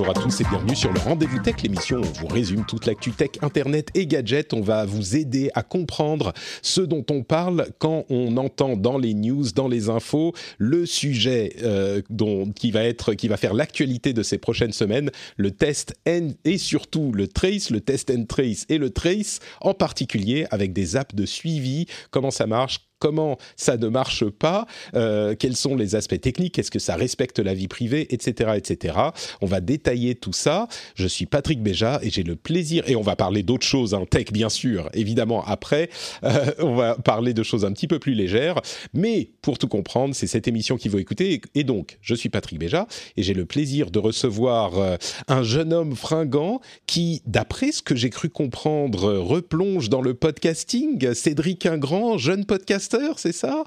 [0.00, 2.86] Bonjour à tous et bienvenue sur le Rendez-vous Tech, l'émission où on vous résume toute
[2.86, 4.54] l'actu tech, internet et gadgets.
[4.54, 6.32] On va vous aider à comprendre
[6.62, 11.54] ce dont on parle quand on entend dans les news, dans les infos, le sujet
[11.62, 15.94] euh, dont, qui va être, qui va faire l'actualité de ces prochaines semaines, le test
[16.08, 20.72] and, et surtout le trace, le test and trace et le trace, en particulier avec
[20.72, 25.74] des apps de suivi, comment ça marche, comment ça ne marche pas, euh, quels sont
[25.74, 28.94] les aspects techniques, est-ce que ça respecte la vie privée, etc., etc.
[29.40, 30.68] On va détailler tout ça.
[30.94, 34.04] Je suis Patrick Béja et j'ai le plaisir, et on va parler d'autres choses, hein,
[34.08, 35.90] tech bien sûr, évidemment après,
[36.24, 38.60] euh, on va parler de choses un petit peu plus légères,
[38.94, 42.58] mais pour tout comprendre, c'est cette émission qu'il faut écouter, et donc, je suis Patrick
[42.58, 42.86] Béja,
[43.16, 44.96] et j'ai le plaisir de recevoir euh,
[45.26, 51.14] un jeune homme fringant qui, d'après ce que j'ai cru comprendre, replonge dans le podcasting,
[51.14, 52.44] Cédric Ingrand, jeune
[52.90, 53.64] podcaster c'est ça?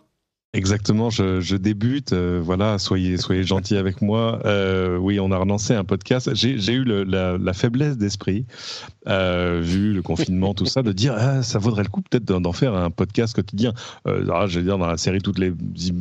[0.56, 2.14] Exactement, je, je débute.
[2.14, 4.40] Euh, voilà, soyez soyez gentils avec moi.
[4.46, 6.30] Euh, oui, on a relancé un podcast.
[6.36, 8.46] J'ai eu le, la, la, faiblesse d'esprit,
[9.08, 12.52] euh, vu le confinement, tout ça, de dire ah, ça vaudrait le coup peut-être d'en
[12.52, 13.74] faire un podcast quotidien.
[14.06, 15.52] Ah, je veux dire, dans la série, toutes les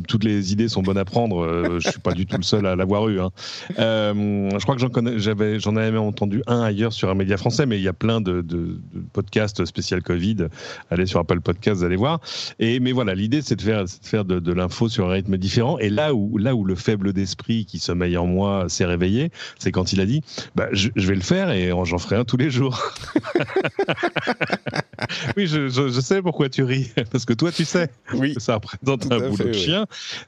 [0.07, 1.79] toutes les idées sont bonnes à prendre.
[1.79, 3.21] Je suis pas du tout le seul à l'avoir eu.
[3.21, 3.31] Hein.
[3.75, 7.65] je crois que j'en connais, j'avais, j'en avais entendu un ailleurs sur un média français,
[7.65, 8.79] mais il y a plein de, de,
[9.13, 10.45] podcasts spécial Covid.
[10.91, 12.19] Allez sur Apple Podcasts, allez voir.
[12.59, 15.77] Et mais voilà, l'idée c'est de faire de de l'info sur un rythme différent.
[15.79, 19.71] Et là où, là où le faible d'esprit qui sommeille en moi s'est réveillé, c'est
[19.71, 20.21] quand il a dit
[20.55, 22.93] bah, je, vais le faire et j'en ferai un tous les jours.
[25.37, 27.89] oui, je, je, sais pourquoi tu ris, parce que toi, tu sais.
[28.13, 28.35] Oui.
[28.37, 29.85] Ça représente un boulot de chien.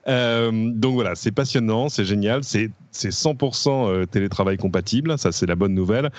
[0.07, 5.45] Euh, donc voilà, c'est passionnant, c'est génial, c'est c'est 100% euh, télétravail compatible, ça c'est
[5.45, 6.11] la bonne nouvelle,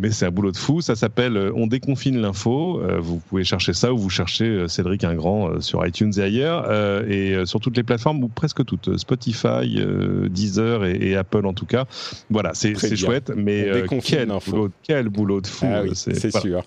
[0.00, 3.72] mais c'est un boulot de fou, ça s'appelle euh, On déconfine l'info, vous pouvez chercher
[3.72, 6.68] ça ou vous cherchez Cédric Ingrand sur iTunes et ailleurs,
[7.08, 9.80] et sur toutes les plateformes, ou presque toutes, Spotify,
[10.28, 11.84] Deezer et, Apple en tout cas.
[12.30, 15.66] Voilà, c'est chouette, mais quel, boulot, quel boulot de fou.
[15.68, 16.64] Ah c'est sûr.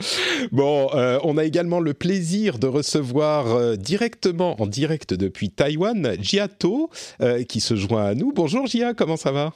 [0.52, 6.16] Bon, euh, on a également le plaisir de recevoir euh, directement, en direct depuis Taïwan,
[6.20, 6.90] Giato,
[7.20, 8.32] euh, qui se joint à nous.
[8.32, 9.52] Bonjour Gia, comment ça va?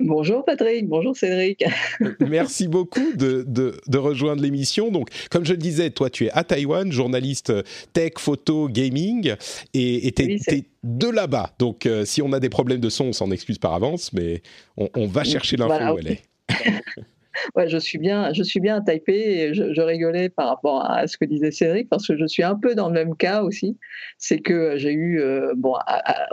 [0.00, 1.64] Bonjour Patrick, bonjour Cédric.
[2.20, 4.92] Merci beaucoup de, de, rejoindre l'émission.
[4.92, 7.52] Donc, comme je le disais, toi tu es à Taïwan, journaliste
[7.92, 9.34] tech, photo, gaming,
[9.74, 11.50] et tu es, de là-bas.
[11.58, 14.42] Donc, si on a des problèmes de son, on s'en excuse par avance, mais
[14.76, 16.22] on, va chercher l'info où elle est.
[17.54, 21.06] ouais, je suis bien, je suis bien à Taipei et je, rigolais par rapport à
[21.06, 23.78] ce que disait Cédric parce que je suis un peu dans le même cas aussi.
[24.18, 25.74] C'est que j'ai eu, euh, bon,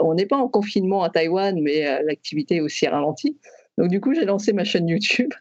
[0.00, 3.38] on n'est pas en confinement à Taïwan, mais euh, l'activité est aussi ralentie.
[3.78, 5.32] Donc du coup, j'ai lancé ma chaîne YouTube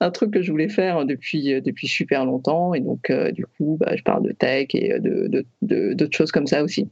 [0.00, 2.74] un truc que je voulais faire depuis, depuis super longtemps.
[2.74, 6.46] Et donc, euh, du coup, bah, je parle de tech et de, d'autres choses comme
[6.46, 6.88] ça aussi.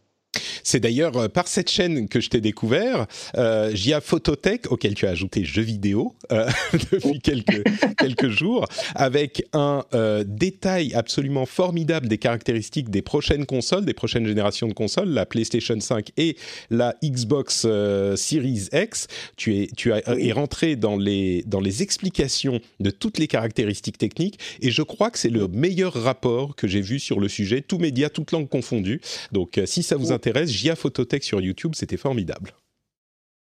[0.65, 3.07] C'est d'ailleurs euh, par cette chaîne que je t'ai découvert,
[3.37, 6.49] euh, Phototech, auquel tu as ajouté jeux vidéo euh,
[6.93, 13.93] depuis quelques, jours, avec un euh, détail absolument formidable des caractéristiques des prochaines consoles, des
[13.93, 16.37] prochaines générations de consoles, la PlayStation 5 et
[16.71, 17.67] la Xbox
[18.17, 19.09] Series X.
[19.37, 23.99] Tu es, tu as, es rentré dans les, dans les explications de toutes les caractéristiques
[23.99, 27.61] techniques et je crois que c'est le meilleur rapport que j'ai vu sur le sujet,
[27.61, 29.01] tous médias, toutes langues confondues.
[29.33, 32.53] Donc si ça vous intéresse, Gia Phototech sur YouTube, c'était formidable.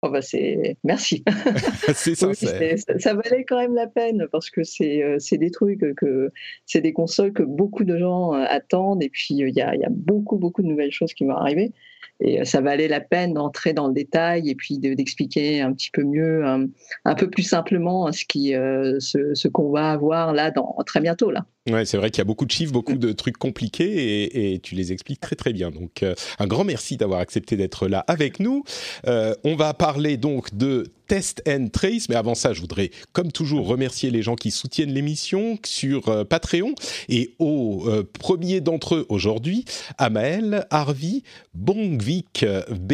[0.03, 1.23] Oh bah c'est merci.
[1.95, 6.31] c'est ça, ça valait quand même la peine parce que c'est euh, des trucs que
[6.65, 9.77] c'est des consoles que beaucoup de gens euh, attendent et puis euh, il y, a,
[9.77, 11.73] y, a, beaucoup beaucoup de nouvelles choses qui vont arriver
[12.21, 16.03] et ça valait la peine d'entrer dans le détail et puis d'expliquer un petit peu
[16.03, 21.01] mieux, un, peu plus simplement ce qui ce, ce qu'on va avoir là dans très
[21.01, 21.47] bientôt là.
[21.85, 24.93] C'est vrai qu'il y a beaucoup de chiffres, beaucoup de trucs compliqués et, tu les
[24.93, 25.71] expliques très très bien.
[25.71, 28.65] Donc euh, un grand merci d'avoir accepté d'être là avec nous.
[29.07, 33.33] Euh, on va parler donc de Test and Trace, mais avant ça, je voudrais comme
[33.33, 36.75] toujours remercier les gens qui soutiennent l'émission sur euh, Patreon
[37.09, 37.85] et au
[38.19, 39.65] premier d'entre eux aujourd'hui,
[39.99, 41.23] Amael, Harvey,
[41.55, 42.93] Bongvik B,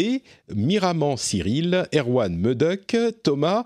[0.55, 3.65] Miraman Cyril, Erwan Meduck, Thomas,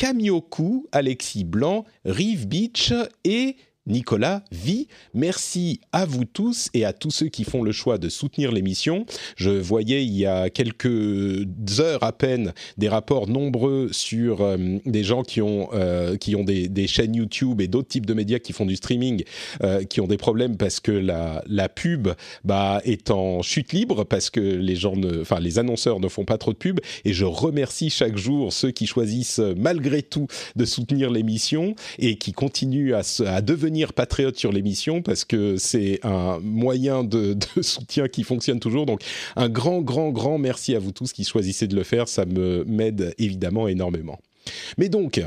[0.00, 3.56] Kamioku, Alexis Blanc, Rive Beach et
[3.90, 4.88] Nicolas vit.
[5.14, 9.04] Merci à vous tous et à tous ceux qui font le choix de soutenir l'émission.
[9.36, 11.46] Je voyais il y a quelques
[11.80, 14.56] heures à peine des rapports nombreux sur euh,
[14.86, 18.38] des gens qui ont, euh, qui ont des, chaînes YouTube et d'autres types de médias
[18.38, 19.24] qui font du streaming,
[19.62, 22.08] euh, qui ont des problèmes parce que la, pub
[22.44, 26.38] bah, est en chute libre, parce que les gens ne, les annonceurs ne font pas
[26.38, 26.80] trop de pub.
[27.04, 30.26] Et je remercie chaque jour ceux qui choisissent malgré tout
[30.56, 36.00] de soutenir l'émission et qui continuent à, à devenir patriotes sur l'émission parce que c'est
[36.02, 38.86] un moyen de, de soutien qui fonctionne toujours.
[38.86, 39.02] Donc
[39.36, 42.08] un grand, grand, grand merci à vous tous qui choisissez de le faire.
[42.08, 44.18] Ça me m'aide évidemment énormément.
[44.78, 45.20] Mais donc,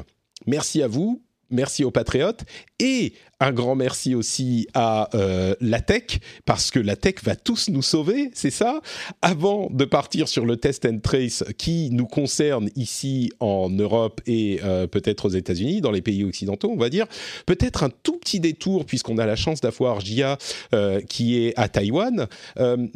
[0.48, 1.22] merci à vous.
[1.50, 2.42] Merci aux patriotes
[2.80, 7.70] et un grand merci aussi à euh, la tech, parce que la tech va tous
[7.70, 8.80] nous sauver, c'est ça?
[9.22, 14.62] Avant de partir sur le test and trace qui nous concerne ici en Europe et
[14.64, 17.06] euh, peut-être aux États-Unis, dans les pays occidentaux, on va dire,
[17.46, 20.38] peut-être un tout petit détour, puisqu'on a la chance d'avoir Jia
[20.74, 22.28] euh, qui est à Taïwan.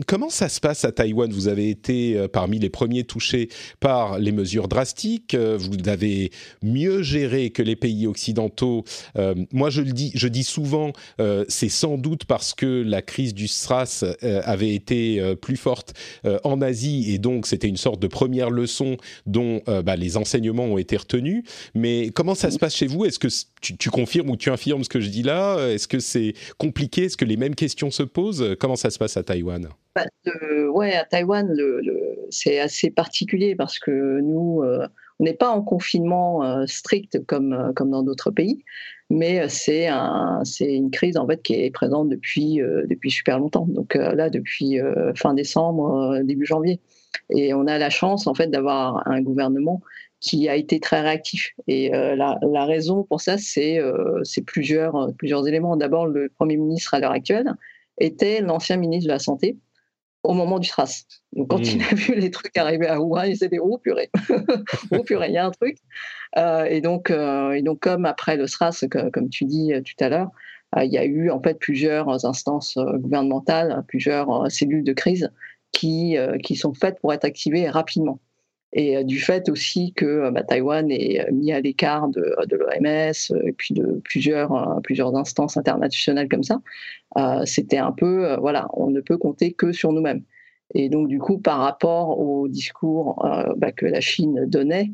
[0.06, 1.30] comment ça se passe à Taïwan?
[1.32, 3.50] Vous avez été parmi les premiers touchés
[3.82, 6.32] par les mesures drastiques, vous avez
[6.64, 8.86] mieux géré que les pays occidentaux.
[9.52, 13.34] moi, je le dis, je dis souvent, euh, c'est sans doute parce que la crise
[13.34, 15.94] du SRAS euh, avait été euh, plus forte
[16.44, 20.78] en Asie et donc c'était une sorte de première leçon dont bah, les enseignements ont
[20.78, 21.44] été retenus.
[21.74, 23.06] Mais comment ça se passe chez vous?
[23.06, 23.28] Est-ce que
[23.62, 25.58] tu, confirmes ou tu infirmes ce que je dis là?
[25.70, 27.06] Est-ce que c'est compliqué?
[27.06, 28.56] Est-ce que les mêmes questions se posent?
[28.60, 29.70] Comment ça se passe à Taïwan?
[29.96, 30.06] Bah,
[30.74, 31.56] Ouais, à Taïwan,
[32.30, 34.64] c'est assez particulier parce que nous
[35.20, 38.64] on n'est pas en confinement strict comme, comme dans d'autres pays,
[39.10, 43.66] mais c'est un, une crise en fait qui est présente depuis, euh, depuis super longtemps.
[43.68, 46.80] Donc euh, là, depuis euh, fin décembre, début janvier.
[47.30, 49.82] Et on a la chance en fait d'avoir un gouvernement
[50.20, 51.54] qui a été très réactif.
[51.68, 53.80] Et la, la, raison pour ça, c'est
[54.48, 55.78] plusieurs, plusieurs éléments.
[55.78, 57.54] D'abord, le Premier ministre à l'heure actuelle
[58.00, 59.58] était l'ancien ministre de la Santé,
[60.28, 61.06] au moment du SRAS.
[61.34, 61.86] Donc, quand il hmm.
[61.90, 64.10] a vu les trucs arriver à Wuhan, il s'est dit Oh purée,
[64.92, 65.78] oh purée, il y a un truc.
[66.38, 68.84] Euh, et, donc, euh, et donc, comme après le SRAS,
[69.14, 70.30] comme tu dis euh, tout à l'heure,
[70.82, 75.32] il y a eu en fait plusieurs instances gouvernementales, plusieurs cellules de crise
[75.72, 78.20] qui, qui sont faites pour être activées rapidement.
[78.74, 83.54] Et du fait aussi que bah, Taïwan est mis à l'écart de, de l'OMS et
[83.54, 86.60] puis de plusieurs, plusieurs instances internationales comme ça,
[87.46, 90.22] c'était un peu, voilà, on ne peut compter que sur nous-mêmes.
[90.76, 93.26] Et donc, du coup, par rapport au discours
[93.56, 94.92] bah, que la Chine donnait,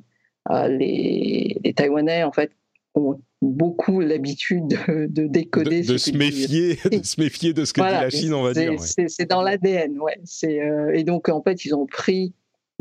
[0.51, 2.51] euh, les, Taïwanais, en fait,
[2.95, 5.81] ont beaucoup l'habitude de, décoder.
[5.81, 8.73] De, se méfier, de se méfier de ce que dit la Chine, on va dire.
[8.79, 10.19] C'est dans l'ADN, ouais.
[10.43, 12.33] Euh, et donc, en fait, ils ont pris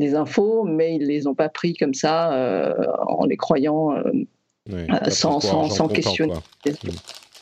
[0.05, 2.75] des infos, mais ils les ont pas pris comme ça euh,
[3.07, 3.95] en les croyant
[5.09, 6.35] sans, sans, sans questionner.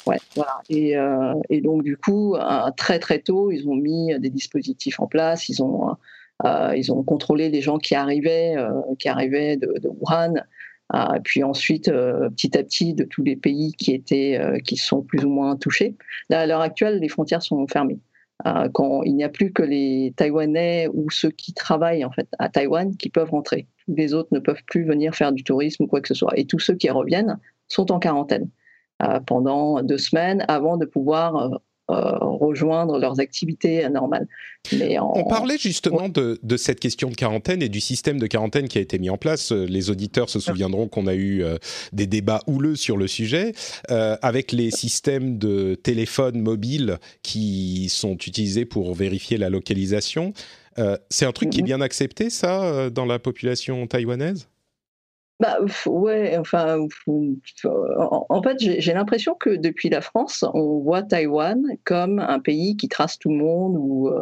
[0.06, 0.60] Ouais, voilà.
[0.68, 0.94] Et,
[1.50, 2.36] et, donc, du coup,
[2.76, 5.48] très très tôt, ils ont mis des dispositifs en place.
[5.48, 5.96] Ils ont
[6.44, 10.34] euh, ils ont contrôlé les gens qui arrivaient, euh, qui arrivaient de, Wuhan.
[10.94, 15.24] Euh, puis ensuite, petit à petit, de tous les pays qui étaient, qui sont plus
[15.24, 15.96] ou moins touchés.
[16.30, 18.00] à l'heure actuelle, les frontières sont fermées.
[18.72, 22.48] Quand il n'y a plus que les Taïwanais ou ceux qui travaillent en fait à
[22.48, 23.66] Taïwan qui peuvent rentrer.
[23.88, 26.32] Les autres ne peuvent plus venir faire du tourisme ou quoi que ce soit.
[26.38, 27.38] Et tous ceux qui reviennent
[27.68, 28.48] sont en quarantaine
[29.26, 31.58] pendant deux semaines avant de pouvoir euh,
[31.90, 34.26] rejoindre leurs activités normales.
[34.72, 38.78] Mais On parlait justement de, cette question de quarantaine et du système de quarantaine qui
[38.78, 39.52] a été mis en place.
[39.52, 41.56] Euh, les auditeurs se souviendront qu'on a eu euh,
[41.92, 43.52] des débats houleux sur le sujet,
[43.88, 50.32] avec les systèmes de téléphone mobile qui sont utilisés pour vérifier la localisation.
[51.08, 51.64] c'est un truc qui est mm-hmm.
[51.64, 54.48] bien accepté, ça, dans la population taïwanaise?
[55.40, 56.86] Bah ouais, enfin,
[57.96, 62.88] en fait, j'ai l'impression que depuis la France, on voit Taïwan comme un pays qui
[62.88, 64.20] trace tout le monde, ou euh,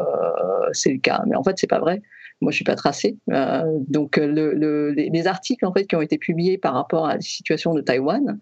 [0.73, 1.23] c'est le cas.
[1.27, 2.03] Mais en fait, c'est pas vrai.
[2.41, 3.19] Moi, je suis pas tracé.
[3.33, 7.21] Euh, donc, le, les, articles en fait qui ont été publiés par rapport à la
[7.21, 8.39] situation de Taïwan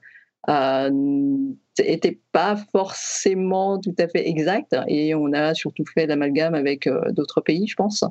[0.48, 6.86] n'était euh, pas forcément tout à fait exact et on a surtout fait l'amalgame avec
[6.86, 8.04] euh, d'autres pays, je pense.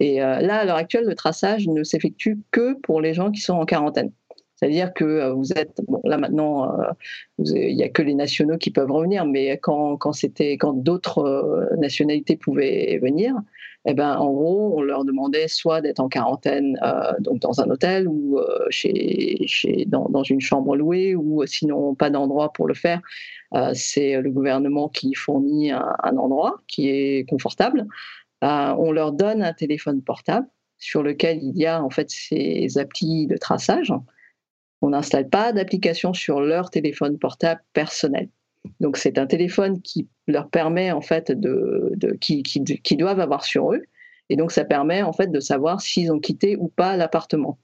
[0.00, 3.40] Et euh, là, à l'heure actuelle, le traçage ne s'effectue que pour les gens qui
[3.40, 4.12] sont en quarantaine.
[4.56, 6.76] C'est-à-dire que vous êtes bon là maintenant,
[7.38, 10.12] il n'y a que les nationaux qui peuvent revenir, mais quand, quand
[10.58, 13.34] quand d'autres nationalités pouvaient venir,
[13.88, 17.70] eh ben, en gros, on leur demandait soit d'être en quarantaine euh, donc dans un
[17.70, 22.52] hôtel ou euh, chez, chez, dans, dans, une chambre louée, ou euh, sinon pas d'endroit
[22.52, 23.00] pour le faire.
[23.74, 27.86] c'est le gouvernement qui fournit un, un, endroit qui est confortable.
[28.42, 30.48] on leur donne un téléphone portable
[30.78, 33.92] sur lequel il y a en fait ces applis de traçage.
[34.82, 38.28] On n'installe pas d'application sur leur téléphone portable personnel.
[38.80, 43.82] Donc c'est un téléphone qui leur permet en fait de, qui, doivent avoir sur eux,
[44.28, 47.58] et donc ça permet en fait de savoir s'ils ont quitté ou pas l'appartement.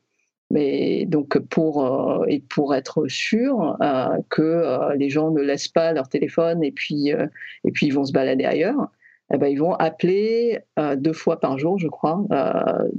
[0.51, 5.69] Mais donc pour euh, et pour être sûr euh, que euh, les gens ne laissent
[5.69, 8.89] pas leur téléphone et puis et puis ils vont se balader ailleurs,
[9.33, 10.61] eh ben, ils vont appeler
[10.97, 12.23] deux fois par jour, je crois,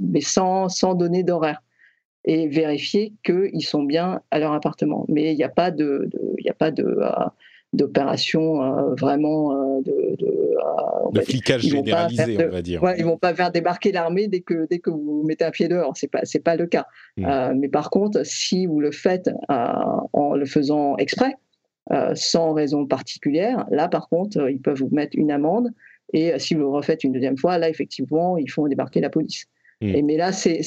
[0.00, 1.62] mais sans sans donner d'horaire
[2.24, 5.04] et vérifier qu'ils sont bien à leur appartement.
[5.08, 6.98] Mais il n'y a pas de, il a pas de
[7.74, 12.82] d'opération euh, vraiment euh, de, de, euh, flicage généralisé, on va dire.
[12.82, 15.68] Ouais, ils vont pas faire débarquer l'armée dès que dès que vous mettez un pied
[15.68, 15.96] dehors.
[15.96, 16.86] C'est pas c'est pas le cas.
[17.16, 17.52] Hmm.
[17.56, 21.34] mais par contre, si vous le faites en le faisant exprès,
[22.14, 25.70] sans raison particulière, là par contre, ils peuvent vous mettre une amende.
[26.12, 29.46] Et si vous le refaites une deuxième fois, là effectivement, ils font débarquer la police.
[29.80, 29.94] Hmm.
[29.94, 30.60] Et, mais là, c'est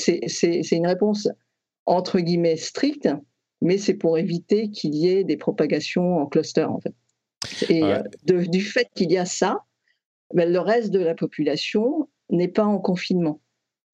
[0.72, 1.30] une réponse
[1.88, 3.10] entre guillemets stricte
[3.62, 6.94] mais c'est pour éviter qu'il y ait des propagations en cluster, en fait.
[7.70, 9.64] Et euh, du fait qu'il y a ça,
[10.34, 13.42] ben, le reste de la population n'est pas en confinement.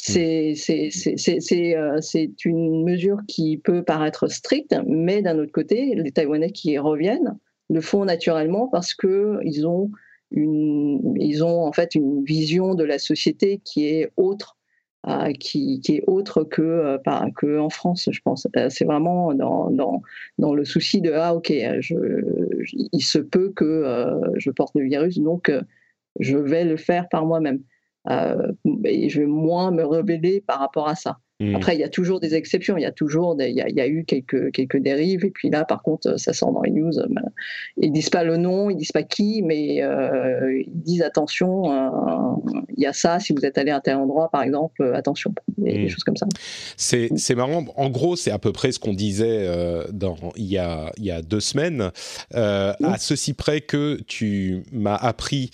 [0.10, 0.18] Hmm.
[0.18, 6.78] Euh, c'est une mesure qui peut paraître stricte, mais d'un autre côté, les Taïwanais qui
[6.78, 7.38] reviennent
[7.70, 9.90] le font naturellement parce qu'ils ont,
[10.32, 14.63] une, ils ont en fait une vision de la société qui est autre euh,
[15.40, 16.98] qui, qui, est autre que, euh,
[17.36, 18.48] que en France, je pense.
[18.56, 20.02] Euh, c'est vraiment dans, dans,
[20.38, 21.96] dans, le souci de ah ok, je,
[22.74, 25.52] il se peut que je porte le virus, donc
[26.20, 27.62] je vais le faire par moi-même.
[28.86, 31.18] et je vais moins me rebeller par rapport à ça.
[31.44, 31.56] Mmh.
[31.56, 34.06] Après, il y a toujours des exceptions, il y a toujours, il, y a, eu
[34.06, 36.98] quelques, quelques dérives, et puis là, par contre, ça sort dans les news.
[36.98, 37.08] Euh,
[37.78, 41.90] ils disent pas le nom, ils disent pas qui, mais euh, ils disent attention, euh,
[42.78, 45.86] il y a ça, si vous êtes allé à tel endroit, par exemple, attention, des,
[45.86, 45.90] mmh.
[45.90, 46.28] choses comme ça.
[46.78, 49.48] C'est marrant, en gros, c'est à peu près ce qu'on disait
[49.92, 51.92] dans, il, y a, il y a deux semaines,
[52.32, 52.36] mmh.
[52.36, 55.52] à ceci près que tu m'as appris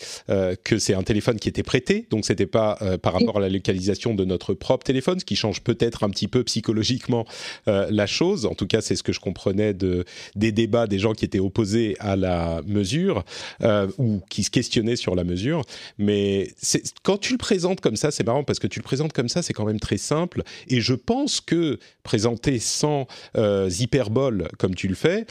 [0.64, 4.14] que c'est un téléphone qui était prêté, donc c'était pas par rapport à la localisation
[4.14, 7.26] de notre propre téléphone, ce qui change peut-être un petit peu psychologiquement
[7.68, 8.46] euh, la chose.
[8.46, 10.06] En tout cas, c'est ce que je comprenais de,
[10.36, 13.24] des débats des gens qui étaient opposés à la mesure
[13.64, 15.62] euh, ou qui se questionnaient sur la mesure.
[15.98, 16.54] Mais
[17.04, 19.42] quand tu le présentes comme ça, c'est marrant parce que tu le présentes comme ça,
[19.42, 20.44] c'est quand même très simple.
[20.68, 23.08] Et je pense que présenter sans
[23.38, 25.26] euh, hyperbole comme tu le fais,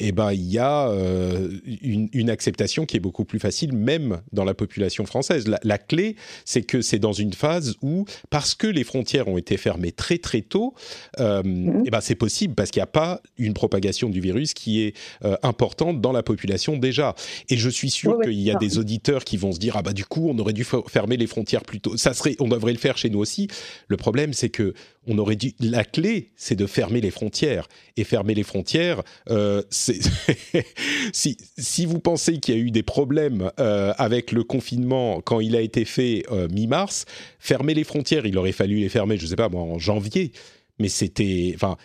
[0.00, 1.50] eh ben, il y a euh,
[1.82, 5.46] une, acceptation qui est beaucoup plus facile, même dans la population française.
[5.62, 9.56] La, clé, c'est que c'est dans une phase où, parce que les frontières ont été
[9.56, 10.74] fermées très très tôt,
[11.18, 11.82] euh, mhm.
[11.86, 14.96] eh ben, c'est possible parce qu'il n'y a pas une propagation du virus qui est
[15.24, 17.14] euh, importante dans la population déjà.
[17.48, 19.92] Et je suis sûr qu'il y a des auditeurs qui vont se dire ah bah
[19.92, 21.96] du coup on aurait dû fermer les frontières plus tôt.
[21.96, 23.48] Ça serait, on devrait le faire chez nous aussi.
[23.88, 24.74] Le problème, c'est que
[25.06, 25.52] on aurait dû.
[25.60, 27.68] La clé, c'est de fermer les frontières.
[27.96, 33.50] Et fermer les frontières, euh, si, si vous pensez qu'il y a eu des problèmes
[33.58, 37.04] euh, avec le confinement quand il a été fait euh, mi-mars,
[37.38, 40.32] fermer les frontières, il aurait fallu les fermer, je ne sais pas, en janvier.
[40.78, 41.76] Mais c'était, enfin,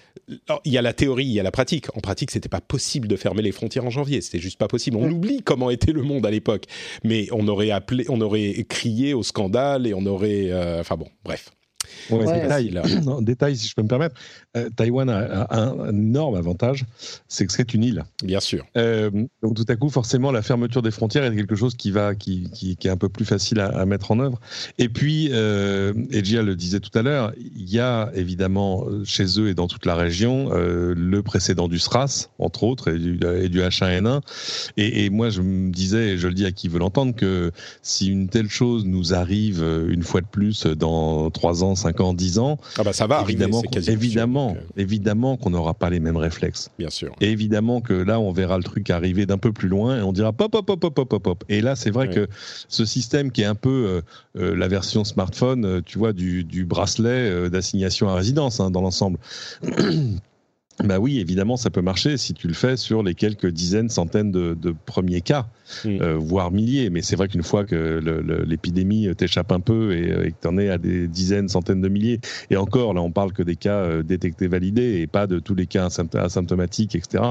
[0.64, 1.88] il y a la théorie, il y a la pratique.
[1.98, 4.22] En pratique, c'était pas possible de fermer les frontières en janvier.
[4.22, 4.96] C'était juste pas possible.
[4.96, 6.64] On oublie comment était le monde à l'époque.
[7.04, 11.52] Mais on aurait appelé, on aurait crié au scandale et on aurait, enfin bon, bref.
[12.10, 12.84] Ouais, détail, là.
[13.22, 14.16] détail, si je peux me permettre.
[14.56, 16.86] Euh, Taïwan a, un, énorme avantage,
[17.28, 18.04] c'est que c'est une île.
[18.24, 18.66] Bien sûr.
[18.78, 19.10] Euh,
[19.42, 22.50] donc tout à coup, forcément, la fermeture des frontières est quelque chose qui va, qui,
[22.52, 24.40] qui, est un peu plus facile à, mettre en œuvre.
[24.78, 29.54] Et puis, euh, le disait tout à l'heure, il y a évidemment chez eux et
[29.54, 33.62] dans toute la région euh, le précédent du SRAS, entre autres, et du, et du
[33.62, 34.22] H1N1.
[34.78, 37.52] Et, et, moi, je me disais, et je le dis à qui veut l'entendre, que
[37.82, 42.14] si une telle chose nous arrive une fois de plus dans trois ans, 5 ans,
[42.14, 42.58] 10 ans.
[42.78, 44.62] Ah bah ça va évidemment, arriver, évidemment, euh.
[44.78, 46.70] évidemment qu'on n'aura pas les mêmes réflexes.
[46.78, 47.14] Bien sûr.
[47.22, 50.14] Et évidemment que là, on verra le truc arriver d'un peu plus loin et on
[50.14, 51.44] dira pop, pop, pop, pop, pop, pop.
[51.50, 52.28] Et là, c'est vrai que
[52.68, 54.02] ce système qui est un peu euh,
[54.42, 59.20] euh, la version smartphone, tu vois, du, du bracelet d'assignation à résidence hein, dans l'ensemble.
[60.84, 64.32] Bah oui, évidemment, ça peut marcher si tu le fais sur les quelques dizaines, centaines
[64.32, 65.48] de, de premiers cas,
[65.86, 66.90] euh, voire milliers.
[66.90, 68.02] Mais c'est vrai qu'une fois que
[68.46, 71.80] l'épidémie t'échappe un peu et, euh, et que tu en es à des dizaines, centaines
[71.80, 75.28] de milliers, et encore, là, on parle que des cas euh, détectés, validés, et pas
[75.28, 77.24] de tous les cas asymptomatiques, etc.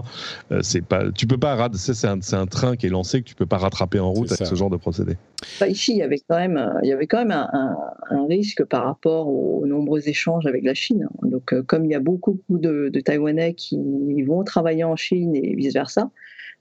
[0.62, 3.46] c'est pas, tu peux pas, c'est un, un, train qui est lancé que tu peux
[3.46, 5.16] pas rattraper en route avec ce genre de procédé.
[5.60, 7.76] Bah, ici, il y avait quand même, il y avait quand même un,
[8.10, 11.08] un, risque par rapport aux nombreux échanges avec la Chine.
[11.22, 15.54] Donc, comme il y a beaucoup de, de Taïwan qui vont travailler en Chine et
[15.54, 16.10] vice-versa.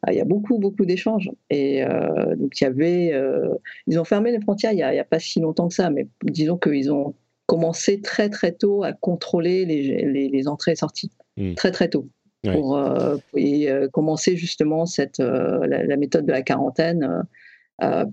[0.05, 1.31] Ah, il y a beaucoup, beaucoup d'échanges.
[1.49, 3.13] Et euh, donc, il y avait.
[3.13, 3.53] Euh,
[3.87, 6.57] ils ont fermé les frontières il n'y a, pas si longtemps que ça, mais disons
[6.57, 7.15] qu'ils ont
[7.45, 11.11] commencé très, très tôt à contrôler les, les, entrées et sorties.
[11.37, 11.53] Hmm.
[11.53, 12.07] Très, très tôt.
[12.43, 12.79] pour
[13.35, 17.23] et, commencer justement cette, la, méthode de la quarantaine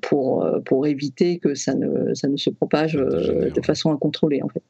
[0.03, 4.63] pour, pour éviter que ça ne, ça ne se propage de façon incontrôlée en fait.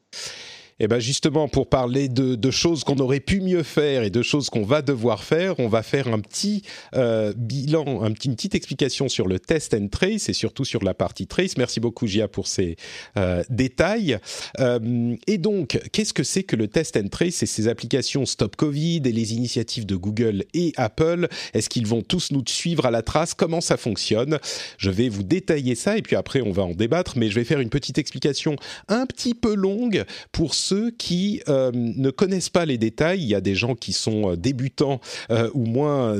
[0.81, 4.23] Et eh bien justement, pour parler de, choses qu'on aurait pu mieux faire et de
[4.23, 6.63] choses qu'on va devoir faire, on va faire un petit
[6.95, 10.83] euh, bilan, un petit, une petite explication sur le test and trace et surtout sur
[10.83, 11.55] la partie trace.
[11.55, 12.77] Merci beaucoup Gia pour ces
[13.15, 14.17] euh, détails.
[14.59, 18.55] Euh, et donc, qu'est-ce que c'est que le test and trace et ces applications Stop
[18.55, 21.27] Covid et les initiatives de Google et Apple?
[21.53, 23.35] Est-ce qu'ils vont tous nous suivre à la trace?
[23.35, 24.39] Comment ça fonctionne?
[24.79, 27.45] Je vais vous détailler ça et puis après on va en débattre, mais je vais
[27.45, 28.55] faire une petite explication
[28.87, 33.35] un petit peu longue pour ceux qui euh, ne connaissent pas les détails, il y
[33.35, 34.99] a des gens qui sont euh, débutants
[35.29, 36.17] euh, ou moins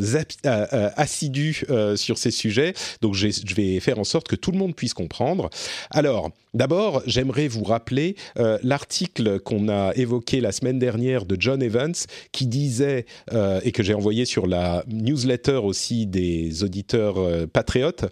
[0.95, 1.65] assidus
[1.95, 5.49] sur ces sujets, donc je vais faire en sorte que tout le monde puisse comprendre.
[5.89, 8.15] Alors, d'abord, j'aimerais vous rappeler
[8.63, 11.93] l'article qu'on a évoqué la semaine dernière de John Evans
[12.31, 13.05] qui disait,
[13.63, 18.05] et que j'ai envoyé sur la newsletter aussi des auditeurs patriotes,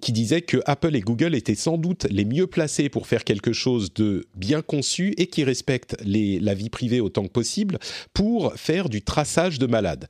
[0.00, 3.52] qui disait que Apple et Google étaient sans doute les mieux placés pour faire quelque
[3.52, 7.78] chose de bien conçu et qui respectent la vie privée autant que possible
[8.12, 10.06] pour faire du traçage de malades.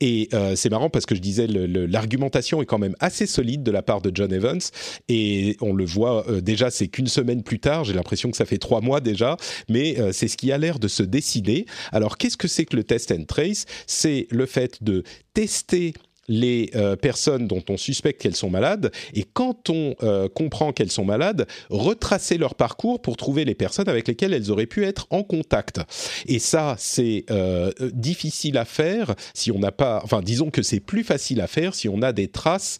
[0.00, 3.72] Et euh, c'est marrant parce que je disais l'argumentation est quand même assez solide de
[3.72, 4.60] la part de John Evans
[5.08, 8.44] et on le voit euh, déjà c'est qu'une semaine plus tard, j'ai l'impression que ça
[8.44, 9.36] fait trois mois déjà,
[9.68, 11.66] mais euh, c'est ce qui a l'air de se décider.
[11.90, 13.66] Alors qu'est-ce que c'est que le test and trace?
[13.88, 15.02] C'est le fait de
[15.34, 15.92] tester
[16.28, 20.90] les euh, personnes dont on suspecte qu'elles sont malades et quand on euh, comprend qu'elles
[20.90, 25.06] sont malades, retracer leur parcours pour trouver les personnes avec lesquelles elles auraient pu être
[25.10, 25.80] en contact.
[26.26, 30.80] Et ça, c'est euh, difficile à faire si on n'a pas, enfin disons que c'est
[30.80, 32.78] plus facile à faire si on a des traces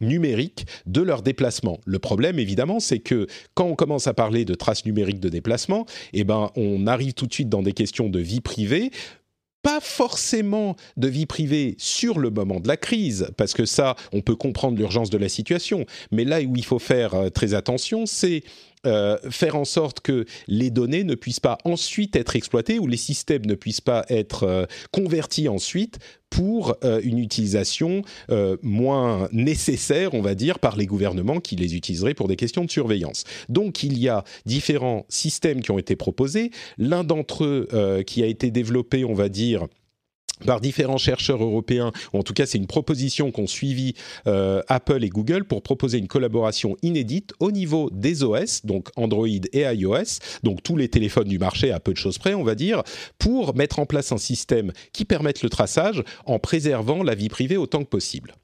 [0.00, 1.80] numériques de leur déplacement.
[1.84, 5.86] Le problème, évidemment, c'est que quand on commence à parler de traces numériques de déplacement,
[6.12, 8.90] eh ben on arrive tout de suite dans des questions de vie privée
[9.66, 14.20] pas forcément de vie privée sur le moment de la crise, parce que ça, on
[14.20, 15.86] peut comprendre l'urgence de la situation.
[16.12, 18.44] Mais là où il faut faire euh, très attention, c'est
[18.86, 22.96] euh, faire en sorte que les données ne puissent pas ensuite être exploitées ou les
[22.96, 25.98] systèmes ne puissent pas être euh, convertis ensuite
[26.30, 28.02] pour euh, une utilisation
[28.62, 32.70] moins nécessaire, on va dire, par les gouvernements qui les utiliseraient pour des questions de
[32.70, 33.24] surveillance.
[33.48, 36.50] Donc il y a différents systèmes qui ont été proposés.
[36.78, 39.66] L'un d'entre eux qui a été développé, on va dire,
[40.44, 43.94] par différents chercheurs européens, ou en tout cas c'est une proposition qu'ont suivi
[44.26, 49.26] euh, Apple et Google pour proposer une collaboration inédite au niveau des OS, donc Android
[49.26, 52.54] et iOS, donc tous les téléphones du marché à peu de choses près, on va
[52.54, 52.82] dire,
[53.18, 57.56] pour mettre en place un système qui permette le traçage en préservant la vie privée
[57.56, 58.34] autant que possible.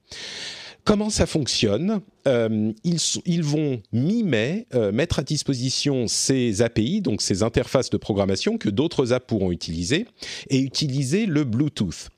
[0.85, 7.43] Comment ça fonctionne euh, ils, vont mi-mai euh, mettre à disposition ces API, donc ces
[7.43, 10.07] interfaces de programmation que d'autres apps pourront utiliser,
[10.51, 12.11] et utiliser le Bluetooth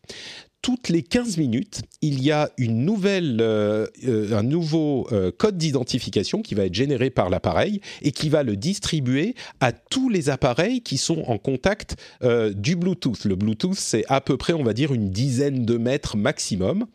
[0.65, 5.59] toutes les 15 minutes, il y a une nouvelle, euh, euh, un nouveau euh, code
[5.59, 10.31] d'identification qui va être généré par l'appareil et qui va le distribuer à tous les
[10.31, 11.97] appareils qui sont en contact
[12.55, 13.27] du Bluetooth.
[13.27, 16.87] Le Bluetooth, c'est à peu près, on va dire, une dizaine de mètres maximum.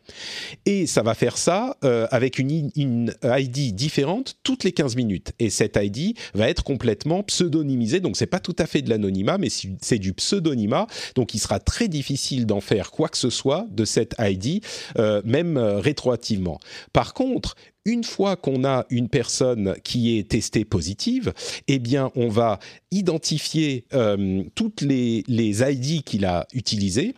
[0.66, 5.34] Et ça va faire ça avec une, une, ID différente toutes les 15 minutes.
[5.38, 8.00] Et cette ID va être complètement pseudonymisée.
[8.00, 10.88] Donc, c'est pas tout à fait de l'anonymat, mais c'est du pseudonymat.
[11.14, 14.64] Donc, il sera très difficile d'en faire quoi que ce soit de cette ID,
[14.98, 16.60] euh, même euh, rétroactivement.
[16.94, 21.34] Par contre, une fois qu'on a une personne qui est testée positive,
[21.68, 22.60] eh bien, on va
[22.92, 27.16] identifier euh, toutes les, les ID qu'il a utilisées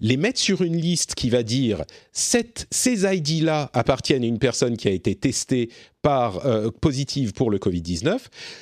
[0.00, 4.88] les mettre sur une liste qui va dire ces ID-là appartiennent à une personne qui
[4.88, 5.70] a été testée
[6.02, 8.18] par euh, positive pour le Covid-19.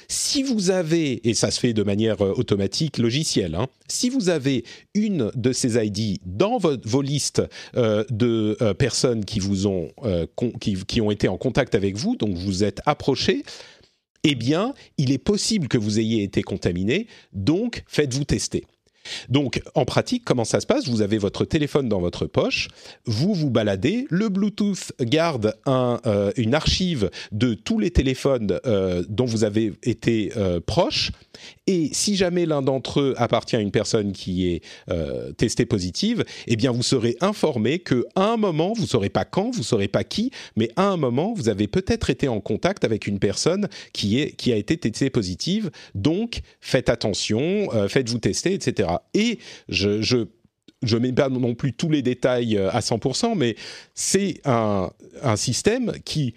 [0.09, 4.29] Si vous avez, et ça se fait de manière euh, automatique, logicielle, hein, si vous
[4.29, 7.43] avez une de ces ID dans vos listes
[7.77, 9.91] euh, de personnes qui vous ont,
[10.61, 13.43] qui, qui ont été en contact avec vous, donc vous êtes approché,
[14.23, 18.65] eh bien, il est possible que vous ayez été contaminé, donc faites-vous tester.
[19.29, 20.89] Donc, en pratique, comment ça se passe?
[20.89, 22.69] Vous avez votre téléphone dans votre poche,
[23.05, 29.25] vous vous baladez, le Bluetooth garde euh, une archive de tous les téléphones euh, dont
[29.25, 31.13] vous avez été euh, proche,
[31.67, 34.63] et si jamais l'un d'entre eux appartient à une personne qui est
[35.37, 39.63] testée positive, eh bien, vous serez informé qu'à un moment, vous saurez pas quand, vous
[39.63, 43.19] saurez pas qui, mais à un moment, vous avez peut-être été en contact avec une
[43.19, 45.71] personne qui, est, qui a été testée positive.
[45.95, 48.90] Donc, faites attention, faites-vous tester, etc.
[49.15, 50.01] Et je,
[50.83, 53.57] je mets pas non plus tous les détails euh, à 100%, mais
[53.95, 54.91] c'est un,
[55.23, 56.35] un, système qui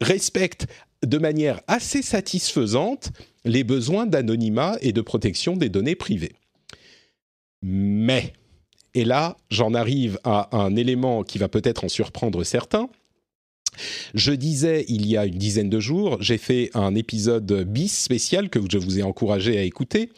[0.00, 0.66] respecte
[1.04, 3.10] de manière assez satisfaisante
[3.44, 6.34] les besoins d'anonymat et de protection des données privées.
[7.62, 8.32] Mais
[8.94, 12.88] Et là, j'en arrive à un élément qui va peut-être en surprendre certains.
[14.14, 18.48] Je disais il y a une dizaine de jours, j'ai fait un épisode bis spécial
[18.50, 20.10] que je vous ai encouragé à écouter,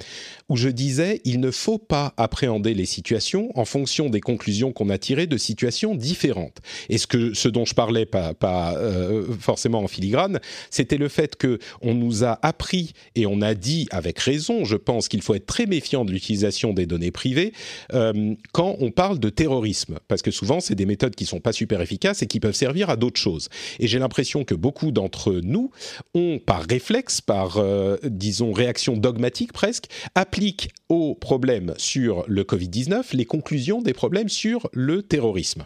[0.48, 4.90] où je disais il ne faut pas appréhender les situations en fonction des conclusions qu'on
[4.90, 6.58] a tirées de situations différentes.
[6.88, 8.34] Et ce que ce dont je parlais pas,
[8.76, 10.40] euh, forcément en filigrane,
[10.70, 14.76] c'était le fait que on nous a appris et on a dit avec raison, je
[14.76, 17.52] pense qu'il faut être très méfiant de l'utilisation des données privées
[17.92, 21.52] euh, quand on parle de terrorisme, parce que souvent c'est des méthodes qui sont pas
[21.52, 23.45] super efficaces et qui peuvent servir à d'autres choses.
[23.78, 25.70] Et j'ai l'impression que beaucoup d'entre nous
[26.14, 33.14] ont, par réflexe, par euh, disons réaction dogmatique presque, applique aux problèmes sur le Covid-19
[33.16, 35.64] les conclusions des problèmes sur le terrorisme.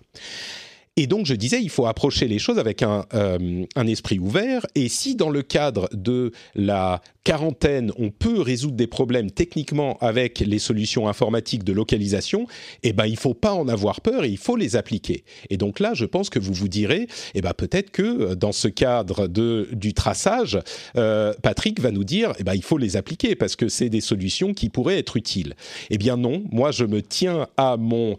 [1.01, 4.67] Et donc, je disais, il faut approcher les choses avec un, euh, un, esprit ouvert.
[4.75, 10.41] Et si dans le cadre de la quarantaine, on peut résoudre des problèmes techniquement avec
[10.41, 12.47] les solutions informatiques de localisation,
[12.83, 15.25] eh ben, il faut pas en avoir peur et il faut les appliquer.
[15.49, 18.53] Et donc là, je pense que vous vous direz, eh ben, peut-être que euh, dans
[18.53, 20.59] ce cadre de, du traçage,
[20.97, 24.03] euh, Patrick va nous dire, eh ben, il faut les appliquer parce que c'est des
[24.03, 25.55] solutions qui pourraient être utiles.
[25.89, 28.17] Eh bien non, moi, je me tiens à mon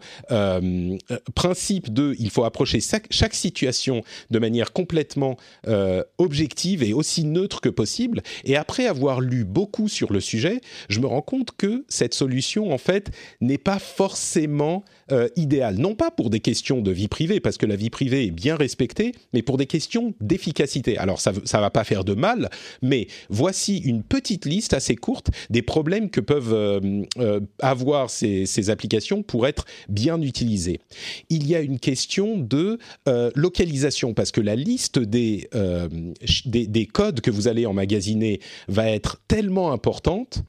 [1.34, 7.60] principe de, il faut approcher chaque, situation de manière complètement euh, objective et aussi neutre
[7.60, 8.22] que possible.
[8.44, 12.72] Et après avoir lu beaucoup sur le sujet, je me rends compte que cette solution,
[12.72, 15.76] en fait, n'est pas forcément euh, idéale.
[15.76, 18.56] Non pas pour des questions de vie privée, parce que la vie privée est bien
[18.56, 20.98] respectée, mais pour des questions d'efficacité.
[20.98, 25.30] Alors, ça ne va pas faire de mal, mais voici une petite liste assez courte
[25.50, 30.80] des problèmes que peuvent euh, euh, avoir ces, ces applications pour être bien utilisées.
[31.30, 32.78] Il y a une question de
[33.34, 35.48] localisation, parce que la liste des,
[36.44, 40.44] des codes que vous allez emmagasiner va être tellement importante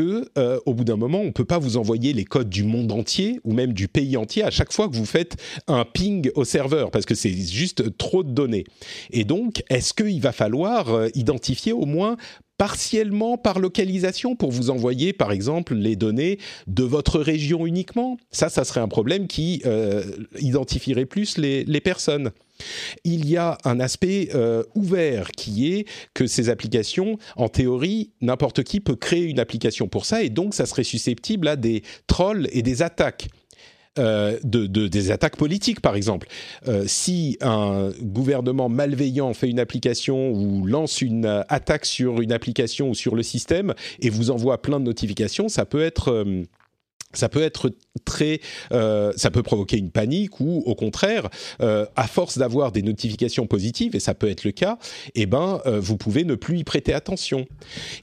[0.00, 3.40] euh, au bout d'un moment, on peut pas vous envoyer les codes du monde entier
[3.44, 6.90] ou même du pays entier à chaque fois que vous faites un ping au serveur
[6.90, 8.64] parce que c'est juste trop de données.
[9.10, 12.16] Et donc, est-ce qu'il va falloir euh, identifier au moins
[12.58, 18.16] partiellement par localisation pour vous envoyer, par exemple, les données de votre région uniquement.
[18.30, 20.04] Ça, ça serait un problème qui euh,
[20.38, 22.30] identifierait plus les, personnes.
[23.04, 28.62] Il y a un aspect euh, ouvert qui est que ces applications, en théorie, n'importe
[28.62, 32.48] qui peut créer une application pour ça et donc ça serait susceptible à des trolls
[32.52, 33.28] et des attaques.
[33.98, 36.28] Euh, de, des attaques politiques, par exemple.
[36.68, 42.90] Euh, si un gouvernement malveillant fait une application ou lance une attaque sur une application
[42.90, 46.26] ou sur le système et vous envoie plein de notifications, ça peut être
[47.16, 47.70] ça peut être
[48.04, 48.40] très,
[48.72, 51.28] euh, ça peut provoquer une panique ou au contraire,
[51.60, 54.78] euh, à force d'avoir des notifications positives et ça peut être le cas,
[55.14, 57.46] eh ben euh, vous pouvez ne plus y prêter attention.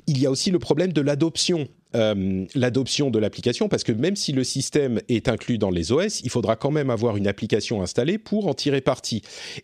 [0.07, 1.67] Il y a aussi le problème de l'adoption.
[1.95, 6.21] Euh, l'adoption de l'application parce que même si le système est inclus dans les OS,
[6.21, 9.21] il faudra quand même avoir une application installée pour en tirer parti.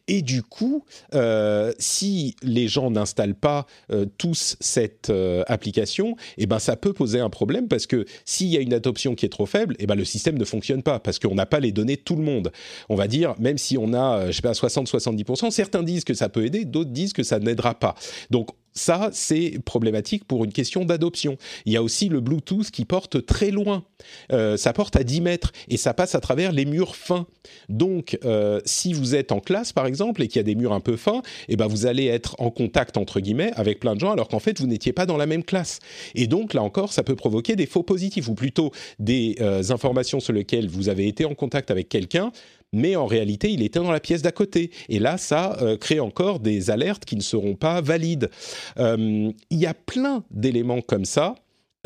[0.08, 5.12] Et du coup, euh, si les gens n'installent pas euh, tous cette
[5.48, 9.16] application, eh ben ça peut poser un problème parce que s'il y a une adoption
[9.16, 11.60] qui est trop faible, eh ben le système ne fonctionne pas parce qu'on n'a pas
[11.60, 12.52] les données de tout le monde.
[12.90, 16.30] On va dire, même si on a, je sais pas, 60-70%, certains disent que ça
[16.30, 17.96] peut aider, d'autres disent que ça n'aidera pas.
[18.30, 21.38] Donc ça, c'est problématique pour une question d'adoption.
[21.66, 23.84] Il y a aussi le Bluetooth qui porte très loin.
[24.32, 27.28] Euh, ça porte à 10 mètres et ça passe à travers les murs fins.
[27.68, 30.74] Donc, euh, si vous êtes en classe, par exemple, et qu'il y a des murs
[30.74, 34.00] un peu fins, eh ben, vous allez être en contact, entre guillemets, avec plein de
[34.00, 35.80] gens, alors qu'en fait, vous n'étiez pas dans la même classe.
[36.16, 40.20] Et donc, là encore, ça peut provoquer des faux positifs, ou plutôt des euh, informations
[40.20, 42.32] sur lesquelles vous avez été en contact avec quelqu'un,
[42.74, 44.72] mais en réalité, il était dans la pièce d'à côté.
[44.90, 48.30] Et là, ça euh, crée encore des alertes qui ne seront pas valides.
[48.78, 51.36] Euh, il y a plein d'éléments comme ça.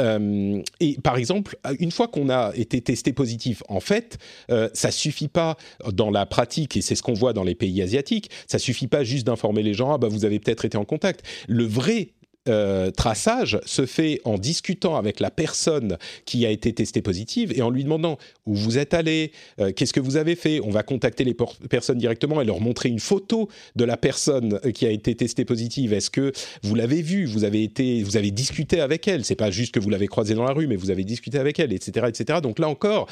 [0.02, 4.18] Euh, et par exemple, une fois qu'on a été testé positif, en fait,
[4.50, 5.56] euh, ça suffit pas
[5.92, 9.04] dans la pratique, et c'est ce qu'on voit dans les pays asiatiques, ça suffit pas
[9.04, 11.24] juste d'informer les gens, ah bah vous avez peut-être été en contact.
[11.48, 12.14] Le vrai
[12.50, 17.62] euh, traçage se fait en discutant avec la personne qui a été testée positive et
[17.62, 20.60] en lui demandant où vous êtes allé, euh, qu'est-ce que vous avez fait?
[20.60, 21.36] On va contacter les
[21.70, 25.46] personnes directement et leur montrer une photo de la personne euh, qui a été testée
[25.46, 25.94] positive.
[25.94, 27.26] Est-ce que vous l'avez vue?
[27.26, 29.24] Vous avez été, vous avez discuté avec elle.
[29.24, 31.60] C'est pas juste que vous l'avez croisée dans la rue, mais vous avez discuté avec
[31.60, 32.40] elle, etc., etc.
[32.42, 33.08] Donc là encore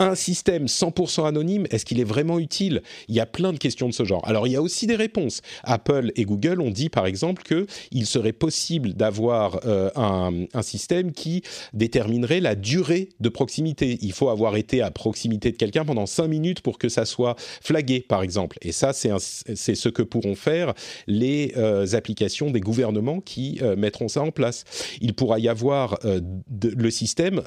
[0.00, 2.82] un système 100% anonyme, est-ce qu'il est vraiment utile?
[3.08, 4.26] Il y a plein de questions de ce genre.
[4.26, 5.42] Alors il y a aussi des réponses.
[5.62, 11.42] Apple et Google ont dit par exemple qu'il serait possible d'avoir euh, un, système qui
[11.72, 13.98] déterminerait la durée de proximité.
[14.02, 17.36] Il faut avoir été à proximité de quelqu'un pendant 5 minutes pour que ça soit
[17.62, 18.56] flagué par exemple.
[18.62, 20.72] Et ça c'est ce que pourront faire
[21.06, 24.64] les euh, applications des gouvernements qui euh, mettront ça en place.
[25.02, 27.42] Il pourra y avoir le système,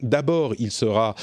[0.00, 1.14] d'abord il sera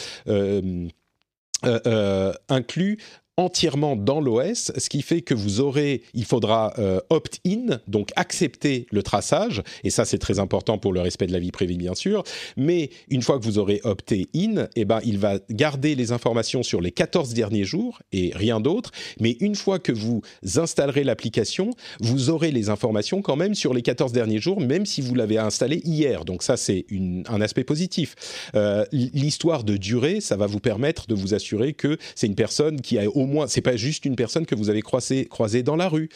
[1.65, 2.97] euh, euh inclut
[3.37, 8.87] entièrement dans l'OS, ce qui fait que vous aurez, il faudra euh, opt-in, donc accepter
[8.91, 11.93] le traçage, et ça c'est très important pour le respect de la vie privée bien
[11.93, 12.23] sûr,
[12.57, 16.63] mais une fois que vous aurez opté in, eh ben, il va garder les informations
[16.63, 20.21] sur les 14 derniers jours et rien d'autre, mais une fois que vous
[20.55, 21.69] installerez l'application,
[21.99, 25.37] vous aurez les informations quand même sur les 14 derniers jours, même si vous l'avez
[25.37, 26.87] installé hier, donc ça c'est
[27.27, 28.15] un aspect positif.
[28.55, 32.81] Euh, L'histoire de durée, ça va vous permettre de vous assurer que c'est une personne
[32.81, 35.75] qui a au moins, c'est pas juste une personne que vous avez croisée croisé dans
[35.75, 36.09] la rue.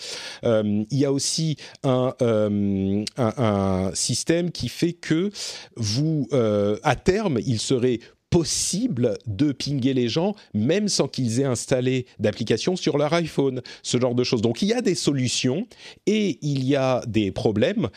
[0.43, 5.29] Euh, il y a aussi euh, un, système qui fait que
[5.75, 11.45] vous, euh, à terme, il serait possible de pinguer les gens même sans qu'ils aient
[11.45, 14.41] installé d'application sur leur iPhone, ce genre de choses.
[14.41, 15.67] Donc il y a des solutions
[16.07, 17.89] et il y a des problèmes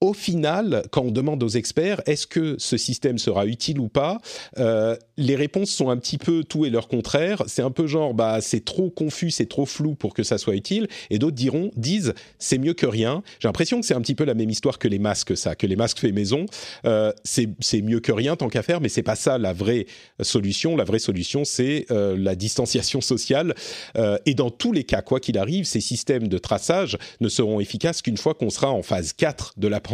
[0.00, 4.18] au final, quand on demande aux experts est-ce que ce système sera utile ou pas,
[4.58, 7.42] euh, les réponses sont un petit peu tout et leur contraire.
[7.46, 10.54] C'est un peu genre bah c'est trop confus, c'est trop flou pour que ça soit
[10.54, 13.22] utile, et d'autres diront disent c'est mieux que rien.
[13.40, 15.66] J'ai l'impression que c'est un petit peu la même histoire que les masques, ça, que
[15.66, 16.46] les masques faits maison.
[16.86, 19.86] Euh, c'est mieux que rien tant qu'à faire, mais c'est pas ça la vraie
[20.22, 20.76] solution.
[20.76, 23.54] La vraie solution c'est euh, la distanciation sociale.
[23.96, 27.60] Euh, et dans tous les cas, quoi qu'il arrive, ces systèmes de traçage ne seront
[27.60, 29.89] efficaces qu'une fois qu'on sera en phase 4 de la pandémie,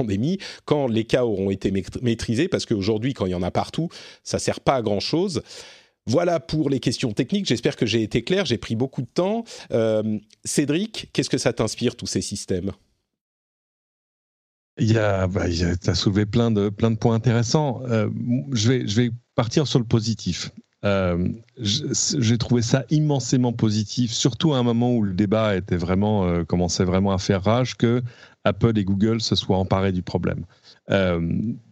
[0.65, 3.89] quand les cas auront été maîtrisés, parce qu'aujourd'hui, quand il y en a partout,
[4.23, 5.43] ça sert pas à grand chose.
[6.07, 7.47] Voilà pour les questions techniques.
[7.47, 8.47] J'espère que j'ai été clair.
[8.47, 9.45] J'ai pris beaucoup de temps.
[9.73, 12.71] Euh, Cédric, qu'est-ce que ça t'inspire tous ces systèmes?
[14.79, 15.47] Il y a, bah,
[15.87, 17.83] as soulevé plein de plein de points intéressants.
[17.89, 18.09] Euh,
[18.53, 20.51] je vais je vais partir sur le positif.
[20.85, 21.29] Euh,
[21.59, 26.85] j'ai trouvé ça immensément positif, surtout à un moment où le débat était vraiment commençait
[26.85, 28.03] vraiment à faire rage que
[28.47, 30.45] Apple et Google se soient emparés du problème.
[30.91, 31.21] Euh,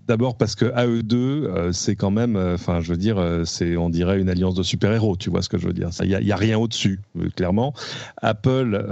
[0.07, 3.77] D'abord parce que AE2, euh, c'est quand même, euh, enfin, je veux dire, euh, c'est,
[3.79, 5.88] on dirait une alliance de super-héros, tu vois ce que je veux dire.
[6.03, 7.01] Il n'y a, rien au-dessus,
[7.37, 7.73] clairement.
[8.21, 8.87] Apple,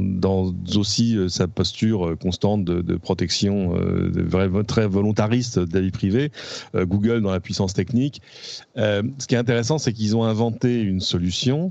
[0.00, 3.74] dans aussi sa posture constante de, protection,
[4.66, 6.30] très volontariste de la vie privée,
[6.74, 8.20] Google dans la puissance technique.
[8.76, 11.70] ce qui est intéressant, c'est qu'ils ont inventé une solution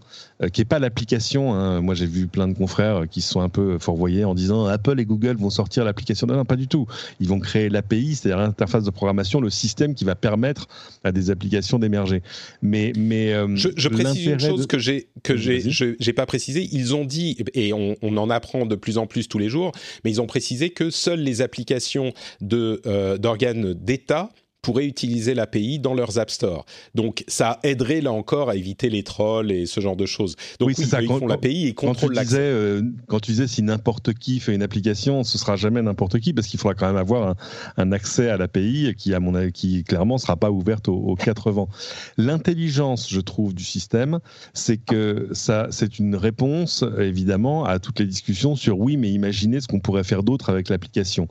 [0.52, 1.54] qui n'est pas l'application.
[1.54, 1.82] Hein.
[1.82, 5.00] Moi, j'ai vu plein de confrères qui se sont un peu fourvoyés en disant Apple
[5.00, 6.28] et Google vont sortir l'application.
[6.28, 6.88] Non, non, pas du tout.
[7.20, 10.68] Ils vont créer l'API, c'est-à-dire interface de programmation, le système qui va permettre
[11.04, 12.22] à des applications d'émerger.
[12.62, 16.68] Mais, mais euh, je, précise une chose que j'ai que j'ai pas précisé.
[16.72, 19.72] Ils ont dit et on, en apprend de plus en plus tous les jours,
[20.04, 24.30] mais ils ont précisé que seules les applications de euh, d'organes d'État
[24.62, 26.66] pourraient utiliser l'API dans leurs App Store.
[26.96, 30.36] Donc ça aiderait là encore à éviter les trolls et ce genre de choses.
[30.60, 31.02] Donc oui, ça.
[31.02, 32.38] ils font l'API et contrôlent l'accès.
[32.40, 36.34] Euh, quand tu disais si n'importe qui fait une application, ce sera jamais n'importe qui
[36.34, 37.36] parce qu'il faudra quand même avoir
[37.78, 41.16] un, accès à l'API qui, à mon avis, qui clairement sera pas ouverte aux, aux
[41.16, 41.70] quatre vents.
[42.18, 44.20] L'intelligence, je trouve, du système,
[44.54, 49.60] c'est que ça, c'est une réponse évidemment à toutes les discussions sur oui, mais imaginez
[49.60, 51.28] ce qu'on pourrait faire d'autre avec l'application.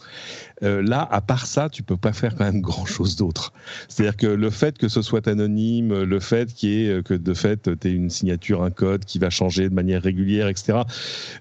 [0.63, 3.53] Euh, là, à part ça, tu peux pas faire quand même grand chose d'autre.
[3.89, 7.35] C'est-à-dire que le fait que ce soit anonyme, le fait qu'il ait, euh, que de
[7.35, 10.81] fait, tu aies une signature, un code qui va changer de manière régulière, etc.,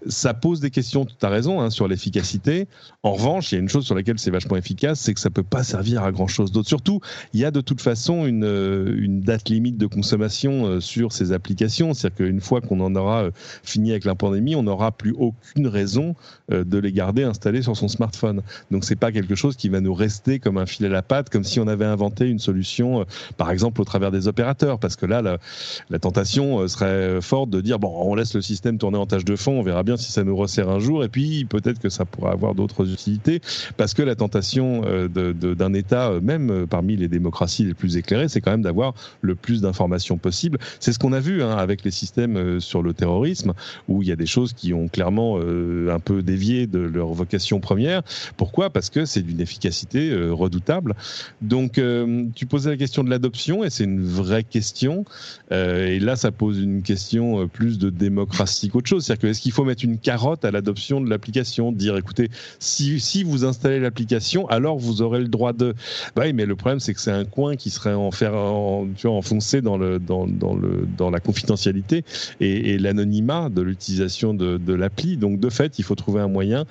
[0.08, 2.68] ça pose des questions, tu as raison, hein, sur l'efficacité.
[3.04, 5.30] En revanche, il y a une chose sur laquelle c'est vachement efficace, c'est que ça
[5.30, 6.70] peut pas servir à grand chose d'autre.
[6.70, 7.02] Surtout,
[7.34, 11.32] il y a de toute façon une, euh, une date limite de consommation sur ces
[11.32, 11.94] applications.
[11.94, 13.30] C'est-à-dire qu'une fois qu'on en aura
[13.64, 16.16] fini avec la pandémie, on n'aura plus aucune raison
[16.50, 18.42] de les garder installés sur son smartphone.
[18.72, 21.30] Donc c'est pas quelque chose qui va nous rester comme un fil à la patte,
[21.30, 23.04] comme si on avait inventé une solution, euh,
[23.38, 27.62] par exemple au travers des opérateurs, parce que là, la, tentation euh, serait forte de
[27.62, 30.12] dire bon, on laisse le système tourner en tâche de fond, on verra bien si
[30.12, 33.42] ça nous resserre un jour, et puis peut-être que ça pourra avoir d'autres utilités,
[33.78, 38.42] parce que la tentation euh, d'un État, même parmi les démocraties les plus éclairées, c'est
[38.42, 40.58] quand même d'avoir le plus d'informations possible.
[40.80, 43.54] C'est ce qu'on a vu hein, avec les systèmes sur le terrorisme,
[43.88, 47.60] où il y a des choses qui ont clairement un peu dévié de leur vocation
[47.60, 48.04] première.
[48.38, 48.70] Pourquoi?
[48.70, 50.96] Parce que c'est d'une efficacité euh, redoutable.
[51.42, 55.06] Donc, euh, tu posais la question de l'adoption, et c'est une vraie question.
[55.52, 59.06] Euh, et là, ça pose une question plus de démocratie qu'autre chose.
[59.06, 63.00] C'est-à-dire que est-ce qu'il faut mettre une carotte à l'adoption de l'application Dire, écoutez, si,
[63.00, 65.74] si vous installez l'application, alors vous aurez le droit de...
[66.16, 68.88] Bah oui, mais le problème, c'est que c'est un coin qui serait en faire, en,
[69.06, 72.04] enfoncé dans, le, dans, le, dans la confidentialité
[72.40, 75.18] et, l'anonymat de l'utilisation de l'appli.
[75.18, 76.66] Donc, de fait, il faut trouver un moyen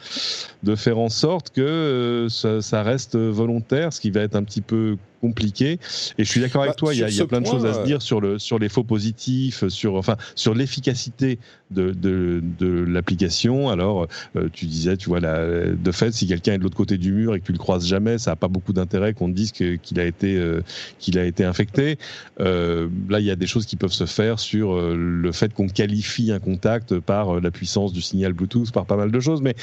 [0.62, 4.96] de faire en sorte que ça, reste volontaire, ce qui va être un petit peu
[5.20, 5.78] compliqué.
[6.18, 7.85] Et je suis d'accord avec bah, toi, il y a, plein de choses à se
[7.85, 11.38] dire sur, le, sur les faux positifs, sur, enfin, sur l'efficacité
[11.70, 13.68] de, de, de l'application.
[13.68, 17.12] Alors, euh, tu disais, tu vois, de fait, si quelqu'un est de l'autre côté du
[17.12, 19.52] mur et que tu le croises jamais, ça n'a pas beaucoup d'intérêt qu'on te dise
[19.52, 20.62] qu'il a, été, euh,
[20.98, 21.98] qu'il a été infecté.
[22.40, 25.68] Euh, là, il y a des choses qui peuvent se faire sur le fait qu'on
[25.68, 29.42] qualifie un contact par la puissance du signal Bluetooth, par pas mal de choses.
[29.42, 29.54] Mais,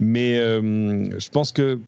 [0.00, 1.78] mais je pense que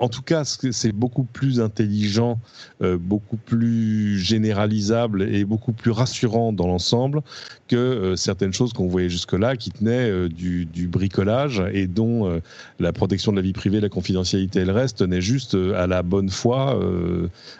[0.00, 2.40] en tout cas, c'est beaucoup plus intelligent,
[2.80, 7.20] euh, beaucoup plus généralisable et beaucoup plus rassurant dans l'ensemble
[7.68, 12.40] que euh, certaines choses qu'on voyait jusque-là qui tenaient euh, du, bricolage et dont
[12.78, 16.02] la protection de la vie privée, la confidentialité et le reste tenaient juste à la
[16.02, 16.80] bonne foi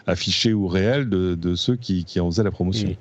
[0.07, 2.95] affichée ou réelle de, ceux qui, en faisaient la promotion.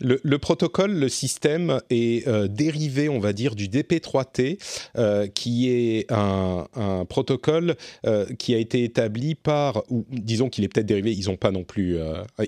[0.00, 4.58] Le, protocole, le système est euh, dérivé, on va dire, du DP3T,
[4.96, 6.66] euh, qui est un,
[7.08, 7.76] protocole
[8.06, 11.64] euh, qui a été établi par, disons qu'il est peut-être dérivé, ils n'ont pas non
[11.64, 11.98] plus,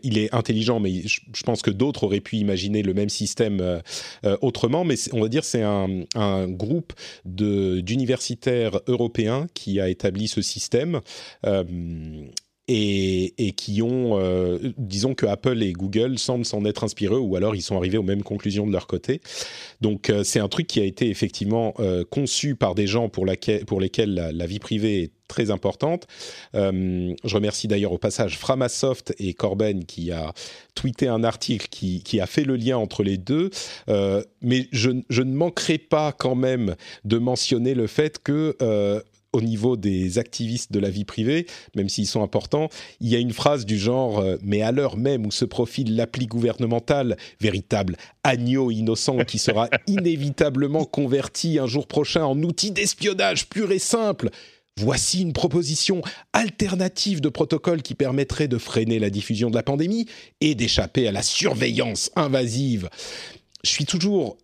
[0.02, 3.80] il est intelligent, mais je, pense que d'autres auraient pu imaginer le même système
[4.40, 6.92] autrement, mais on va dire c'est un, un, groupe
[7.24, 11.00] d'universitaires européens qui a établi ce système
[12.72, 17.56] et, qui ont, euh, disons que Apple et Google semblent s'en être inspirés ou alors
[17.56, 19.20] ils sont arrivés aux mêmes conclusions de leur côté.
[19.80, 23.26] Donc euh, c'est un truc qui a été effectivement euh, conçu par des gens pour,
[23.26, 26.06] lesquels la, vie privée est très importante.
[26.54, 30.33] je remercie d'ailleurs au passage Framasoft et Corben qui a
[30.74, 33.50] tweeté un article qui, a fait le lien entre les deux.
[33.88, 38.56] mais je, ne manquerai pas quand même de mentionner le fait que
[39.32, 42.68] au niveau des activistes de la vie privée, même s'ils sont importants,
[43.00, 45.96] il y a une phrase du genre euh, Mais à l'heure même où se profile
[45.96, 53.48] l'appli gouvernementale, véritable agneau innocent qui sera inévitablement converti un jour prochain en outil d'espionnage
[53.48, 54.30] pur et simple,
[54.76, 60.06] voici une proposition alternative de protocole qui permettrait de freiner la diffusion de la pandémie
[60.40, 62.88] et d'échapper à la surveillance invasive.
[63.62, 64.38] Je suis toujours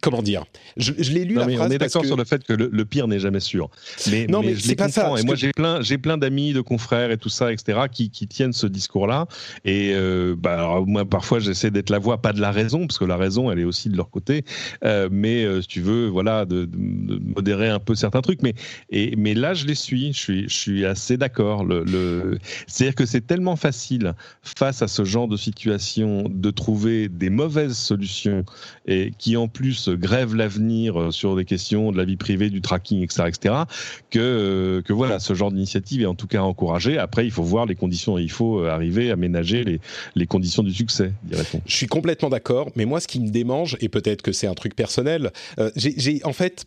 [0.00, 0.44] comment dire?
[0.76, 3.18] Je, l'ai lu la mais On est d'accord sur le fait que le, pire n'est
[3.18, 3.70] jamais sûr.
[4.10, 5.14] Mais, non, mais, je c'est pas ça.
[5.18, 8.26] Et moi, j'ai plein, j'ai plein d'amis, de confrères et tout ça, etc., qui, qui
[8.26, 9.26] tiennent ce discours-là.
[9.64, 13.04] Et euh, bah, moi, parfois, j'essaie d'être la voix, pas de la raison, parce que
[13.04, 14.44] la raison, elle est aussi de leur côté.
[14.84, 18.42] Euh, mais euh, si tu veux, voilà, de, modérer un peu certains trucs.
[18.42, 18.54] Mais
[18.90, 20.12] et, mais là, je les suis.
[20.12, 21.64] Je suis, je suis assez d'accord.
[21.64, 22.38] Le, le...
[22.66, 27.76] c'est-à-dire que c'est tellement facile face à ce genre de situation de trouver des mauvaises
[27.76, 28.44] solutions
[28.86, 32.60] et qui en plus grève l'avenir euh, sur des questions de la vie privée, du
[32.60, 33.54] tracking, etc., etc.,
[34.10, 36.98] que, euh, que voilà, ce genre d'initiative est en tout cas encouragé.
[36.98, 39.80] Après, il faut voir les conditions et il faut euh, arriver à ménager les,
[40.14, 41.12] les conditions du succès.
[41.66, 44.54] Je suis complètement d'accord, mais moi, ce qui me démange, et peut-être que c'est un
[44.54, 45.30] truc personnel,
[45.76, 46.66] j'ai en fait,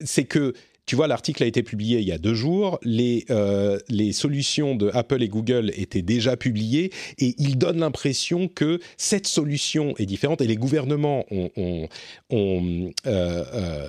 [0.00, 0.54] c'est que
[0.86, 2.78] tu vois, l'article a été publié il y a deux jours.
[2.82, 3.78] Les, euh,
[4.12, 9.94] solutions de Apple et Google étaient déjà publiées et il donne l'impression que cette solution
[9.98, 11.88] est différente et les gouvernements ont,
[12.32, 13.88] euh, euh,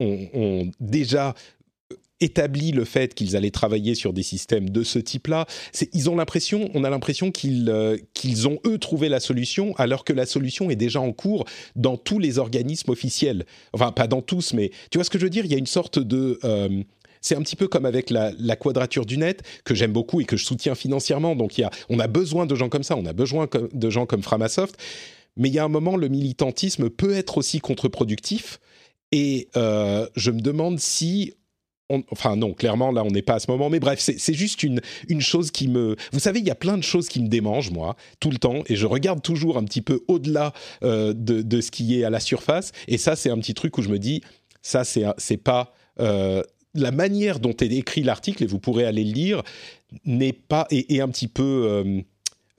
[0.00, 1.34] ont déjà
[2.20, 5.46] établi le fait qu'ils allaient travailler sur des systèmes de ce type-là.
[5.92, 10.04] Ils ont l'impression, on a l'impression qu'ils euh, qu'ils ont eux trouvé la solution, alors
[10.04, 11.44] que la solution est déjà en cours
[11.76, 13.46] dans tous les organismes officiels.
[13.72, 15.44] Enfin, pas dans tous, mais tu vois ce que je veux dire?
[15.44, 16.82] Il y a une sorte de euh,
[17.20, 20.36] c'est un petit peu comme avec la, quadrature du net, que j'aime beaucoup et que
[20.36, 21.36] je soutiens financièrement.
[21.36, 24.76] Donc, on a besoin de gens comme ça, on a besoin de gens comme Framasoft.
[25.36, 28.58] Mais il y a un moment, le militantisme peut être aussi contre-productif.
[29.12, 31.34] Et euh, je me demande si
[32.10, 34.80] enfin non, clairement là on n'est pas à ce moment, mais bref, c'est juste une,
[35.08, 35.96] une chose qui me...
[36.12, 38.62] Vous savez, il y a plein de choses qui me démangent, moi, tout le temps,
[38.66, 42.10] et je regarde toujours un petit peu au-delà euh, de, de, ce qui est à
[42.10, 44.22] la surface, et ça c'est un petit truc où je me dis,
[44.62, 45.74] ça c'est pas...
[45.98, 46.42] Euh,
[46.74, 49.42] la manière dont est écrit l'article, et vous pourrez aller le lire,
[50.04, 50.66] n'est pas...
[50.70, 52.02] est, un petit peu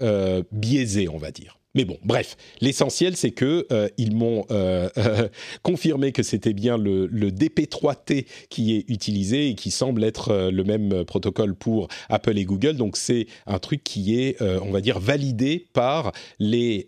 [0.01, 1.60] euh, biaisé, on va dire.
[1.73, 5.29] Mais bon, bref, l'essentiel c'est que euh, ils m'ont euh, euh,
[5.63, 11.05] confirmé que c'était bien le, DP3T qui est utilisé et qui semble être le même
[11.05, 12.75] protocole pour Apple et Google.
[12.75, 16.87] Donc c'est un truc qui est, on va dire, validé par les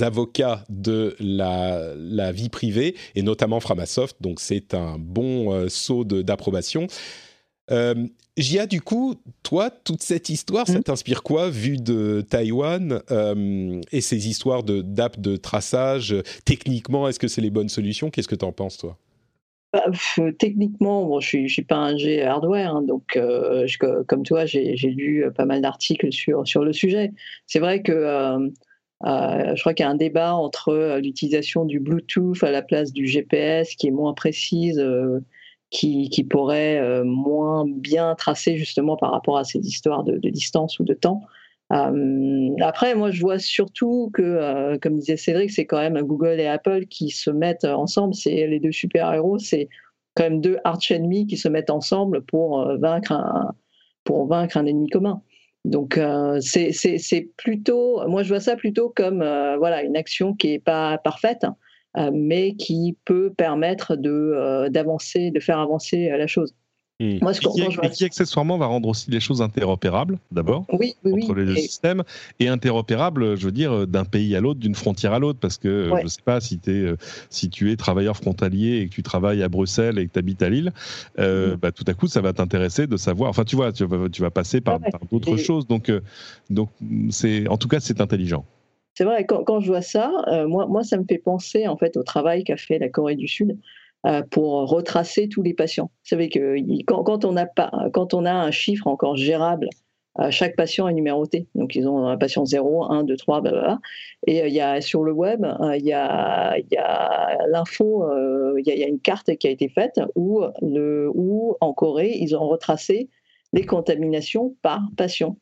[0.00, 4.16] avocats de la, vie privée et notamment Framasoft.
[4.20, 6.86] Donc c'est un bon saut d'approbation.
[7.70, 7.94] Euh,
[8.36, 10.84] Jia, du coup, toi, toute cette histoire, ça hmm.
[10.84, 16.14] t'inspire quoi, vu de Taïwan euh, et ces histoires d'app de, traçage
[16.44, 18.10] Techniquement, est-ce que c'est les bonnes solutions?
[18.10, 18.96] Qu'est-ce que tu en penses, toi?
[19.72, 19.84] Bah,
[20.38, 23.66] techniquement, je ne suis, pas un G hardware, hein, donc euh,
[24.08, 27.12] comme toi, j'ai lu pas mal d'articles sur, sur le sujet.
[27.46, 27.92] C'est vrai que
[29.04, 33.06] je crois qu'il y a un débat entre l'utilisation du Bluetooth à la place du
[33.06, 34.82] GPS qui est moins précise
[35.70, 40.84] qui, qui pourrait moins bien tracer justement par rapport à ces histoires de, distance ou
[40.84, 41.22] de temps.
[41.70, 46.86] après, moi, je vois surtout que, comme disait Cédric, c'est quand même Google et Apple
[46.86, 48.14] qui se mettent ensemble.
[48.14, 49.68] C'est les deux super-héros, c'est
[50.16, 53.54] quand même deux arch-ennemis qui se mettent ensemble pour vaincre un,
[54.04, 55.22] pour vaincre un ennemi commun.
[55.64, 60.54] Donc euh, c'est plutôt, moi je vois ça plutôt comme euh, voilà une action qui
[60.54, 61.48] est pas parfaite, euh,
[62.12, 66.54] mais qui peut permettre de d'avancer, de faire avancer la chose.
[67.00, 67.16] Hmm.
[67.22, 71.46] Moi, ce et, qui, accessoirement va rendre aussi les choses interopérables, d'abord, oui, entre les
[71.46, 72.02] deux systèmes,
[72.40, 75.90] et interopérables, je veux dire, d'un pays à l'autre, d'une frontière à l'autre, parce que
[75.96, 76.94] je ne sais pas si, es,
[77.30, 80.42] si tu es travailleur frontalier et que tu travailles à Bruxelles et que tu habites
[80.42, 80.74] à Lille,
[81.18, 81.56] euh, hmm.
[81.56, 83.30] bah, tout à coup, ça va t'intéresser de savoir.
[83.30, 84.78] Enfin, tu vois, tu vas, tu vas passer par,
[85.10, 86.02] d'autres choses, donc, euh,
[86.50, 86.68] donc
[87.08, 88.44] c'est, en tout cas, c'est intelligent.
[88.94, 91.96] C'est vrai, quand, je vois ça, euh, moi, moi, ça me fait penser en fait
[91.96, 93.58] au travail qu'a fait la Corée du Sud
[94.06, 95.90] euh, pour retracer tous les patients.
[96.04, 97.24] Vous savez que quand,
[98.14, 99.68] on a un chiffre encore gérable,
[100.18, 101.46] euh, chaque patient est numéroté.
[101.54, 103.78] Donc, ils ont un patient 0, 1, 2, 3, blablabla.
[104.26, 106.56] Et il y a, sur le web, il y a,
[107.48, 108.04] l'info,
[108.58, 110.42] il y, a une carte qui a été faite où,
[111.60, 113.08] en Corée, ils ont retracé
[113.52, 115.36] les contaminations par patient.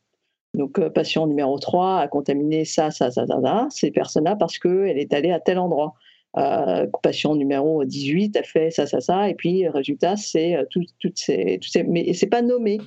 [0.59, 4.99] Donc, patient numéro 3 a contaminé ça, ça, ça, ça, ça ces personnes-là parce qu'elle
[4.99, 5.95] est allée à tel endroit
[6.37, 11.17] euh, patient numéro 18 a fait ça, ça, ça, et puis résultat, c'est euh, toutes
[11.17, 12.79] ces, ces, mais c'est pas nommé.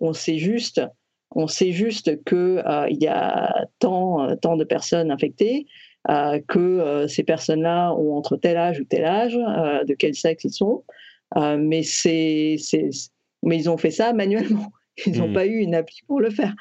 [0.00, 0.80] On sait juste,
[1.32, 5.66] on sait juste que euh, il y a tant, tant de personnes infectées,
[6.08, 10.52] euh, que ces personnes-là ont entre tel âge ou tel âge, de quel sexe ils
[10.52, 10.84] sont,
[11.36, 12.56] mais c'est,
[13.42, 14.70] mais ils ont fait ça manuellement.
[15.06, 15.32] Ils n'ont mmh.
[15.32, 16.54] pas eu une appli pour le faire.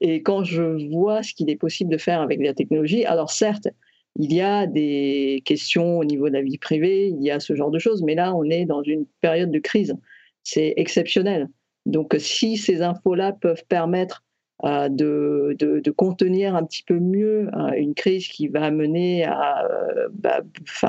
[0.00, 3.68] Et quand je vois ce qu'il est possible de faire avec la technologie, alors certes,
[4.16, 7.54] il y a des questions au niveau de la vie privée, il y a ce
[7.54, 9.94] genre de choses, mais là, on est dans une période de crise.
[10.42, 11.48] C'est exceptionnel.
[11.86, 14.24] Donc, si ces infos-là peuvent permettre
[14.64, 20.08] euh, de, contenir un petit peu mieux euh, une crise qui va mener à euh,
[20.12, 20.40] bah,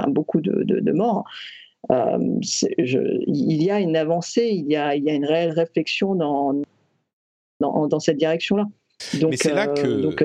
[0.07, 1.23] beaucoup de, morts,
[1.89, 6.61] il y a une avancée, il y a, une réelle réflexion dans,
[7.59, 8.65] dans cette direction-là.
[9.19, 10.01] Donc, c'est là que...
[10.01, 10.23] Donc,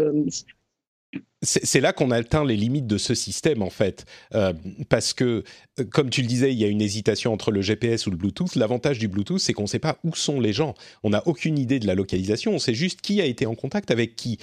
[1.44, 4.52] c'est là qu'on atteint les limites de ce système en fait, euh,
[4.88, 5.44] parce que
[5.80, 8.16] euh, comme tu le disais, il y a une hésitation entre le GPS ou le
[8.16, 8.54] Bluetooth.
[8.56, 10.74] L'avantage du Bluetooth, c'est qu'on ne sait pas où sont les gens.
[11.02, 12.52] On n'a aucune idée de la localisation.
[12.52, 14.38] On sait juste qui a été en contact avec qui.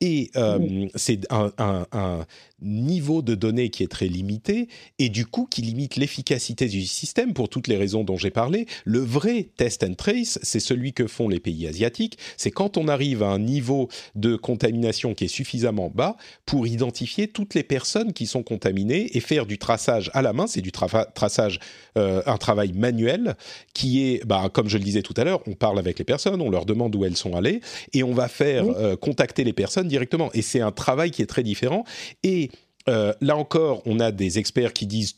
[0.00, 2.26] Et euh, c'est un,
[2.62, 7.34] niveau de données qui est très limité et du coup qui limite l'efficacité du système
[7.34, 8.66] pour toutes les raisons dont j'ai parlé.
[8.84, 12.16] Le vrai test and trace, c'est celui que font les pays asiatiques.
[12.38, 16.16] C'est quand on arrive à un niveau de contamination qui est suffisamment bas
[16.46, 20.46] pour identifier toutes les personnes qui sont contaminées et faire du traçage à la main.
[20.46, 21.58] C'est du traçage,
[21.98, 23.36] euh, un travail manuel
[23.74, 26.40] qui est, bah, comme je le disais tout à l'heure, on parle avec les personnes,
[26.40, 27.60] on leur demande où elles sont allées
[27.92, 30.30] et on va faire euh, contacter les personnes directement.
[30.34, 31.84] Et c'est un travail qui est très différent.
[32.22, 32.50] Et
[32.88, 35.16] euh, là encore, on a des experts qui disent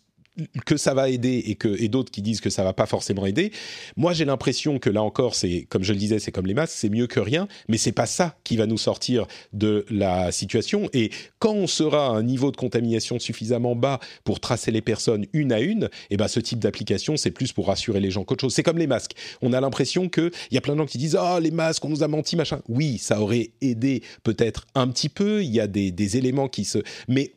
[0.67, 3.27] que ça va aider et que et d'autres qui disent que ça va pas forcément
[3.27, 3.53] aider.
[3.97, 6.75] Moi, j'ai l'impression que là encore, c'est comme je le disais, c'est comme les masques,
[6.77, 10.89] c'est mieux que rien, mais c'est pas ça qui va nous sortir de la situation.
[10.93, 15.27] Et quand on sera à un niveau de contamination suffisamment bas pour tracer les personnes
[15.33, 18.25] une à une, et eh ben ce type d'application, c'est plus pour rassurer les gens
[18.25, 18.55] qu'autre chose.
[18.55, 19.13] C'est comme les masques.
[19.43, 21.51] On a l'impression que il y a plein de gens qui disent ah oh, les
[21.51, 22.61] masques, on nous a menti machin.
[22.69, 25.43] Oui, ça aurait aidé peut-être un petit peu.
[25.43, 26.79] Il y a des, des éléments qui se,
[27.09, 27.33] mais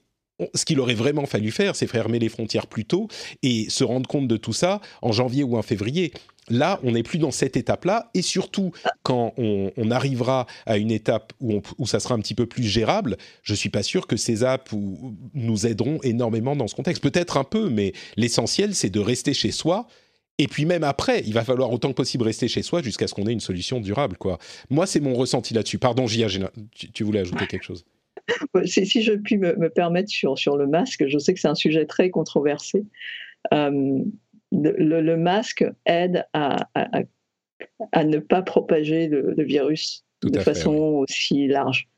[0.54, 3.08] ce qu'il aurait vraiment fallu faire, c'est fermer les frontières plus tôt
[3.44, 6.14] et se rendre compte de tout ça en janvier ou en février.
[6.50, 8.72] Là, on n'est plus dans cette étape-là, et surtout
[9.04, 13.54] quand on, arrivera à une étape où, ça sera un petit peu plus gérable, je
[13.54, 14.72] suis pas sûr que ces apps
[15.34, 17.04] nous aideront énormément dans ce contexte.
[17.04, 19.88] Peut-être un peu, mais l'essentiel, c'est de rester chez soi.
[20.38, 23.14] Et puis même après, il va falloir autant que possible rester chez soi jusqu'à ce
[23.14, 24.18] qu'on ait une solution durable.
[24.18, 24.40] Quoi.
[24.70, 25.78] Moi, c'est mon ressenti là-dessus.
[25.78, 26.28] Pardon, Gia,
[26.94, 27.86] tu voulais ajouter quelque chose?
[28.66, 31.86] si, je puis me, permettre sur, sur le masque, je sais que c'est un sujet
[31.86, 32.86] très controversé.
[33.54, 34.00] Euh,
[34.52, 36.68] le, masque aide à,
[37.92, 41.90] à, ne pas propager le, virus de façon aussi large.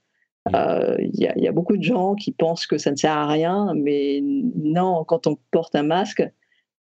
[0.48, 0.56] Mm.
[0.56, 3.28] Euh, il y, y, a beaucoup de gens qui pensent que ça ne sert à
[3.28, 6.24] rien, mais non, quand on porte un masque,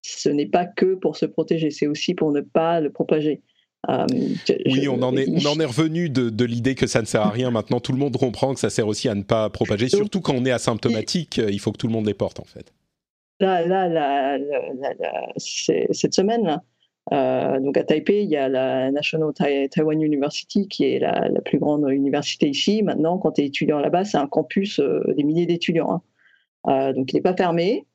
[0.03, 3.41] ce n'est pas que pour se protéger, c'est aussi pour ne pas le propager.
[3.91, 4.07] Euh,
[4.67, 7.31] oui, on en est, on en est revenu de, l'idée que ça ne sert à
[7.31, 7.51] rien.
[7.51, 9.89] Maintenant, tout le monde comprend que ça sert aussi à ne pas propager.
[9.89, 12.73] Surtout quand on est asymptomatique, il faut que tout le monde les porte, en fait.
[13.41, 14.39] Là, là,
[15.39, 16.61] cette semaine,
[17.13, 21.59] euh, donc à Taipei, il y a la National Taiwan University, qui est la, plus
[21.59, 22.83] grande université ici.
[22.83, 26.03] Maintenant, quand tu es étudiant là-bas, c'est un campus euh, des milliers d'étudiants.
[26.65, 26.93] Hein.
[26.93, 27.87] donc, il n'est pas fermé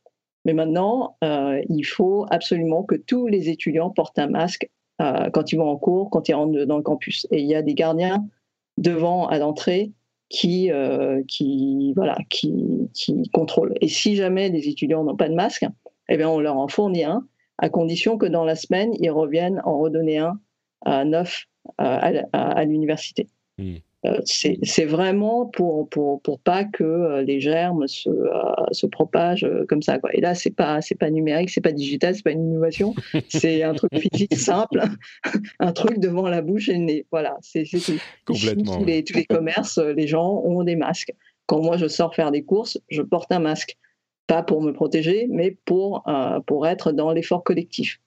[0.46, 4.70] Mais maintenant, euh, il faut absolument que tous les étudiants portent un masque
[5.02, 7.28] euh, quand ils vont en cours, quand ils rentrent dans le campus.
[7.32, 8.26] Et il y a des gardiens
[8.78, 9.92] devant à l'entrée
[10.30, 13.74] qui, euh, qui, voilà, qui, qui contrôlent.
[13.82, 15.66] Et si jamais les étudiants n'ont pas de masque,
[16.10, 17.26] eh bien, on leur en fournit un,
[17.58, 20.40] à condition que dans la semaine, ils reviennent en redonner un
[20.86, 21.46] à neuf
[21.78, 23.28] à, à, l'université.
[23.58, 23.78] Hmm.
[24.08, 28.32] Euh, c'est vraiment pour, pour, pour, pas que euh, les germes se, euh,
[28.72, 30.00] se propagent comme ça.
[30.00, 30.16] Quoi.
[30.16, 32.94] Et là, c'est pas pas numérique, c'est pas digital, c'est pas une innovation,
[33.28, 34.82] c'est un truc physique simple,
[35.60, 37.06] un truc devant la bouche et le nez.
[37.12, 38.00] Voilà, c'est tout.
[38.26, 38.78] Complètement.
[38.78, 41.14] Tous les, tous les commerces, les gens ont des masques.
[41.46, 43.78] Quand moi je sors faire des courses, je porte un masque,
[44.28, 46.04] pas pour me protéger, mais pour
[46.46, 48.00] pour être dans l'effort collectif.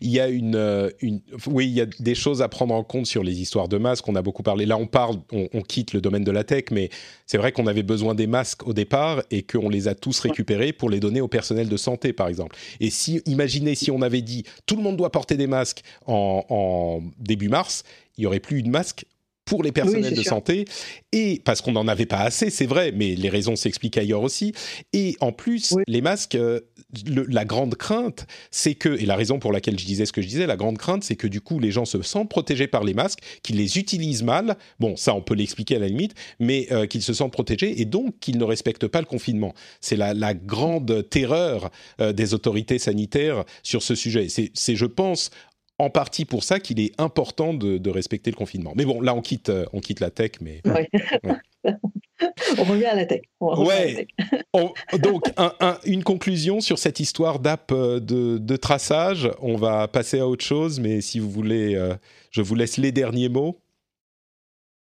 [0.00, 2.84] Il y a une, euh, une, oui, il y a des choses à prendre en
[2.84, 4.08] compte sur les histoires de masques.
[4.08, 4.66] On a beaucoup parlé.
[4.66, 6.90] Là, on parle, on, quitte le domaine de la tech, mais
[7.26, 10.72] c'est vrai qu'on avait besoin des masques au départ et qu'on les a tous récupérés
[10.72, 12.56] pour les donner au personnel de santé, par exemple.
[12.80, 16.44] Et si, imaginez si on avait dit tout le monde doit porter des masques en,
[16.48, 17.84] en début mars,
[18.18, 19.06] il y aurait plus eu de masques
[19.44, 20.64] pour les personnels de santé,
[21.12, 24.52] et parce qu'on n'en avait pas assez, c'est vrai, mais les raisons s'expliquent ailleurs aussi.
[24.92, 26.60] Et en plus, les masques, euh,
[27.06, 30.28] la grande crainte, c'est que, et la raison pour laquelle je disais ce que je
[30.28, 32.94] disais, la grande crainte, c'est que du coup, les gens se sentent protégés par les
[32.94, 36.86] masques, qu'ils les utilisent mal, bon, ça on peut l'expliquer à la limite, mais euh,
[36.86, 39.54] qu'ils se sentent protégés et donc qu'ils ne respectent pas le confinement.
[39.80, 41.70] C'est la, grande terreur
[42.00, 44.28] euh, des autorités sanitaires sur ce sujet.
[44.28, 45.30] C'est, je pense,
[45.78, 48.72] en partie pour ça qu'il est important de, respecter le confinement.
[48.76, 50.62] Mais bon, là, on quitte, euh, on quitte la tech, mais...
[52.58, 53.22] on revient à la tech.
[53.40, 54.06] ouais.
[54.98, 55.24] donc,
[55.84, 59.30] une conclusion sur cette histoire d'app euh, de, traçage.
[59.40, 61.94] On va passer à autre chose, mais si vous voulez, euh,
[62.30, 63.60] je vous laisse les derniers mots.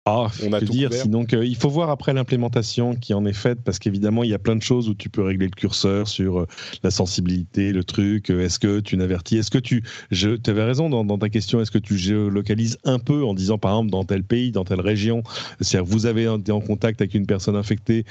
[0.05, 0.91] Ah, on a tout dire.
[0.91, 4.39] Sinon, il faut voir après l'implémentation qui en est faite, parce qu'évidemment, il y a
[4.39, 6.47] plein de choses où tu peux régler le curseur sur euh,
[6.83, 8.29] la sensibilité, le truc.
[8.29, 9.81] Euh, est-ce que tu n'avertis Est-ce que tu.
[10.11, 11.61] Tu avais raison dans, ta question.
[11.61, 14.81] Est-ce que tu géolocalises un peu en disant, par exemple, dans tel pays, dans telle
[14.81, 15.23] région
[15.61, 18.03] C'est-à-dire, vous avez été en contact avec une personne infectée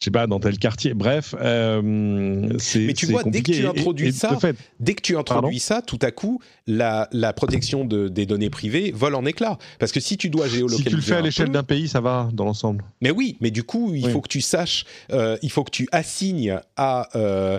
[0.00, 0.94] je sais pas, dans tel quartier.
[0.94, 2.80] Bref, euh, c'est.
[2.80, 4.38] Mais tu vois, dès que tu introduis ça,
[4.80, 8.92] dès que tu introduis ça, tout à coup, la, la protection de, des données privées
[8.92, 9.58] vole en éclat.
[9.78, 10.84] Parce que si tu dois géolocaliser.
[10.84, 12.82] Si tu le fais à l'échelle d'un pays, ça va dans l'ensemble.
[13.02, 15.86] Mais oui, mais du coup, il faut que tu saches, euh, il faut que tu
[15.92, 17.58] assignes à euh,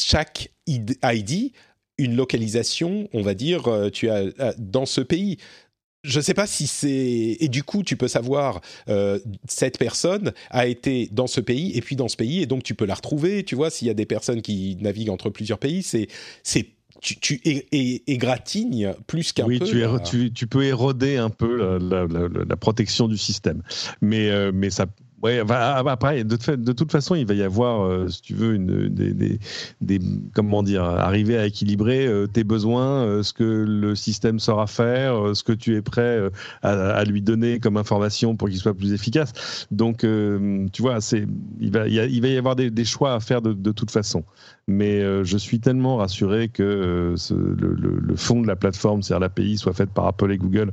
[0.00, 1.52] chaque ID
[1.98, 5.38] une localisation, on va dire, tu as dans ce pays
[6.02, 10.32] je ne sais pas si c'est et du coup tu peux savoir euh, cette personne
[10.50, 12.94] a été dans ce pays et puis dans ce pays et donc tu peux la
[12.94, 16.08] retrouver tu vois s'il y a des personnes qui naviguent entre plusieurs pays c'est
[16.42, 16.68] c'est
[17.00, 19.64] tu, tu égratignes plus qu'un oui, peu.
[19.64, 23.62] Oui, tu, tu, peux éroder un peu la, la, la, protection du système.
[24.02, 24.84] Mais, euh, mais ça,
[25.22, 29.38] Bah, après, de, toute façon, il va y avoir, euh, si tu veux, des, des,
[29.82, 30.00] des,
[30.34, 35.36] comment dire, arriver à équilibrer euh, tes besoins, euh, ce que le système saura faire,
[35.36, 36.30] ce que tu es prêt
[36.62, 39.66] à, lui donner comme information pour qu'il soit plus efficace.
[39.70, 40.06] Donc,
[40.72, 40.98] tu vois,
[41.60, 44.24] il va, il va y avoir des, choix à faire de, toute façon.
[44.66, 47.14] Mais je suis tellement rassuré que
[47.60, 50.72] le, fond de la plateforme, c'est-à-dire l'API, soit faite par Apple et Google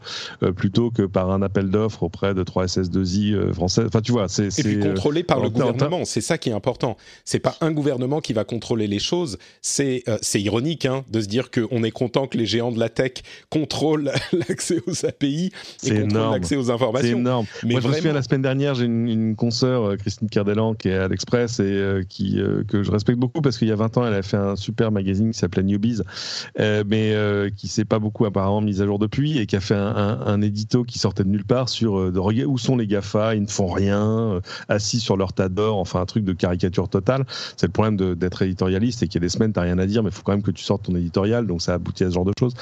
[0.56, 3.84] plutôt que par un appel d'offres auprès de 3SS2I français.
[3.86, 6.98] Enfin, tu vois, et puis euh, contrôlé par le gouvernement, c'est ça qui est important.
[7.26, 9.38] C'est pas un gouvernement qui va contrôler les choses.
[9.62, 12.80] C'est euh, c'est ironique hein, de se dire qu'on est content que les géants de
[12.80, 13.14] la tech
[13.50, 15.52] contrôlent l'accès aux API
[15.84, 17.10] et contrôlent l'accès aux informations.
[17.10, 17.46] C'est énorme.
[17.64, 20.74] Mais Moi, je me souviens la semaine dernière, j'ai une, une consoeur, euh, Christine Cardelan,
[20.74, 23.98] qui est à l'Express et qui que je respecte beaucoup parce qu'il y a 20
[23.98, 26.02] ans, elle a fait un super magazine qui s'appelait Newbies,
[26.58, 27.16] mais
[27.56, 30.42] qui s'est pas beaucoup apparemment mis à jour depuis et qui a fait un, un,
[30.42, 33.68] édito qui sortait de nulle part sur de, où sont les Gafa, ils ne font
[33.68, 37.26] rien euh, assis sur leur tas d'or, enfin un truc de caricature totale.
[37.56, 39.86] C'est le problème d'être éditorialiste, et qu'il y a des semaines, tu n'as rien à
[39.86, 42.10] dire, mais il faut quand même que tu sortes ton éditorial, donc ça aboutit à
[42.10, 42.54] ce genre de choses.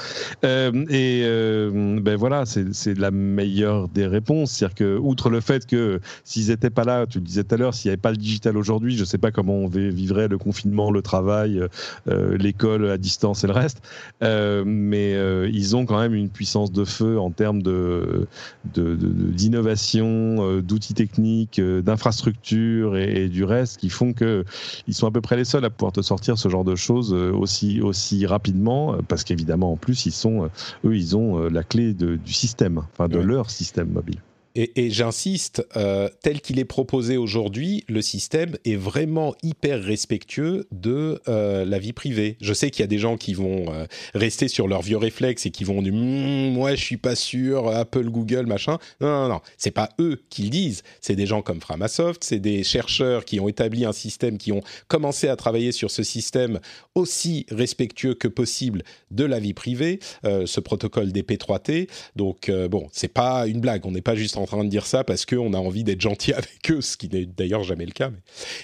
[0.44, 4.52] Euh, et euh, ben voilà, c'est la meilleure des réponses.
[4.52, 7.58] C'est-à-dire que, outre le fait que s'ils n'étaient pas là, tu le disais tout à
[7.58, 10.28] l'heure, s'il n'y avait pas le digital aujourd'hui, je ne sais pas comment on vivrait
[10.28, 11.60] le confinement, le travail,
[12.06, 13.82] l'école à distance et le reste.
[14.20, 15.12] mais
[15.50, 18.26] ils ont quand même une puissance de feu en termes de
[18.74, 24.44] d'innovation, d'outils techniques, d'infrastructures et, du reste qui font que
[24.86, 27.12] ils sont à peu près les seuls à pouvoir te sortir ce genre de choses
[27.12, 30.48] euh, aussi aussi rapidement euh, parce qu'évidemment en plus ils sont euh,
[30.84, 34.20] eux ils ont la clé du système, enfin de leur système mobile.
[34.56, 41.20] Et, j'insiste, euh, tel qu'il est proposé aujourd'hui, le système est vraiment hyper respectueux de
[41.28, 42.38] euh, la vie privée.
[42.40, 43.84] Je sais qu'il y a des gens qui vont euh,
[44.14, 47.68] rester sur leurs vieux réflexes et qui vont dire mmm, moi je suis pas sûr,
[47.68, 48.78] Apple, Google, machin.
[49.02, 50.82] Non, non, non, c'est pas eux qui le disent.
[51.02, 54.62] C'est des gens comme Framasoft, c'est des chercheurs qui ont établi un système, qui ont
[54.88, 56.60] commencé à travailler sur ce système
[56.94, 60.00] aussi respectueux que possible de la vie privée.
[60.24, 61.88] ce protocole DP3T.
[62.16, 63.84] Donc bon, c'est pas une blague.
[63.84, 66.32] On n'est pas juste en train de dire ça parce qu'on a envie d'être gentil
[66.32, 68.10] avec eux, ce qui n'est d'ailleurs jamais le cas.
[68.10, 68.18] Mais...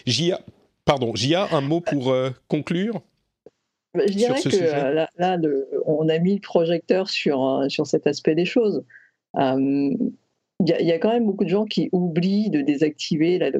[0.07, 0.41] Jia,
[0.85, 3.03] pardon, Jia, un mot pour euh, conclure?
[3.95, 5.39] Bah, je dirais que euh, là,
[5.85, 8.85] on a mis le projecteur sur, euh, sur cet aspect des choses.
[9.35, 13.51] Il y, a quand même beaucoup de gens qui oublient de désactiver la,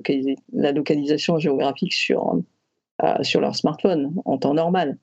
[0.53, 2.41] la localisation géographique sur,
[3.23, 4.99] sur leur smartphone en temps normal.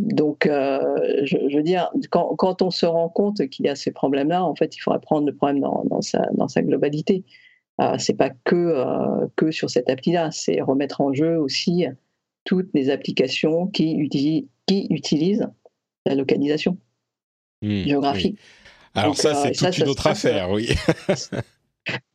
[0.00, 0.80] Donc, euh,
[1.24, 4.74] je, veux dire, quand, on se rend compte qu'il y a ces problèmes-là, en fait,
[4.74, 7.22] il faudrait prendre le problème dans, sa, dans sa, globalité.
[7.82, 11.84] Euh, c'est pas que, euh, que sur cette appli-là, c'est remettre en jeu aussi
[12.44, 15.46] toutes les applications qui, utilisent, qui utilisent
[16.06, 16.78] la localisation
[17.60, 18.38] mmh, géographique.
[18.94, 20.70] Alors ça, c'est toute une autre affaire, oui.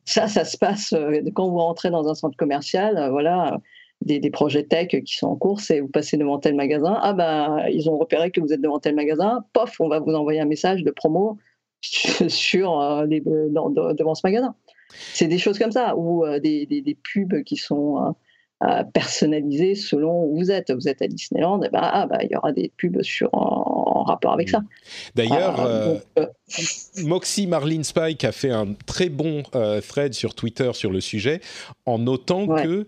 [0.04, 0.92] ça, ça se passe
[1.34, 3.60] quand vous rentrez dans un centre commercial, voilà
[4.02, 7.66] des, projets tech qui sont en cours, et vous passez devant tel magasin, ah ben
[7.72, 10.46] ils ont repéré que vous êtes devant tel magasin, pof, on va vous envoyer un
[10.46, 11.38] message de promo
[12.28, 14.54] sur euh, devant ce magasin.
[15.14, 18.14] C'est des choses comme ça, ou euh, des, pubs qui sont
[18.62, 20.70] euh, personnalisées selon où vous êtes.
[20.72, 23.28] Vous êtes à Disneyland, et eh ben, ah, ben, il y aura des pubs sur,
[23.32, 24.62] en, rapport avec ça.
[25.16, 26.00] D'ailleurs,
[27.02, 29.42] Moxie Marlene Spike a fait un très bon
[29.88, 31.40] thread sur Twitter sur le sujet
[31.86, 32.86] en notant que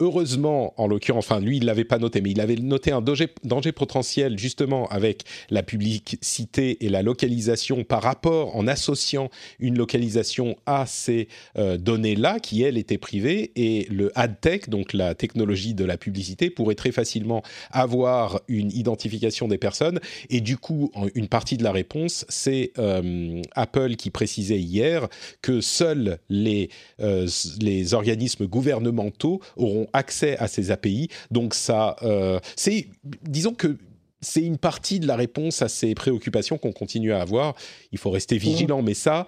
[0.00, 3.28] heureusement, en l'occurrence, enfin lui, il l'avait pas noté, mais il avait noté un danger,
[3.44, 10.56] danger, potentiel justement avec la publicité et la localisation par rapport en associant une localisation
[10.66, 11.28] à ces
[11.58, 15.96] euh, données-là qui elles étaient privées et le ad tech, donc la technologie de la
[15.96, 20.00] publicité, pourrait très facilement avoir une identification des personnes.
[20.30, 25.08] Et du coup, une partie de la réponse, c'est euh, Apple qui précisait hier
[25.42, 26.70] que seuls les
[27.00, 27.28] euh,
[27.60, 31.08] les organismes gouvernementaux auront accès à ces API.
[31.30, 32.88] Donc ça, euh, c'est,
[33.22, 33.76] disons que
[34.20, 37.54] c'est une partie de la réponse à ces préoccupations qu'on continue à avoir.
[37.92, 38.38] Il faut rester mmh.
[38.38, 39.26] vigilant, mais ça,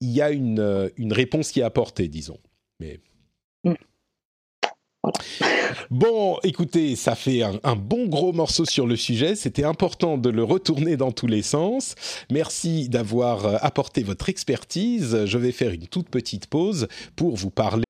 [0.00, 2.38] il y a une, une réponse qui est apportée, disons.
[2.80, 3.00] Mais...
[3.64, 3.74] Mmh.
[5.90, 9.34] Bon, écoutez, ça fait un, un, bon gros morceau sur le sujet.
[9.34, 11.94] C'était important de le retourner dans tous les sens.
[12.30, 15.24] Merci d'avoir euh, apporté votre expertise.
[15.24, 17.84] Je vais faire une toute petite pause pour vous parler.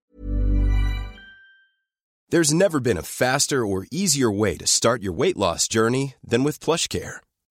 [2.31, 6.45] There's never been a faster or easier way to start your weight loss journey than
[6.45, 7.21] with PlushCare.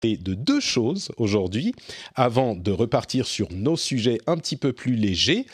[0.00, 1.74] De deux choses aujourd'hui,
[2.14, 5.44] avant de repartir sur nos sujets un petit peu plus légers.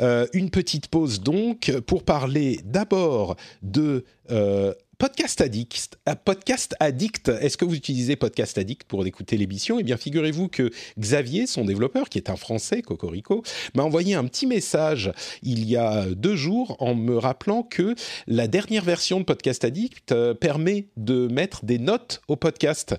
[0.00, 4.04] Euh, une petite pause donc pour parler d'abord de...
[4.30, 9.80] Euh, Podcast Addict, euh, Podcast Addict, est-ce que vous utilisez Podcast Addict pour écouter l'émission?
[9.80, 13.42] Eh bien, figurez-vous que Xavier, son développeur, qui est un Français, Cocorico,
[13.74, 17.96] m'a envoyé un petit message il y a deux jours en me rappelant que
[18.28, 22.94] la dernière version de Podcast Addict euh, permet de mettre des notes au podcast.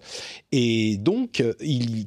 [0.51, 1.41] Et donc,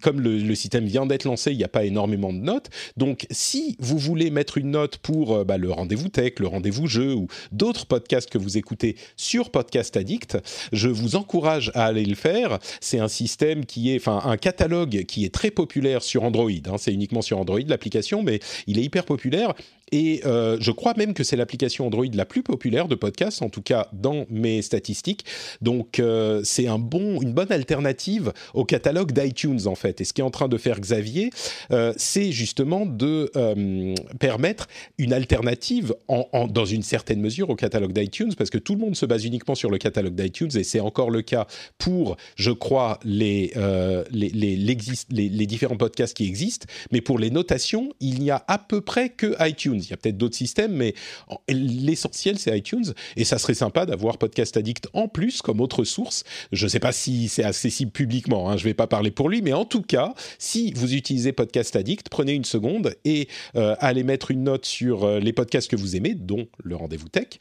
[0.02, 2.68] comme le, système vient d'être lancé, il n'y a pas énormément de notes.
[2.98, 6.86] Donc, si vous voulez mettre une note pour euh, bah, le rendez-vous tech, le rendez-vous
[6.86, 10.38] jeu ou d'autres podcasts que vous écoutez sur Podcast Addict.
[10.72, 12.58] Je vous encourage à aller le faire.
[12.80, 16.50] C'est un système qui est, un catalogue qui est très populaire sur Android.
[16.50, 16.76] Hein.
[16.78, 19.54] C'est uniquement sur Android l'application, mais il est hyper populaire.
[19.92, 23.48] Et euh, je crois même que c'est l'application Android la plus populaire de podcast, en
[23.48, 25.24] tout cas dans mes statistiques.
[25.62, 30.00] Donc euh, c'est un bon, une bonne alternative au catalogue d'iTunes en fait.
[30.00, 31.30] Et ce qu'est en train de faire Xavier,
[31.70, 33.30] euh, c'est justement de
[34.18, 34.66] permettre
[34.98, 39.06] une alternative dans une certaine mesure au catalogue d'iTunes, parce que tout le monde se
[39.06, 41.46] base uniquement sur le catalogue d'iTunes, et c'est encore le cas
[41.78, 43.52] pour, je crois, les,
[44.10, 46.66] les, les différents podcasts qui existent.
[46.90, 49.96] Mais pour les notations, il n'y a à peu près que iTunes il y a
[49.96, 50.94] peut-être d'autres systèmes, mais
[51.48, 52.94] l'essentiel, c'est iTunes.
[53.16, 56.24] Et ça serait sympa d'avoir Podcast Addict en plus comme autre source.
[56.52, 59.28] Je ne sais pas si c'est accessible publiquement, hein, je ne vais pas parler pour
[59.28, 63.76] lui, mais en tout cas, si vous utilisez Podcast Addict, prenez une seconde et euh,
[63.78, 67.38] allez mettre une note sur euh, les podcasts que vous aimez, dont le rendez-vous tech.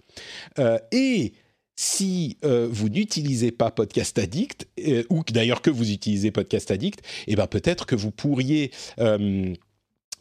[0.59, 1.33] Euh, et
[1.77, 4.65] si vous n'utilisez pas Podcast Addict,
[5.09, 8.71] ou d'ailleurs que vous utilisez Podcast Addict, eh ben peut-être que vous pourriez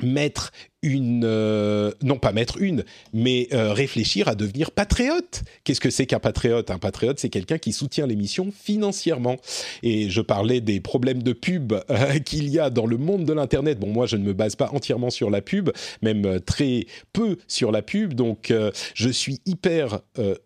[0.02, 0.50] mettre
[0.84, 5.42] une, euh, non pas mettre une, mais euh, réfléchir à devenir patriote.
[5.64, 6.70] Qu'est-ce que c'est qu'un patriote?
[6.70, 9.38] Un patriote, c'est quelqu'un qui soutient l'émission financièrement.
[9.82, 13.32] Et je parlais des problèmes de pub euh, qu'il y a dans le monde de
[13.32, 13.80] l'Internet.
[13.80, 15.70] Bon, moi, je ne me base pas entièrement sur la pub,
[16.02, 18.12] même très peu sur la pub.
[18.12, 18.52] Donc,
[18.94, 20.00] je suis hyper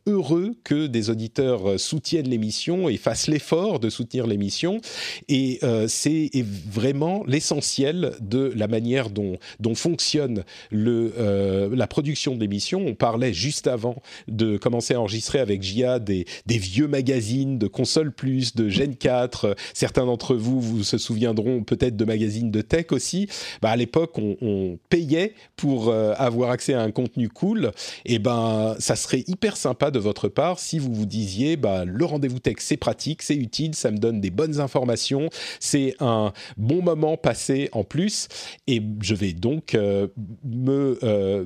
[0.07, 4.81] heureux que des auditeurs soutiennent l'émission et fassent l'effort de soutenir l'émission.
[5.29, 6.31] Et c'est
[6.71, 10.28] vraiment l'essentiel de la manière dont, dont fonctionne
[10.73, 12.85] euh, la production d'émissions.
[12.87, 18.13] On parlait juste avant de commencer à enregistrer avec Gia des, vieux magazines de Console
[18.13, 19.57] Plus, de Gen 4.
[19.75, 23.29] Certains d'entre vous vous se souviendront peut-être de magazines de tech aussi.
[23.63, 27.73] Bah, à l'époque, on, on, payait pour euh, avoir accès à un contenu cool.
[28.05, 32.05] Et ben, ça serait hyper sympa de votre part si vous vous disiez, bah, le
[32.05, 35.29] rendez-vous tech, c'est pratique, c'est utile, ça me donne des bonnes informations,
[35.61, 38.29] c'est un bon moment passé en plus.
[38.67, 40.09] Et je vais donc euh,
[40.45, 41.45] me, euh,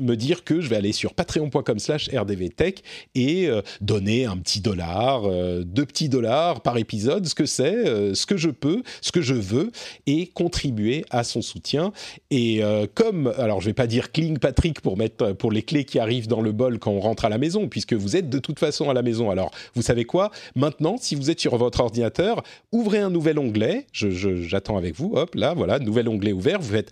[0.00, 2.82] me dire que je vais aller sur patreon.com slash rdvtech
[3.14, 8.14] et euh, donner un petit dollar, euh, deux petits dollars par épisode, ce que c'est,
[8.14, 9.70] ce que je peux, ce que je veux,
[10.06, 11.92] et contribuer à son soutien.
[12.30, 12.62] Et
[12.94, 16.28] comme, alors je vais pas dire cling Patrick pour mettre pour les clés qui arrivent
[16.28, 18.90] dans le bol quand on rentre à la maison, puisque vous êtes de toute façon
[18.90, 19.30] à la maison.
[19.30, 20.30] Alors vous savez quoi?
[20.54, 23.86] Maintenant, si vous êtes sur votre ordinateur, ouvrez un nouvel onglet.
[23.92, 25.12] J'attends avec vous.
[25.14, 26.60] Hop, là, voilà, nouvel onglet ouvert.
[26.60, 26.90] Vous faites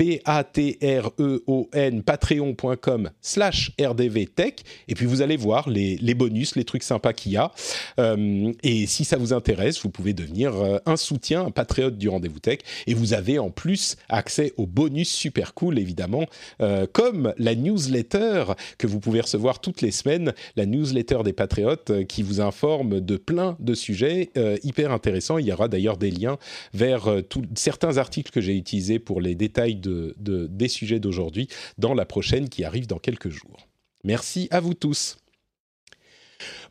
[0.00, 4.64] P-A-T-R-E-O-N, patreon.com slash rdvtech.
[4.88, 7.52] Et puis vous allez voir les, bonus, les trucs sympas qu'il y a.
[7.98, 12.08] Euh, et si ça vous intéresse, vous pouvez devenir euh, un soutien, un patriote du
[12.08, 12.60] Rendez-vous Tech.
[12.86, 16.24] Et vous avez en plus accès aux bonus super cool, évidemment,
[16.62, 18.44] euh, comme la newsletter
[18.78, 23.18] que vous pouvez recevoir toutes les semaines, la newsletter des patriotes qui vous informe de
[23.18, 24.30] plein de sujets
[24.62, 25.36] hyper intéressants.
[25.36, 26.38] Il y aura d'ailleurs des liens
[26.72, 27.06] vers
[27.54, 32.48] certains articles que j'ai utilisés pour les détails de des sujets d'aujourd'hui dans la prochaine
[32.48, 33.68] qui arrive dans quelques jours.
[34.04, 35.18] Merci à vous tous.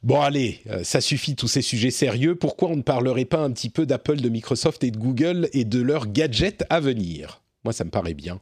[0.02, 2.36] Bon allez, euh, ça suffit tous ces sujets sérieux.
[2.36, 5.66] Pourquoi on ne parlerait pas un petit peu d'Apple, de Microsoft et de Google et
[5.66, 7.44] de leurs gadgets à venir?
[7.64, 8.40] Moi, ça me paraît bien.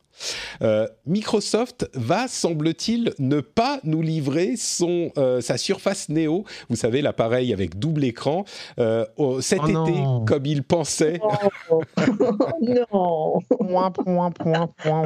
[0.61, 7.01] Euh, Microsoft va, semble-t-il, ne pas nous livrer son, euh, sa Surface Neo, vous savez,
[7.01, 8.45] l'appareil avec double écran,
[8.80, 9.05] euh,
[9.41, 9.93] cet oh été,
[10.26, 11.20] comme il pensait.
[11.22, 11.82] Oh.
[12.61, 15.03] non point, point, point, point.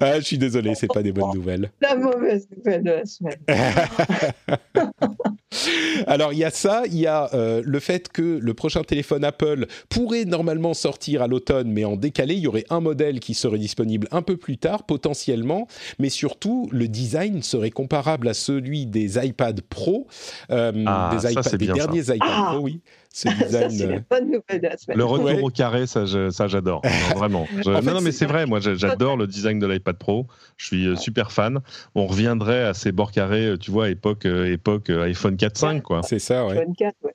[0.00, 1.70] Ah, je suis désolé, c'est pas des bonnes nouvelles.
[1.80, 3.38] La mauvaise nouvelle de la semaine.
[6.06, 9.66] Alors, il y a ça, il y a le fait que le prochain téléphone Apple
[9.88, 13.58] pourrait normalement sortir à l'automne, mais en décalé, il y aurait un modèle qui serait
[13.58, 15.66] disponible un peu plus tard potentiellement,
[15.98, 20.06] mais surtout le design serait comparable à celui des iPad Pro,
[20.50, 22.80] euh, ah, des, iPad, des derniers iPad ah Pro, oui.
[23.12, 24.96] Ce design, ça, euh, bonne nouvelle de la semaine.
[24.96, 25.40] Le retour Ouais.
[25.42, 26.80] au carré, ça, je- ça j'adore.
[27.16, 27.46] Vraiment.
[27.64, 28.46] Je- En fait, non, non, mais c'est- vrai.
[28.46, 30.26] Moi, j'a- j'adore le design de l'iPad Pro.
[30.56, 31.58] Je suis euh, super fan.
[31.96, 36.02] On reviendrait à ces bords carrés, tu vois, époque, époque iPhone 4.5, quoi.
[36.04, 36.54] C'est ça, ouais.
[36.54, 37.12] 24, ouais.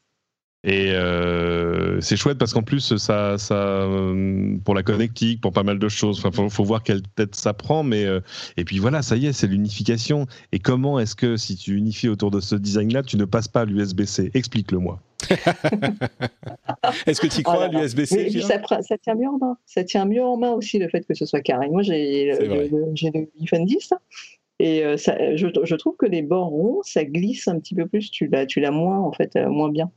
[0.67, 5.61] Et euh, c'est chouette parce qu'en plus, ça, ça, euh, pour la connectique, pour pas
[5.61, 6.17] mal de choses.
[6.17, 8.19] Enfin, faut, faut voir quelle tête ça prend, mais euh,
[8.57, 10.25] et puis voilà, ça y est, c'est l'unification.
[10.51, 13.61] Et comment est-ce que si tu unifies autour de ce design-là, tu ne passes pas
[13.61, 14.99] à l'USB-C Explique-le-moi.
[17.05, 19.57] Est-ce que tu crois à l'USB-C ça, tient mieux en main.
[19.65, 21.69] Ça tient mieux en main aussi le fait que ce soit carré.
[21.69, 23.97] Moi, j'ai le, le- iPhone 10 là,
[24.59, 27.85] et euh, ça, je, je trouve que les bords ronds, ça glisse un petit peu
[27.87, 28.09] plus.
[28.11, 29.91] Tu l'as, moins en fait, moins bien.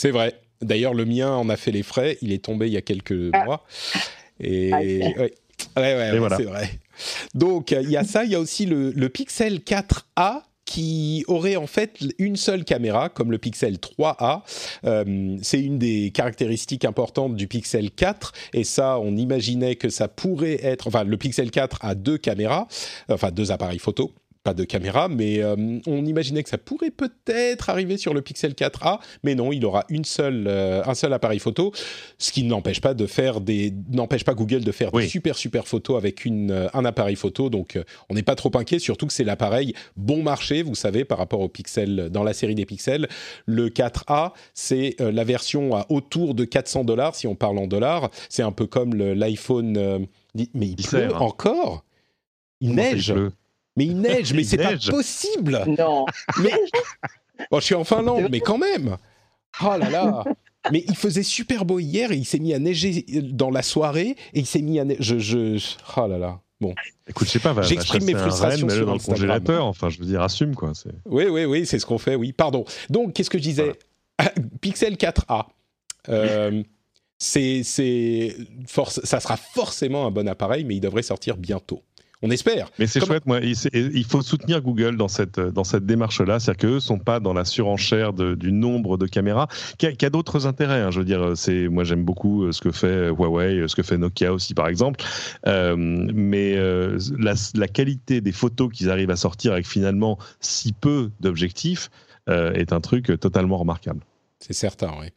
[0.00, 0.32] C'est vrai.
[0.62, 2.16] D'ailleurs, le mien en a fait les frais.
[2.22, 3.44] Il est tombé il y a quelques Ah.
[3.44, 3.64] mois.
[4.40, 5.30] Et Ah, ouais, ouais,
[5.76, 6.38] ouais, ouais, voilà.
[6.38, 6.70] c'est vrai.
[7.34, 8.24] Donc, il y a ça.
[8.24, 13.10] Il y a aussi le, le Pixel 4a qui aurait en fait une seule caméra,
[13.10, 14.40] comme le Pixel 3a.
[14.86, 20.08] Euh, c'est une des caractéristiques importantes du Pixel 4, et ça, on imaginait que ça
[20.08, 20.86] pourrait être.
[20.86, 22.68] Enfin, le Pixel 4 a deux caméras,
[23.10, 25.54] enfin deux appareils photo pas de caméra, mais euh,
[25.86, 29.84] on imaginait que ça pourrait peut-être arriver sur le Pixel 4a, mais non, il aura
[29.90, 31.72] une seule, euh, un seul appareil photo,
[32.18, 35.66] ce qui n'empêche pas de faire des, n'empêche pas Google de faire des super super
[35.66, 37.78] photos avec une, euh, un appareil photo, donc
[38.08, 41.40] on n'est pas trop inquiet, surtout que c'est l'appareil bon marché, vous savez, par rapport
[41.40, 43.08] au Pixel dans la série des Pixels.
[43.44, 48.10] Le 4a, c'est la version à autour de 400 dollars, si on parle en dollars,
[48.28, 51.84] c'est un peu comme l'iPhone, mais il pleut encore.
[52.60, 53.14] Il neige.
[53.76, 55.64] Mais il neige, mais c'est pas possible.
[55.78, 56.06] Non.
[56.42, 56.52] Mais
[57.50, 58.96] bon, je suis en Finlande, mais quand même.
[59.62, 60.24] Oh là là.
[60.70, 64.16] Mais il faisait super beau hier et il s'est mis à neiger dans la soirée
[64.34, 65.02] et il s'est mis à neiger.
[65.18, 65.18] Je,
[65.56, 66.40] je, oh là là.
[66.60, 66.74] Bon.
[67.08, 69.64] Écoute, je sais pas, j'exprime mes frustrations sur dans le congélateur.
[69.64, 70.72] Enfin, je veux dire, assume quoi.
[71.06, 72.14] Oui, oui, oui, c'est ce qu'on fait.
[72.14, 72.64] Oui, pardon.
[72.90, 73.72] Donc, qu'est-ce que je disais
[74.60, 75.46] Pixel 4a.
[76.08, 76.62] Euh,
[77.18, 81.82] c'est, c'est, ça sera forcément un bon appareil, mais il devrait sortir bientôt.
[82.22, 82.68] On espère.
[82.78, 83.40] Mais c'est chouette, moi.
[83.40, 86.38] Il, faut soutenir Google dans cette, dans cette démarche-là.
[86.38, 89.48] C'est-à-dire qu'eux ne sont pas dans la surenchère du nombre de caméras,
[89.78, 90.82] qui a, d'autres intérêts.
[90.82, 90.90] Hein.
[90.90, 93.96] Je veux dire, c'est, moi, j'aime beaucoup euh, ce que fait Huawei, ce que fait
[93.96, 95.02] Nokia aussi, par exemple.
[95.46, 101.10] Euh, mais euh, la, qualité des photos qu'ils arrivent à sortir avec finalement si peu
[101.20, 101.90] d'objectifs
[102.28, 104.04] est un truc totalement remarquable.
[104.38, 105.08] C'est certain, oui.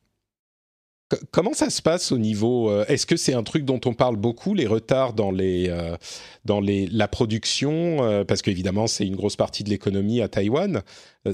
[1.32, 4.16] Comment ça se passe au niveau euh, Est-ce que c'est un truc dont on parle
[4.16, 5.96] beaucoup, les retards dans les euh,
[6.46, 10.82] dans les la production euh, Parce qu'évidemment, c'est une grosse partie de l'économie à Taïwan.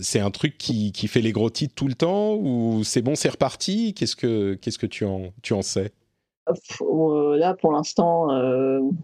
[0.02, 3.16] c'est un truc qui, qui fait les gros titres tout le temps ou c'est bon,
[3.16, 3.94] c'est reparti?
[3.94, 5.92] Qu'est-ce que qu'est-ce que tu en tu en sais?
[6.48, 8.28] Là, pour l'instant,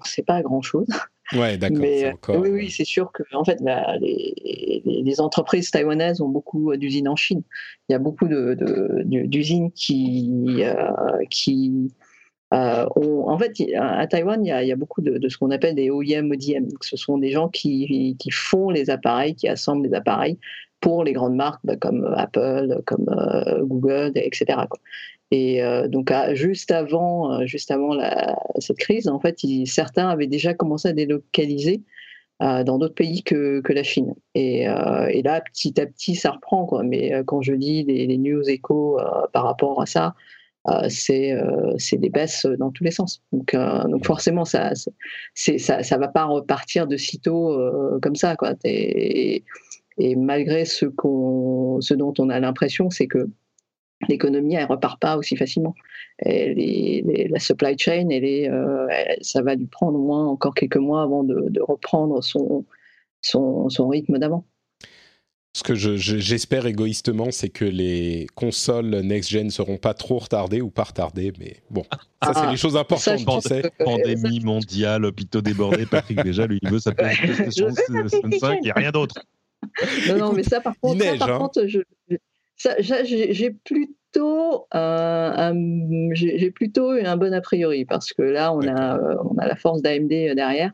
[0.03, 0.87] c'est pas grand chose.
[1.33, 2.39] Ouais, d'accord.
[2.39, 3.59] Oui, oui, c'est sûr que en fait,
[3.99, 7.41] les, entreprises taïwanaises ont beaucoup d'usines en Chine.
[7.89, 10.91] Il y a beaucoup d'usines qui, euh,
[11.29, 11.91] qui
[12.53, 15.37] euh, ont, en fait, à Taïwan, il y a, il y a beaucoup de, ce
[15.37, 16.67] qu'on appelle des OEM, ODM.
[16.67, 20.37] Donc, ce sont des gens qui, qui, font les appareils, qui assemblent les appareils
[20.79, 24.45] pour les grandes marques bah, comme Apple, comme euh, Google, etc.
[24.69, 24.79] Quoi.
[25.35, 27.45] Et euh, donc, juste avant, euh,
[28.59, 31.83] cette crise, en fait, certains avaient déjà commencé à délocaliser
[32.41, 34.13] euh, dans d'autres pays que, la Chine.
[34.33, 36.81] Et, là, petit à petit, ça reprend.
[36.85, 38.97] Mais quand je dis les, news échos
[39.33, 40.15] par rapport à ça,
[40.87, 41.35] c'est
[41.91, 43.21] des baisses dans tous les sens.
[43.33, 43.53] Donc,
[44.05, 47.59] forcément, ça ne va pas repartir de sitôt
[48.01, 48.37] comme ça.
[48.63, 49.43] Et,
[50.15, 53.27] malgré ce dont on a l'impression, c'est que
[54.09, 55.75] l'économie elle repart pas aussi facilement.
[56.25, 58.87] la supply chain, elle est, euh,
[59.21, 62.65] ça va lui prendre au moins encore quelques mois avant de, reprendre son,
[63.21, 64.45] son, rythme d'avant.
[65.53, 70.83] Ce que j'espère égoïstement, c'est que les consoles next-gen seront pas trop retardées ou pas
[70.83, 71.83] retardées, mais bon,
[72.21, 73.21] ça c'est ah, les choses importantes.
[73.79, 78.73] Pandémie mondiale, hôpitaux débordés, Patrick déjà, lui, il veut sa PlayStation 5, il n'y a
[78.73, 79.15] rien d'autre.
[80.09, 81.39] Non, non, mais ça par contre, ça, par hein.
[81.39, 81.79] contre je,
[82.57, 85.53] j'ai plutôt un,
[86.13, 89.55] j'ai plutôt un bon a priori parce que là on a euh, on a la
[89.55, 90.71] force d'AMD euh, derrière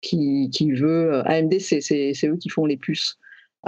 [0.00, 3.18] qui, qui veut euh, AMD c'est eux qui font les puces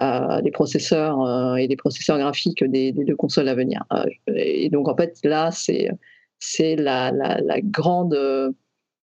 [0.01, 3.85] euh, des processeurs et des processeurs graphiques des, des, deux consoles à venir.
[4.29, 5.91] Et donc en fait là c'est
[6.39, 8.17] c'est la, la, la, grande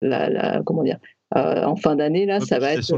[0.02, 1.00] la, la comment dire
[1.34, 2.94] en fin d'année là ça va être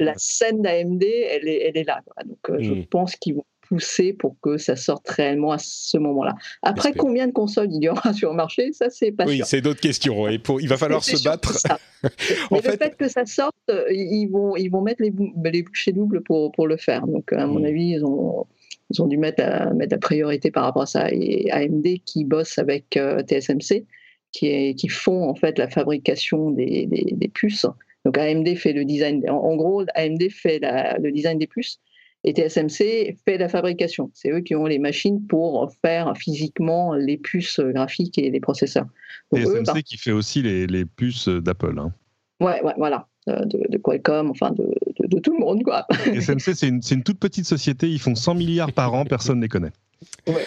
[0.00, 2.86] la, scène d'AMD elle est elle est là donc je hmm.
[2.86, 6.34] pense qu'ils vont pousser pour que ça sorte réellement à ce moment-là.
[6.62, 9.60] Après, combien de consoles il y aura sur le marché Ça, c'est pas Oui, c'est
[9.60, 10.28] d'autres questions.
[10.28, 11.56] Et pour, il va falloir se battre.
[12.50, 15.12] Mais le fait que ça sorte, euh, ils vont, ils vont mettre les,
[15.50, 17.06] les bouchées doubles pour, pour le faire.
[17.06, 17.64] Donc, à mon mm.
[17.64, 18.46] avis, ils ont,
[18.90, 21.08] ils ont dû mettre, à, mettre la priorité par rapport à ça.
[21.10, 23.86] Et AMD qui bosse avec euh, TSMC,
[24.32, 27.66] qui, est, qui font en fait la fabrication des, des, puces.
[28.04, 29.28] Donc AMD fait le design.
[29.30, 31.80] En, gros, AMD fait le design des puces
[32.24, 34.10] et TSMC fait la fabrication.
[34.14, 38.86] C'est eux qui ont les machines pour faire physiquement les puces graphiques et les processeurs.
[39.34, 41.78] TSMC qui fait aussi les, puces d'Apple.
[41.78, 41.92] Hein.
[42.40, 43.06] Ouais, ouais, voilà.
[43.28, 45.62] Euh, de, Qualcomm, enfin de, tout le monde.
[45.62, 45.86] Quoi.
[46.04, 49.48] TSMC, c'est une, toute petite société, ils font 100 milliards par an, personne ne les
[49.48, 49.72] connaît.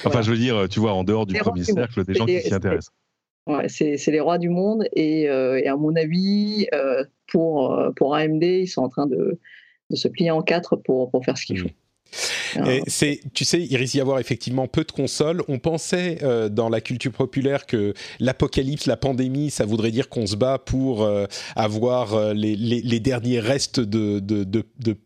[0.06, 2.54] enfin, je veux dire, tu vois, en dehors du premier cercle, des gens qui s'y
[2.54, 2.94] intéressent.
[3.46, 8.44] Ouais, c'est les rois du monde et, euh, à mon avis, euh, pour, pour AMD,
[8.44, 9.40] ils sont en train de,
[9.90, 11.64] de se plier en quatre pour, pour faire ce qu'il mmh.
[11.64, 11.70] faut.
[12.88, 15.44] C'est, tu sais, il risque d'y avoir effectivement peu de consoles.
[15.48, 20.26] On pensait euh, dans la culture populaire que l'apocalypse, la pandémie, ça voudrait dire qu'on
[20.26, 21.26] se bat pour euh,
[21.56, 24.98] avoir euh, les, les, les, derniers restes de, de, de, de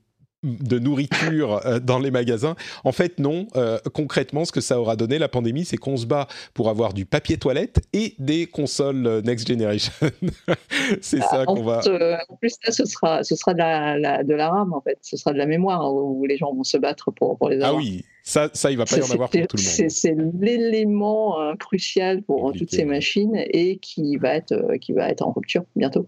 [0.44, 2.56] de nourriture euh, dans les magasins.
[2.84, 3.48] En fait, non.
[3.56, 6.94] Euh, concrètement, ce que ça aura donné, la pandémie, c'est qu'on se bat pour avoir
[6.94, 9.94] du papier toilette et des consoles euh, Next Generation.
[11.02, 11.82] c'est ça qu'on va...
[12.30, 14.98] en plus, là, ce sera, ce sera de, la, de la RAM, en fait.
[15.02, 17.62] Ce sera de la mémoire hein, où les gens vont se battre pour, pour les
[17.62, 17.82] ah avoir.
[17.82, 19.89] Ah oui, ça, ça il va pas y en avoir pour tout le monde.
[19.89, 25.32] C'est l'élément crucial pour toutes ces machines et qui va, être, qui va être en
[25.32, 26.08] rupture bientôt.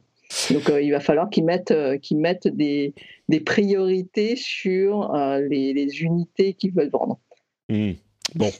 [0.51, 2.93] Donc euh, il va falloir qu'ils mettent, euh, mettent des,
[3.45, 7.19] priorités sur euh, les, unités qu'ils veulent vendre.
[7.69, 7.91] Mmh.
[8.36, 8.51] Bon,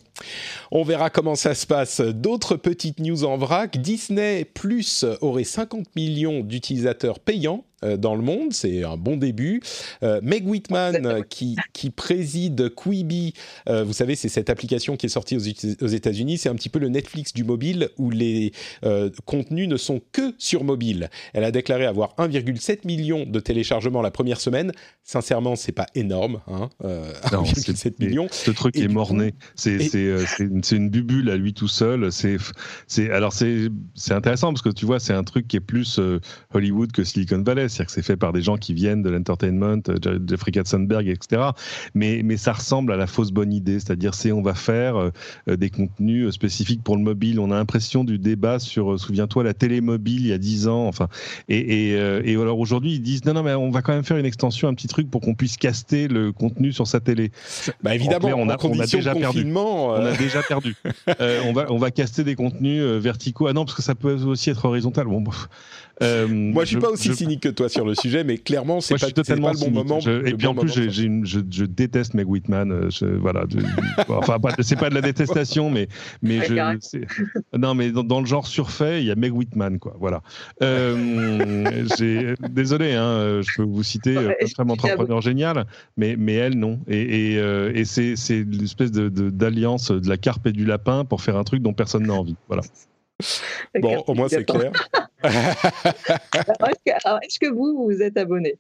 [0.72, 2.00] on verra comment ça se passe.
[2.02, 3.78] D'autres petites news en vrac.
[3.78, 7.66] Disney Plus aurait 50 millions d'utilisateurs payants
[7.98, 9.62] dans le monde, c'est un bon début.
[10.04, 13.34] Euh, Meg Whitman, qui, qui, préside Quibi,
[13.70, 16.80] euh, vous savez, c'est cette application qui est sortie aux, États-Unis, c'est un petit peu
[16.80, 18.52] le Netflix du mobile où les
[19.26, 21.10] contenus ne sont que sur mobile.
[21.34, 24.72] Elle a déclaré avoir 1,7 million de téléchargements la première semaine.
[25.04, 28.28] Sincèrement, c'est pas énorme, hein, 1,7 millions.
[28.32, 29.34] Ce truc est morné.
[29.56, 29.78] C'est
[30.40, 32.12] une, une, bubule à lui tout seul.
[32.12, 32.38] C'est
[33.12, 33.70] alors c'est
[34.12, 36.00] intéressant parce que tu vois, c'est un truc qui est plus
[36.54, 39.82] Hollywood que Silicon Valley c'est-à-dire que c'est fait par des gens qui viennent de l'entertainment,
[39.90, 41.42] euh, Jeffrey Katzenberg, etc.
[41.96, 45.10] Mais, mais ça ressemble à la fausse bonne idée, c'est-à-dire c'est on va faire euh,
[45.50, 47.40] euh, des contenus spécifiques pour le mobile.
[47.40, 50.88] On a l'impression du débat sur, souviens-toi, la télé mobile il y a 10 ans.
[50.88, 51.08] Enfin,
[51.50, 54.26] et, et, alors aujourd'hui ils disent non non mais on va quand même faire une
[54.26, 57.32] extension, un petit truc pour qu'on puisse caster le contenu sur sa télé.
[57.82, 59.46] Bah évidemment, on, a, on a, déjà perdu.
[59.56, 60.76] On a déjà perdu.
[61.46, 63.48] on va on va caster des contenus verticaux.
[63.48, 65.08] Ah non parce que ça peut aussi être horizontal.
[65.08, 65.24] Bon,
[66.04, 69.00] euh, Moi, je suis pas aussi cynique que toi sur le sujet, mais clairement, c'est
[69.00, 70.00] pas, pas le bon moment.
[70.00, 72.72] et puis en plus, je, déteste Meg Whitman.
[72.72, 73.46] Euh, voilà,
[74.10, 75.88] enfin, c'est pas de la détestation, mais
[76.22, 76.54] mais je,
[77.58, 79.96] non, mais dans, le genre surfait, il y a Meg Whitman, quoi.
[80.00, 80.22] Voilà.
[80.62, 81.84] Euh,
[82.50, 85.66] désolé, hein, je peux vous citer ouais, un entrepreneur génial,
[85.98, 86.80] mais mais elle non.
[86.88, 87.36] Et, et,
[87.76, 91.44] et c'est l'espèce de d'alliance de, de la carpe et du lapin pour faire un
[91.44, 92.36] truc dont personne n'a envie.
[92.48, 92.64] Voilà.
[93.80, 94.72] Bon, au moins c'est clair.
[97.24, 98.56] Est-ce que vous, vous êtes abonné?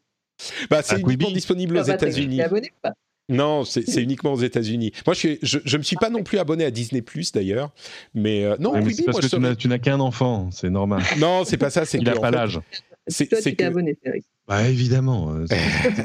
[0.70, 2.42] Bah, C'est uniquement disponible aux États-Unis.
[2.42, 2.94] abonné ou pas?
[3.30, 4.92] Non, c'est uniquement aux États-Unis.
[5.06, 7.72] Moi, je, je, me suis pas non plus abonné à Disney Plus d'ailleurs,
[8.14, 8.74] mais euh, non.
[8.82, 11.02] Oui, parce que tu n'as qu'un enfant, c'est normal.
[11.20, 11.86] Non, c'est pas ça.
[11.86, 12.60] C'est il n'a pas l'âge.
[13.08, 14.26] C'est toi, tu t'es abonné, Cédric.
[14.48, 15.34] Bah évidemment.
[15.34, 15.46] Euh,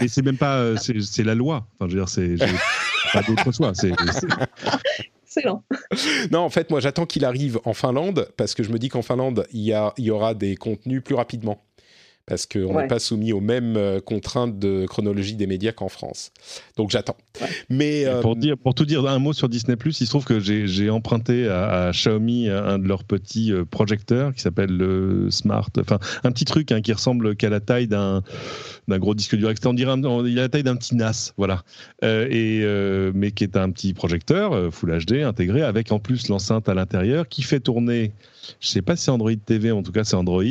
[0.08, 1.66] c'est même pas, euh, c'est la loi.
[1.74, 2.36] Enfin, je veux dire, c'est
[3.12, 3.72] pas d'autre choix.
[3.74, 3.92] C'est
[6.30, 9.02] Non, en fait, moi, j'attends qu'il arrive en Finlande parce que je me dis qu'en
[9.02, 11.67] Finlande, il y, il y aura des contenus plus rapidement
[12.28, 16.30] parce qu'on n'est pas soumis aux mêmes euh, contraintes de chronologie des médias qu'en France.
[16.76, 17.16] Donc j'attends.
[17.70, 20.38] Mais pour, euh, dire, pour tout dire un mot sur Disney+, il se trouve que
[20.38, 25.98] j'ai emprunté à, Xiaomi un de leurs petits euh, projecteurs qui s'appelle le Smart, enfin
[26.22, 28.22] un petit truc hein, qui ressemble qu'à la taille d'un
[28.88, 29.72] gros disque dur externe.
[29.72, 29.96] On dirait
[30.28, 31.62] il a la taille d'un petit NAS, voilà.
[32.02, 32.62] et
[33.14, 37.28] mais qui est un petit projecteur Full HD intégré avec en plus l'enceinte à l'intérieur
[37.28, 38.12] qui fait tourner
[38.60, 40.42] je sais pas si c'est Android TV, en tout cas c'est Android.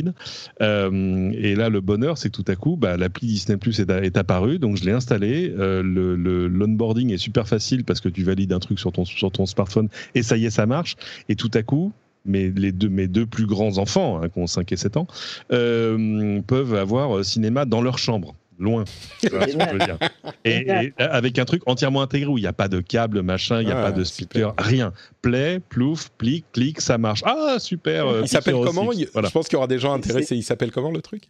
[0.62, 4.18] Euh, et là, le bonheur, c'est que tout à coup, bah, l'appli Disney Plus est,
[4.18, 5.54] apparue, donc je l'ai installé.
[5.58, 9.90] Euh, le l'onboarding est super facile parce que tu valides un truc sur ton smartphone
[10.16, 10.96] et ça y est, ça marche.
[11.30, 11.92] Et tout à coup,
[12.26, 15.08] mes, les deux, mes deux plus grands enfants, hein, qui ont 5 et 7 ans,
[15.52, 18.84] euh, peuvent avoir cinéma dans leur chambre loin.
[20.46, 23.68] Et, avec un truc entièrement intégré où il n'y a pas de câble, machin, il
[23.68, 24.94] n'y a pas de speaker, rien.
[25.22, 27.22] Play, plouf, clic, clic, ça marche.
[27.26, 28.22] Ah, super.
[28.22, 28.92] Il s'appelle comment?
[28.92, 30.36] Je pense qu'il y aura des gens intéressés.
[30.36, 31.30] Il s'appelle comment le truc?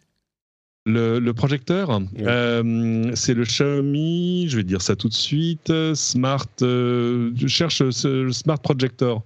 [0.88, 7.30] Le, projecteur, euh, c'est le Xiaomi, je vais dire ça tout de suite, Smart, euh,
[7.36, 9.22] je cherche ce Smart Projector.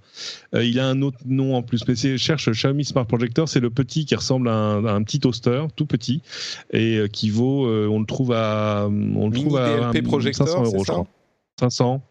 [0.55, 3.61] Euh, il a un autre nom en plus, mais c'est, cherche Xiaomi Smart Projector, c'est
[3.61, 6.23] le petit qui ressemble à un, petit toaster, tout petit,
[6.73, 11.07] et qui vaut, on le trouve à, on le trouve à 500 euros, je crois.
[11.61, 12.03] 500,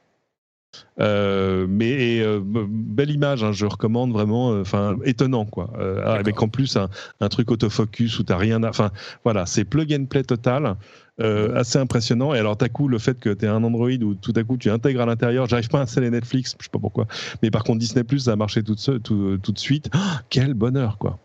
[1.00, 4.52] euh, mais euh, belle image, hein, je recommande vraiment.
[4.52, 5.72] Euh, enfin, étonnant quoi.
[6.06, 8.64] avec en plus un, truc autofocus où t'as rien.
[8.64, 8.92] Enfin,
[9.24, 10.76] voilà, c'est plug and play total.
[11.20, 12.34] assez impressionnant.
[12.34, 14.70] Et alors, à coup, le fait que tu un Android où tout à coup tu
[14.70, 17.06] intègres à l'intérieur, j'arrive pas à installer Netflix, je sais pas pourquoi,
[17.44, 19.90] mais par contre Disney Plus, ça a marché tout, tout, tout de suite.
[19.96, 20.00] Oh,
[20.30, 21.20] quel bonheur, quoi.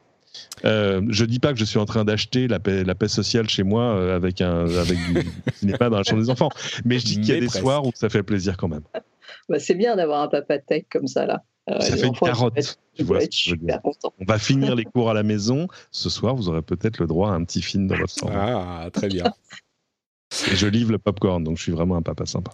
[0.66, 3.49] Euh, je dis pas que je suis en train d'acheter la paix, la paix sociale
[3.49, 6.51] chez moi avec un avec du cinéma dans la chambre des enfants,
[6.84, 8.82] mais je dis qu'il y a des soirs où ça fait plaisir quand même.
[9.49, 11.44] Bah, c'est bien d'avoir un papa tech comme ça là.
[11.68, 12.78] Euh, ça fait une carotte.
[12.94, 13.18] Tu vois
[14.20, 15.66] On va finir les cours à la maison.
[15.90, 18.32] Ce soir, vous aurez peut-être le droit à un petit film dans votre chambre.
[18.34, 19.24] Ah, très bien.
[20.51, 22.53] Et je livre le popcorn, donc je suis vraiment un papa sympa.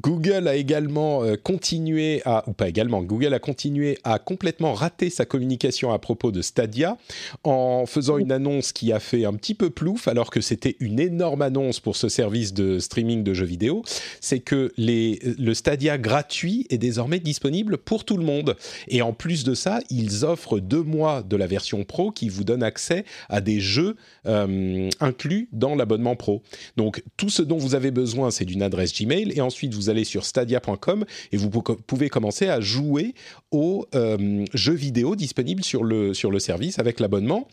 [0.00, 5.10] Google a également euh, continué à, ou pas également, Google a continué à complètement rater
[5.10, 6.96] sa communication à propos de Stadia
[7.42, 11.00] en faisant une annonce qui a fait un petit peu plouf alors que c'était une
[11.00, 13.82] énorme annonce pour ce service de streaming de jeux vidéo.
[14.20, 18.56] C'est que les, le Stadia gratuit est désormais disponible pour tout le monde.
[18.86, 22.44] Et en plus de ça, ils offrent deux mois de la version pro qui vous
[22.44, 23.96] donne accès à des jeux
[24.26, 26.42] euh, inclus dans l'abonnement pro.
[26.76, 30.04] Donc tout ce dont vous avez besoin, c'est d'une adresse Gmail et ensuite vous allez
[30.04, 33.14] sur stadia.com et vous pouvez commencer à jouer
[33.50, 37.48] aux euh, jeux vidéo disponibles sur le, sur le service avec l'abonnement.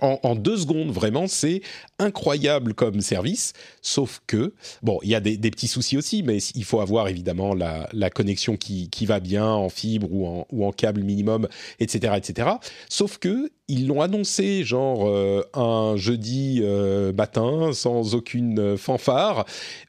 [0.00, 1.60] En, deux secondes, vraiment, c'est
[1.98, 3.52] incroyable comme service.
[3.82, 7.54] Sauf que, bon, il y a des, petits soucis aussi, mais il faut avoir évidemment
[7.54, 11.48] la, connexion qui, va bien en fibre ou en, câble minimum,
[11.80, 12.48] etc., etc.
[12.88, 19.44] Sauf que ils l'ont annoncé genre euh, un jeudi euh, matin sans aucune fanfare,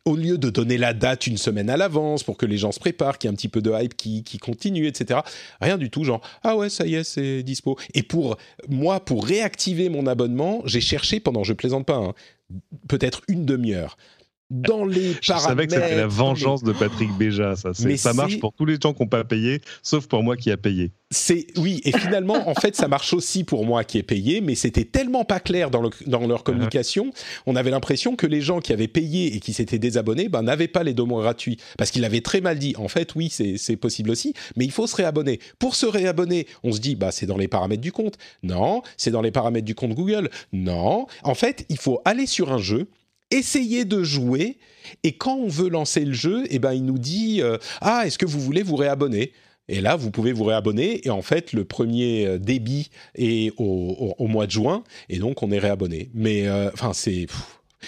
[0.06, 2.80] au lieu de donner la date une semaine à l'avance pour que les gens se
[2.80, 5.22] préparent, qu'il y ait un petit peu de hype qui, qui continue, etc.
[5.60, 7.76] Rien du tout, genre ah ouais ça y est c'est dispo.
[7.96, 8.38] Et pour
[8.70, 12.14] moi pour réactiver mon abonnement, j'ai cherché pendant je plaisante pas hein,
[12.88, 13.98] peut-être une demi-heure
[14.52, 17.74] dans les Je savais que c'était la vengeance de Patrick Béja, ça.
[17.74, 20.58] ça marche pour tous les gens qui n'ont pas payé, sauf pour moi qui a
[20.58, 20.92] payé.
[21.10, 24.56] C'est oui, et finalement, en fait, ça marche aussi pour moi qui ai payé, mais
[24.56, 27.12] c'était tellement pas clair dans, le, dans leur communication,
[27.46, 30.68] on avait l'impression que les gens qui avaient payé et qui s'étaient désabonnés, ben, n'avaient
[30.68, 32.76] pas les deux mois gratuits, parce qu'ils l'avaient très mal dit.
[32.78, 35.40] En fait, oui, c'est possible aussi, mais il faut se réabonner.
[35.60, 38.18] Pour se réabonner, on se dit, bah, c'est dans les paramètres du compte.
[38.44, 40.30] Non, c'est dans les paramètres du compte Google.
[40.52, 42.88] Non, en fait, il faut aller sur un jeu
[43.32, 44.58] essayer de jouer.
[45.04, 48.18] Et quand on veut lancer le jeu, eh ben, il nous dit euh, Ah, est-ce
[48.18, 49.32] que vous voulez vous réabonner?
[49.68, 51.06] Et là, vous pouvez vous réabonner.
[51.08, 54.84] Et en fait, le premier euh, débit est au, mois de juin.
[55.10, 56.10] Et donc, on est réabonné.
[56.14, 57.28] Mais, euh, enfin, c'est.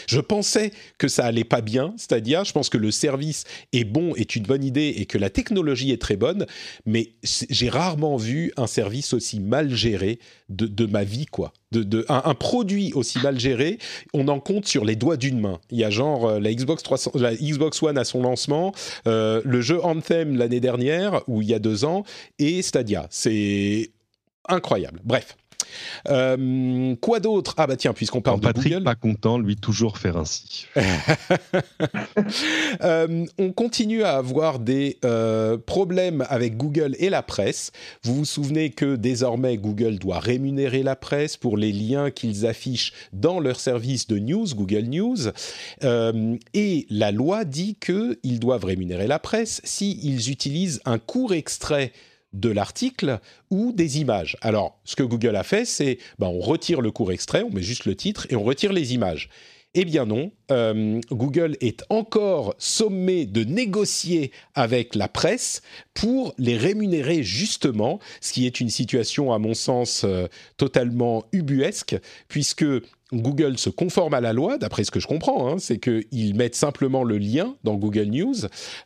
[0.07, 4.15] Je pensais que ça allait pas bien, c'est-à-dire, je pense que le service est bon,
[4.15, 6.45] est une bonne idée et que la technologie est très bonne,
[6.85, 10.19] mais j'ai rarement vu un service aussi mal géré
[10.49, 11.53] de, ma vie, quoi.
[11.71, 13.79] De, un, produit aussi mal géré,
[14.13, 15.59] on en compte sur les doigts d'une main.
[15.71, 18.73] Il y a genre euh, la Xbox 300, la Xbox One à son lancement,
[19.07, 22.03] euh, le jeu Anthem l'année dernière ou il y a deux ans,
[22.37, 23.07] et Stadia.
[23.09, 23.91] C'est
[24.47, 24.99] incroyable.
[25.03, 25.35] Bref.
[26.09, 27.55] Euh, quoi d'autre?
[27.57, 28.83] Ah bah tiens, puisqu'on parle de Patrick Google...
[28.83, 30.67] pas content, lui toujours faire ainsi.
[32.81, 37.71] Euh, on continue à avoir des euh, problèmes avec Google et la presse.
[38.03, 42.93] Vous vous souvenez que désormais Google doit rémunérer la presse pour les liens qu'ils affichent
[43.11, 45.29] dans leur service de news, Google News.
[46.53, 51.91] et la loi dit qu'ils doivent rémunérer la presse s'ils utilisent un court extrait
[52.33, 53.19] de l'article
[53.49, 54.37] ou des images.
[54.41, 57.61] Alors, ce que Google a fait, c'est ben, on retire le court extrait, on met
[57.61, 59.29] juste le titre et on retire les images.
[59.75, 65.63] Eh bien non, euh, Google est encore sommé de négocier avec la presse
[65.95, 70.27] pour les rémunérer justement, ce qui est une situation à mon sens euh,
[70.57, 72.65] totalement ubuesque, puisque
[73.11, 76.55] Google se conforme à la loi, d'après ce que je comprends, hein, c'est qu'ils mettent
[76.55, 78.35] simplement le lien dans Google News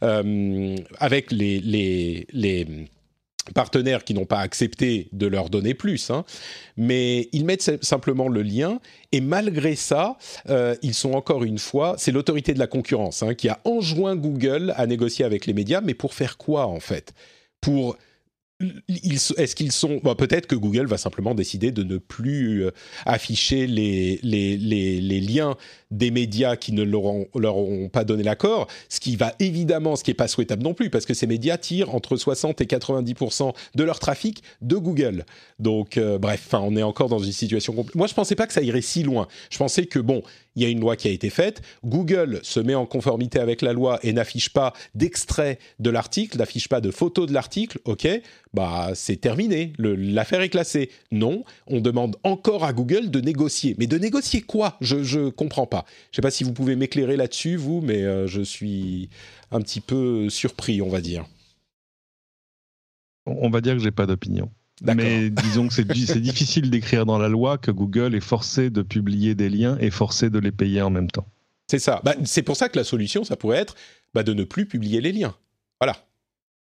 [0.04, 2.66] euh, avec les, les, les
[3.54, 6.26] partenaires qui n'ont pas accepté de leur donner plus, hein.
[6.76, 8.80] mais ils mettent simplement le lien
[9.12, 10.18] et malgré ça,
[10.50, 14.16] euh, ils sont encore une fois, c'est l'autorité de la concurrence hein, qui a enjoint
[14.16, 17.14] Google à négocier avec les médias, mais pour faire quoi en fait?
[17.62, 17.98] Pour
[18.90, 22.72] est-ce qu'ils sont bah, peut-être que Google va simplement décider de ne plus euh,
[23.06, 24.20] afficher les,
[25.22, 25.56] liens
[25.92, 30.12] des médias qui ne leur ont, pas donné l'accord, ce qui va évidemment, ce qui
[30.12, 33.14] est pas souhaitable non plus, parce que ces médias tirent entre 60 et 90
[33.76, 35.26] de leur trafic de Google.
[35.60, 37.76] Donc, euh, bref, on est encore dans une situation.
[37.94, 39.28] Moi, je pensais pas que ça irait si loin.
[39.52, 40.24] Je pensais que bon,
[40.58, 41.62] il y a une loi qui a été faite.
[41.86, 46.68] Google se met en conformité avec la loi et n'affiche pas d'extrait de l'article, n'affiche
[46.68, 47.78] pas de photo de l'article.
[47.86, 48.08] Ok,
[48.56, 49.74] bah c'est terminé.
[49.78, 50.90] L'affaire est classée.
[51.12, 53.76] Non, on demande encore à Google de négocier.
[53.78, 54.78] Mais de négocier quoi?
[54.82, 55.86] Je je comprends pas.
[56.12, 59.10] Je sais pas si vous pouvez m'éclairer là-dessus, vous, mais euh, je suis
[59.52, 61.28] un petit peu surpris, on va dire.
[63.28, 64.50] On va dire que j'ai pas d'opinion.
[64.84, 65.88] Mais disons que c'est
[66.20, 70.30] difficile d'écrire dans la loi que Google est forcé de publier des liens et forcé
[70.30, 71.26] de les payer en même temps.
[71.68, 72.02] C'est ça.
[72.04, 73.76] Bah, c'est pour ça que la solution, ça pourrait être
[74.14, 75.36] bah, de ne plus publier les liens.
[75.82, 75.98] Voilà.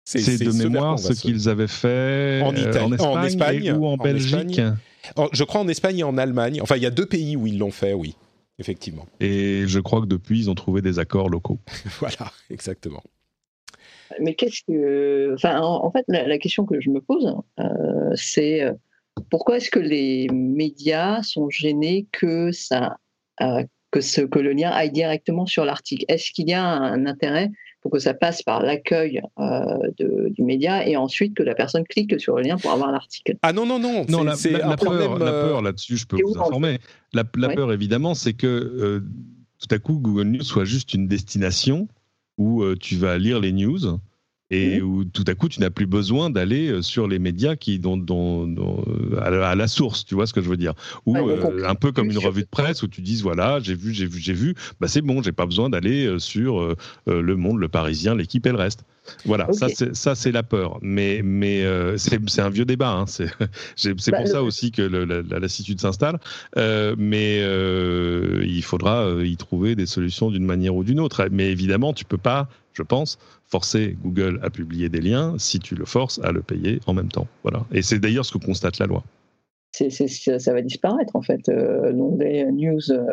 [0.04, 4.60] C'est de mémoire ce qu'ils avaient fait en, euh, en, Espagne, ou en, Belgique.
[5.32, 6.60] je crois en Espagne et en Allemagne.
[6.62, 8.14] Enfin, il y a deux pays où ils l'ont fait, oui,
[8.60, 9.06] effectivement.
[9.18, 11.58] Et je crois que depuis, ils ont trouvé des accords locaux.
[11.98, 13.02] voilà, exactement.
[14.20, 15.34] Mais qu'est-ce que.
[15.34, 18.72] Enfin, en, fait, la, question que je me pose, euh, c'est euh,
[19.30, 22.98] pourquoi est-ce que les médias sont gênés que, ça,
[23.40, 26.04] euh, que, ce, que le lien aille directement sur l'article?
[26.08, 27.50] Est-ce qu'il y a un intérêt
[27.82, 29.22] faut que ça passe par l'accueil
[29.98, 33.36] du média et ensuite que la personne clique sur le lien pour avoir l'article?
[33.42, 34.34] Ah non, non, non, non la,
[34.76, 36.78] peur, là-dessus, je peux vous informer.
[37.12, 39.04] La, peur, évidemment, c'est que
[39.58, 41.88] tout à coup, Google News soit juste une destination
[42.38, 43.98] où tu vas lire les news
[44.50, 47.80] et où tout à coup tu n'as plus besoin d'aller euh, sur les médias qui
[47.80, 48.04] dont,
[49.20, 50.74] à, la, source tu vois ce que je veux dire?
[51.04, 53.92] Ou euh, un peu comme une revue de presse où tu dis voilà j'ai vu
[53.92, 57.58] j'ai vu j'ai vu bah c'est bon j'ai pas besoin d'aller euh, sur le Monde
[57.58, 58.84] le Parisien l'équipe et le reste.
[59.24, 60.78] Voilà ça c'est ça c'est la peur.
[60.80, 61.64] Mais mais
[61.96, 63.06] c'est un vieux débat hein.
[63.06, 63.30] c'est
[63.76, 66.20] c'est bah, pour ça aussi que la, lassitude s'installe.
[66.56, 71.26] Mais il faudra y trouver des solutions d'une manière ou d'une autre.
[71.32, 75.74] Mais évidemment tu peux pas je pense, forcer Google à publier des liens si tu
[75.74, 77.26] le forces à le payer en même temps.
[77.42, 77.64] Voilà.
[77.72, 79.02] Et c'est d'ailleurs ce que constate la loi.
[79.72, 81.48] ça va disparaître en fait.
[81.48, 83.04] Euh, l'onglet news euh,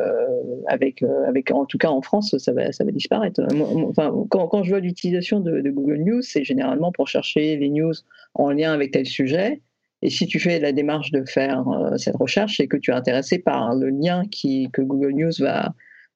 [0.68, 3.42] avec, euh, avec, en tout cas en France, ça va, ça va disparaître.
[3.88, 7.94] Enfin, quand, je vois l'utilisation de, Google News, c'est généralement pour chercher les news
[8.34, 9.62] en lien avec tel sujet.
[10.02, 11.64] Et si tu fais la démarche de faire
[11.96, 15.74] cette recherche, c'est que tu es intéressé par le lien qui, que Google News va,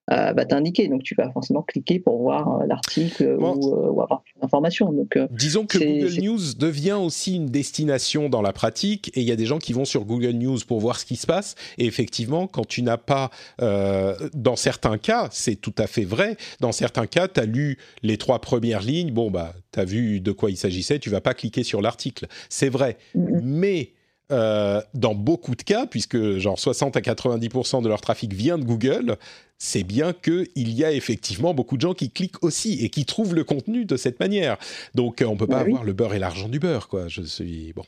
[0.10, 0.88] euh, va t'indiquer.
[0.88, 4.94] Donc tu vas forcément cliquer pour voir euh, l'article euh, ou, avoir plus d'informations.
[4.94, 9.34] Donc, Disons que Google News devient aussi une destination dans la pratique et il y
[9.34, 11.56] a des gens qui vont sur Google News pour voir ce qui se passe.
[11.78, 16.72] Et effectivement, quand tu n'as pas, dans certains cas, c'est tout à fait vrai, dans
[16.72, 20.32] certains cas, tu as lu les trois premières lignes, bon, bah, tu as vu de
[20.32, 22.28] quoi il s'agissait, tu vas pas cliquer sur l'article.
[22.50, 22.98] C'est vrai.
[23.14, 23.92] Mais
[24.30, 29.18] dans beaucoup de cas, puisque genre 60 à 90% de leur trafic vient de Google,
[29.58, 33.34] c'est bien qu'il y a effectivement beaucoup de gens qui cliquent aussi et qui trouvent
[33.34, 34.58] le contenu de cette manière.
[34.96, 37.08] Donc, euh, on ne peut pas bah avoir le beurre et l'argent du beurre, quoi.
[37.08, 37.84] Je suis bon.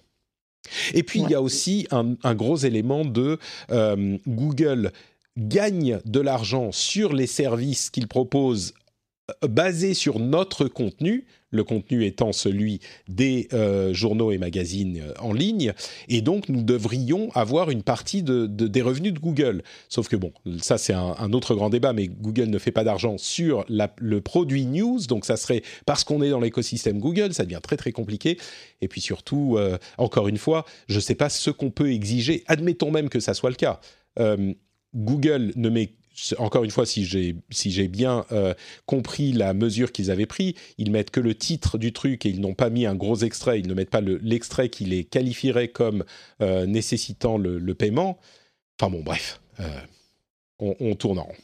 [0.94, 3.40] Et puis, il y a aussi un, gros élément de
[3.72, 4.92] euh, Google
[5.38, 8.74] gagne de l'argent sur les services qu'il propose
[9.48, 15.34] basés sur notre contenu, le contenu étant celui des euh, journaux et magazines euh, en
[15.34, 15.74] ligne,
[16.08, 19.64] et donc nous devrions avoir une partie de, des revenus de Google.
[19.88, 20.32] Sauf que bon,
[20.62, 24.66] ça c'est un, autre grand débat, mais Google ne fait pas d'argent sur le produit
[24.66, 28.38] news, donc ça serait parce qu'on est dans l'écosystème Google, ça devient très très compliqué.
[28.82, 32.44] Et puis surtout, euh, encore une fois, je ne sais pas ce qu'on peut exiger.
[32.48, 33.80] Admettons même que ça soit le cas.
[34.96, 35.94] Google ne met
[36.38, 38.54] encore une fois, si j'ai bien euh,
[38.86, 42.42] compris la mesure qu'ils avaient pris, ils mettent que le titre du truc et ils
[42.42, 46.04] n'ont pas mis un gros extrait, ils ne mettent pas l'extrait qui les qualifierait comme
[46.42, 48.20] euh, nécessitant le, paiement.
[48.80, 49.82] Enfin bon, bref, euh,
[50.60, 51.36] on, tourne en rond.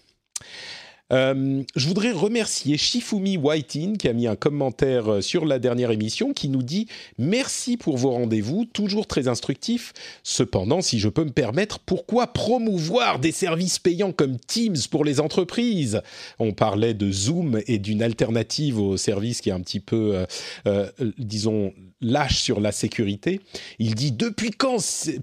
[1.14, 5.92] Euh, je voudrais remercier Shifumi Whiting qui a mis un commentaire euh, sur la dernière
[5.92, 6.88] émission qui nous dit
[7.20, 9.94] merci pour vos rendez-vous, toujours très instructifs.
[10.24, 15.20] Cependant, si je peux me permettre, pourquoi promouvoir des services payants comme Teams pour les
[15.20, 16.02] entreprises?
[16.40, 20.26] On parlait de Zoom et d'une alternative au service qui est un petit peu,
[20.66, 23.42] euh, disons, lâche sur la sécurité.
[23.78, 24.78] Il dit depuis quand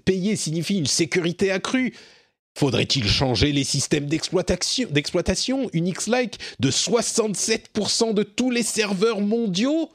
[0.05, 1.93] payer signifie une sécurité accrue?
[2.55, 9.89] Faudrait-il changer les systèmes d'exploitation Unix-like de 67% de tous les serveurs mondiaux?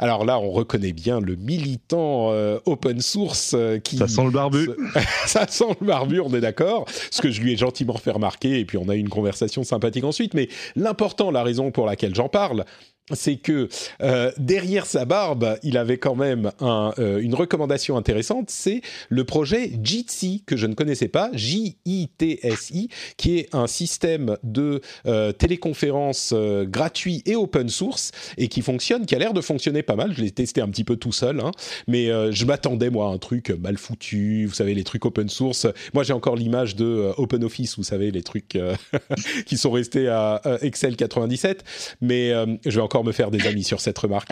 [0.00, 3.96] Alors là, on reconnaît bien le militant euh, open source euh, qui...
[3.96, 4.70] Ça sent le barbu.
[5.26, 6.86] Ça sent le barbu, on est d'accord.
[7.10, 9.64] Ce que je lui ai gentiment fait remarquer, et puis on a eu une conversation
[9.64, 10.34] sympathique ensuite.
[10.34, 12.64] Mais l'important, la raison pour laquelle j'en parle,
[13.12, 13.68] c'est que
[14.02, 19.72] euh, derrière sa barbe, il avait quand même euh, une recommandation intéressante, c'est le projet
[19.82, 27.22] Jitsi, que je ne connaissais pas, J-I-T-S-I, qui est un système de euh, téléconférence gratuit
[27.26, 30.12] et open source, et qui fonctionne, qui a l'air de fonctionner pas mal.
[30.14, 31.50] Je l'ai testé un petit peu tout seul, hein,
[31.86, 35.66] mais je m'attendais, moi, à un truc mal foutu, vous savez, les trucs open source.
[35.94, 38.58] Moi, j'ai encore l'image de OpenOffice, vous savez, les trucs
[39.46, 41.64] qui sont restés à Excel 97,
[42.00, 42.30] mais
[42.64, 44.30] je vais encore me faire des amis sur cette remarque.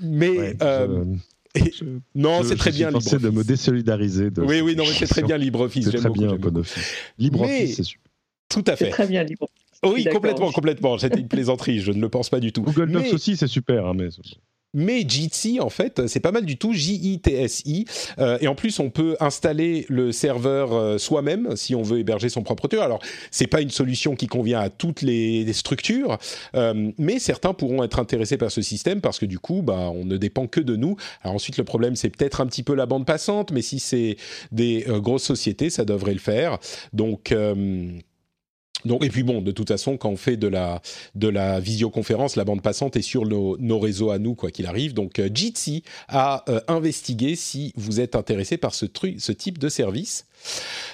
[0.00, 1.04] Mais euh,
[2.14, 3.20] non, c'est très bien LibreOffice.
[3.20, 4.30] de me désolidariser.
[4.30, 5.90] De oui, oui, non, mais c'est très bien LibreOffice.
[5.90, 6.94] C'est très bien OpenOffice.
[7.18, 8.10] LibreOffice, c'est super.
[8.48, 8.90] Tout à fait.
[8.90, 9.56] très bien LibreOffice.
[9.84, 10.96] Oui, complètement, complètement.
[10.98, 12.62] C'était une plaisanterie, je ne le pense pas du tout.
[12.62, 13.86] Google Docs aussi, c'est super.
[13.86, 14.08] Hein, mais...
[14.74, 17.84] Mais Jitsi, en fait, c'est pas mal du tout, J-I-T-S-I.
[18.18, 22.30] Euh, et en plus, on peut installer le serveur euh, soi-même si on veut héberger
[22.30, 22.80] son propre truc.
[22.80, 23.00] Alors,
[23.30, 26.16] c'est pas une solution qui convient à toutes les, structures,
[26.54, 30.06] euh, mais certains pourront être intéressés par ce système parce que du coup, bah, on
[30.06, 30.96] ne dépend que de nous.
[31.22, 34.16] Alors ensuite, le problème, c'est peut-être un petit peu la bande passante, mais si c'est
[34.50, 36.58] des grosses sociétés, ça devrait le faire.
[36.94, 37.34] Donc
[38.84, 42.96] et puis bon, de toute façon, quand on fait de la, visioconférence, la bande passante
[42.96, 44.94] est sur nos, réseaux à nous, quoi qu'il arrive.
[44.94, 48.86] Donc, euh, Jitsi a euh, investigué si vous êtes intéressé par ce
[49.32, 50.26] type de service.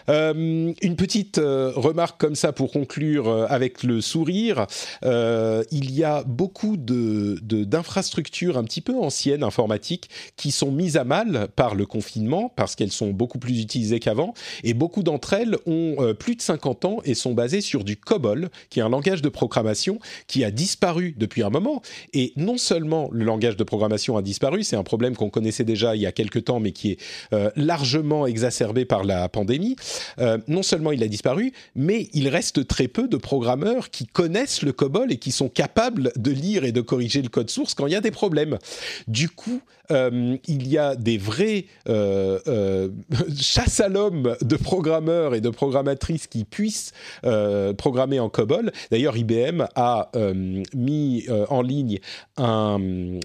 [0.09, 4.67] Euh, une petite euh, remarque comme ça pour conclure euh, avec le sourire.
[5.03, 11.05] il y a beaucoup de, d'infrastructures un petit peu anciennes informatiques qui sont mises à
[11.05, 14.35] mal par le confinement parce qu'elles sont beaucoup plus utilisées qu'avant
[14.65, 18.51] et beaucoup d'entre elles ont plus de 50 ans et sont basées sur du COBOL
[18.71, 23.09] qui est un langage de programmation qui a disparu depuis un moment et non seulement
[23.13, 26.13] le langage de programmation a disparu, c'est un problème qu'on connaissait déjà il y a
[26.13, 26.99] quelques temps mais qui est
[27.57, 29.38] largement exacerbé par la pandémie.
[30.19, 34.63] Euh, non seulement il a disparu, mais il reste très peu de programmeurs qui connaissent
[34.63, 37.87] le COBOL et qui sont capables de lire et de corriger le code source quand
[37.87, 38.59] il y a des problèmes.
[39.07, 39.61] Du coup,
[39.91, 42.89] euh, il y a des vrais euh, euh
[43.41, 46.93] chasses à l'homme de programmeurs et de programmatrices qui puissent
[47.77, 48.73] programmer en COBOL.
[48.91, 50.11] D'ailleurs, IBM a
[50.75, 51.99] mis en ligne
[52.37, 53.19] un,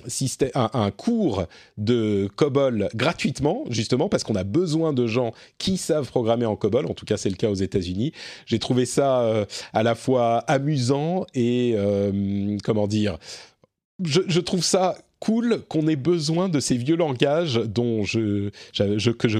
[0.98, 1.46] cours
[1.78, 6.86] de COBOL gratuitement, justement parce qu'on a besoin de gens qui savent programmer en COBOL.
[6.86, 8.14] En tout cas, c'est le cas aux États-Unis.
[8.46, 11.76] J'ai trouvé ça à la fois amusant et
[12.64, 13.18] comment dire.
[14.04, 18.50] Je, trouve ça cool qu'on ait besoin de ces vieux langages dont je,
[19.14, 19.40] que je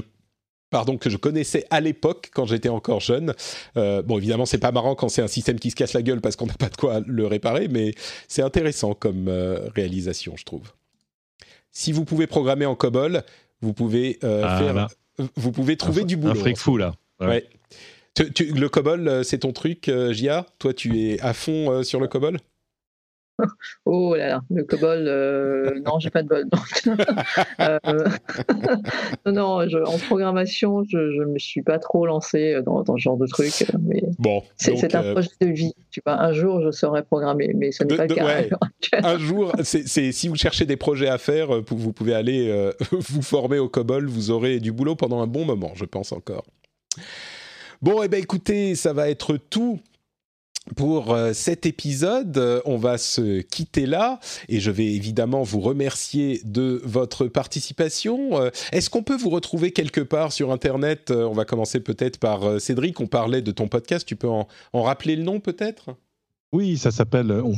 [0.70, 3.34] pardon, que je connaissais à l'époque quand j'étais encore jeune.
[3.76, 6.22] Euh, bon, évidemment, c'est pas marrant quand c'est un système qui se casse la gueule
[6.22, 7.92] parce qu'on n'a pas de quoi le réparer, mais
[8.28, 10.72] c'est intéressant comme euh, réalisation, je trouve.
[11.70, 13.22] Si vous pouvez programmer en COBOL,
[13.60, 14.88] vous pouvez euh, ah, faire,
[15.36, 16.32] vous pouvez trouver du boulot.
[16.32, 16.94] Un fric fou là.
[17.20, 17.46] Ouais.
[18.18, 22.38] le COBOL, c'est ton truc, Gia Toi, tu es à fond sur le COBOL?
[23.86, 26.46] Oh là là, le COBOL, euh, non, j'ai pas de bol.
[27.60, 27.78] Euh,
[29.26, 33.26] non, non, en programmation, je ne me suis pas trop lancé dans, ce genre de
[33.26, 33.66] truc.
[33.82, 35.72] Mais bon, c'est un projet de vie.
[35.90, 38.58] Tu vois, un jour, je saurais programmer, mais ce n'est pas le cas.
[39.02, 43.22] un jour, c'est si vous cherchez des projets à faire, euh, vous pouvez aller vous
[43.22, 44.06] former au COBOL.
[44.06, 46.44] Vous aurez du boulot pendant un bon moment, je pense encore.
[47.82, 49.80] Bon, eh ben écoutez, ça va être tout
[50.76, 52.36] pour euh, cet épisode.
[52.38, 54.18] Euh, on va se quitter là
[54.48, 58.40] et je vais évidemment vous remercier de votre participation.
[58.40, 61.10] Euh, est-ce qu'on peut vous retrouver quelque part sur Internet?
[61.10, 63.00] On va commencer peut-être par Cédric.
[63.00, 64.06] On parlait de ton podcast.
[64.06, 65.96] Tu peux en, en rappeler le nom peut-être?
[66.54, 67.54] Oui, ça s'appelle on,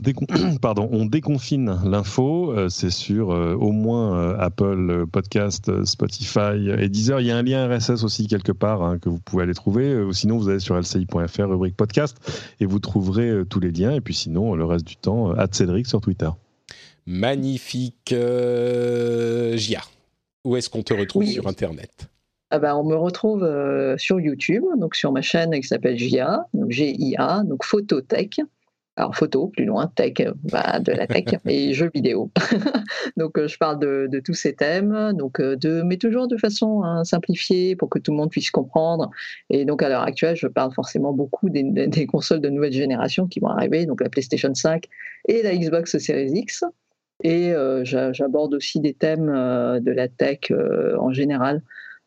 [0.62, 2.50] Pardon, on déconfine l'info.
[2.52, 7.20] Euh, c'est sur euh, au moins euh, Apple Podcast, Spotify et Deezer.
[7.20, 10.08] Il y a un lien RSS aussi quelque part hein, que vous pouvez aller trouver.
[10.12, 12.16] sinon, vous allez sur lci.fr, rubrique podcast,
[12.58, 13.92] et vous trouverez tous les liens.
[13.92, 16.30] Et puis sinon, le reste du temps, à Cédric sur Twitter.
[17.04, 18.14] Magnifique.
[18.14, 19.82] Gia,
[20.46, 22.08] où est-ce qu'on te retrouve sur Internet?
[22.50, 23.46] Ah bah, on me retrouve
[23.98, 28.40] sur YouTube, donc sur ma chaîne qui s'appelle GIA, donc G-I-A, donc Phototech
[28.96, 30.14] alors photo, plus loin, tech,
[30.44, 32.30] bah, de la tech et jeux vidéo.
[33.18, 36.82] donc euh, je parle de, tous ces thèmes, donc euh, de, mais toujours de façon
[36.82, 39.10] hein, simplifiée pour que tout le monde puisse comprendre.
[39.50, 43.26] Et donc à l'heure actuelle, je parle forcément beaucoup des, des, consoles de nouvelle génération
[43.26, 44.84] qui vont arriver, donc la PlayStation 5
[45.28, 46.64] et la Xbox Series X.
[47.22, 50.50] Et euh, j'aborde aussi des thèmes de la tech
[50.98, 51.62] en général.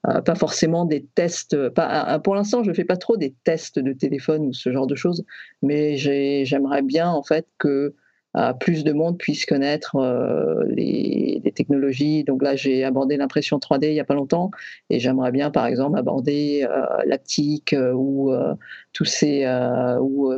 [0.08, 1.70] Euh, pas forcément des tests.
[1.70, 4.72] Pas, euh, pour l'instant, je ne fais pas trop des tests de téléphone ou ce
[4.72, 5.26] genre de choses,
[5.62, 7.96] mais j'aimerais bien en fait que
[8.38, 9.98] euh, plus de monde puisse connaître
[10.70, 12.24] les, technologies.
[12.24, 14.52] Donc là, j'ai abordé l'impression 3D il n'y a pas longtemps,
[14.90, 16.66] et j'aimerais bien, par exemple, aborder
[17.06, 18.32] l'aptique ou
[18.94, 19.46] tous ces
[20.00, 20.32] ou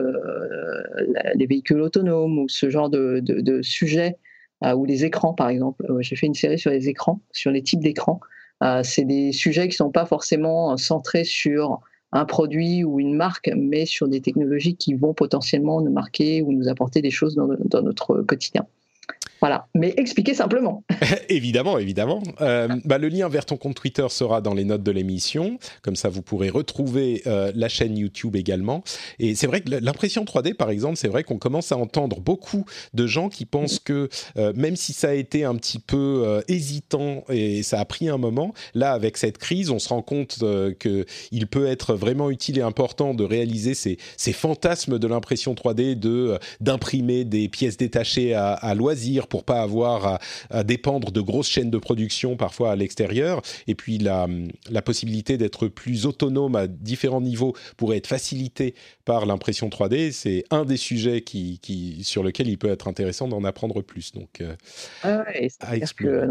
[1.36, 4.18] les véhicules autonomes ou ce genre de sujets
[4.64, 5.86] ou les écrans, par exemple.
[6.00, 8.20] J'ai fait une série sur les écrans, sur les types d'écrans.
[8.62, 11.82] Euh, c'est des sujets qui ne sont pas forcément centrés sur
[12.12, 16.52] un produit ou une marque, mais sur des technologies qui vont potentiellement nous marquer ou
[16.52, 18.66] nous apporter des choses dans notre quotidien.
[19.42, 20.84] Voilà, mais expliquer simplement.
[21.30, 22.22] évidemment, évidemment.
[22.42, 25.96] Euh, bah, le lien vers ton compte Twitter sera dans les notes de l'émission, comme
[25.96, 28.84] ça vous pourrez retrouver euh, la chaîne YouTube également.
[29.18, 32.66] Et c'est vrai que l'impression 3D, par exemple, c'est vrai qu'on commence à entendre beaucoup
[32.94, 37.24] de gens qui pensent que euh, même si ça a été un petit peu hésitant
[37.30, 40.38] et ça a pris un moment, là avec cette crise, on se rend compte
[40.80, 45.56] que il peut être vraiment utile et important de réaliser ces, ces fantasmes de l'impression
[45.56, 51.48] 3D, de d'imprimer des pièces détachées à loisir pour pas avoir à, dépendre de grosses
[51.48, 53.42] chaînes de production parfois à l'extérieur.
[53.66, 54.28] Et puis la,
[54.70, 58.76] la possibilité d'être plus autonome à différents niveaux pourrait être facilitée
[59.06, 60.12] par l'impression 3D.
[60.12, 64.12] C'est un des sujets qui, qui, sur lequel il peut être intéressant d'en apprendre plus.
[64.12, 64.56] Donc, euh,
[65.04, 65.24] ah
[65.62, 66.28] à explorer.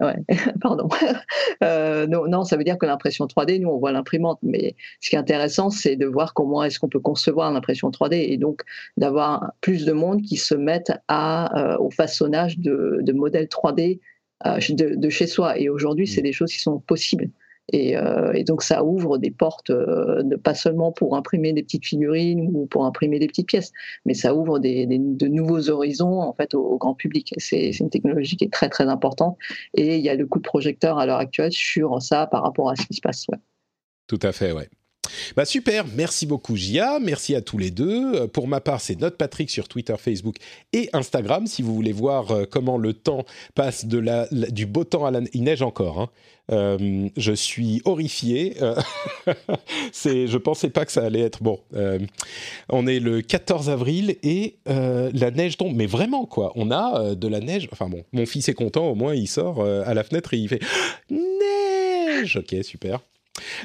[0.00, 0.16] Ouais,
[0.60, 0.88] pardon.
[1.62, 5.08] Euh, non, non, ça veut dire que l'impression 3D, nous, on voit l'imprimante, mais ce
[5.08, 8.62] qui est intéressant, c'est de voir comment est-ce qu'on peut concevoir l'impression 3D et donc
[8.96, 14.00] d'avoir plus de monde qui se mettent à, euh, au façonnage de, de modèles 3D
[14.46, 15.58] euh, de, de, chez soi.
[15.58, 16.24] Et aujourd'hui, c'est mm.
[16.24, 17.30] des choses qui sont possibles.
[17.72, 17.94] Et,
[18.44, 19.72] donc ça ouvre des portes,
[20.42, 23.72] pas seulement pour imprimer des petites figurines ou pour imprimer des petites pièces,
[24.04, 27.34] mais ça ouvre des, de nouveaux horizons en fait au, grand public.
[27.38, 29.36] C'est une technologie qui est très très importante
[29.74, 32.70] et il y a le coup de projecteur à l'heure actuelle sur ça par rapport
[32.70, 33.26] à ce qui se passe.
[34.06, 34.68] Tout à fait, ouais.
[35.36, 38.14] Bah super, merci beaucoup Gia, merci à tous les deux.
[38.14, 40.36] Euh, pour ma part, c'est Note Patrick sur Twitter, Facebook
[40.72, 41.46] et Instagram.
[41.46, 43.24] Si vous voulez voir euh, comment le temps
[43.54, 45.20] passe de la, du beau temps à la...
[45.32, 46.10] Il neige encore, hein.
[46.50, 48.56] Euh, je suis horrifié.
[49.92, 51.60] c'est, je pensais pas que ça allait être bon.
[52.68, 56.52] on est le 14 avril et la neige tombe, mais vraiment quoi.
[56.56, 57.68] On a de la neige.
[57.70, 58.88] Enfin bon, mon fils est content.
[58.88, 60.60] Au moins, il sort à la fenêtre et il fait
[61.10, 62.36] neige.
[62.36, 63.00] Ok, super.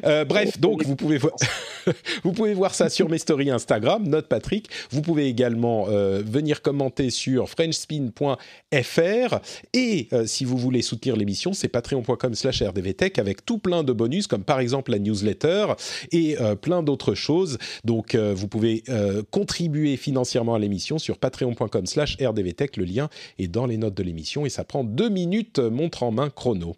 [0.05, 1.33] Euh, bref, donc vous pouvez, voir
[2.23, 4.69] vous pouvez voir ça sur mes stories Instagram, Note Patrick.
[4.91, 9.39] Vous pouvez également euh, venir commenter sur frenchspin.fr.
[9.73, 13.93] Et euh, si vous voulez soutenir l'émission, c'est patreon.com slash rdvtech avec tout plein de
[13.93, 15.67] bonus, comme par exemple la newsletter
[16.11, 17.57] et plein d'autres choses.
[17.83, 18.83] Donc vous pouvez
[19.31, 22.77] contribuer financièrement à l'émission sur patreon.com slash rdvtech.
[22.77, 23.09] Le lien
[23.39, 26.75] est dans les notes de l'émission et ça prend deux minutes montre en main chrono.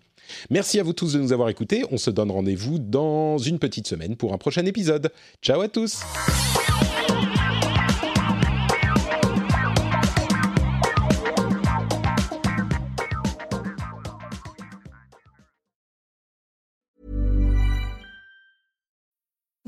[0.50, 1.84] Merci à vous tous de nous avoir écoutés.
[1.92, 5.12] On se donne rendez-vous dans une petite semaine pour un prochain épisode.
[5.42, 6.02] Ciao à tous.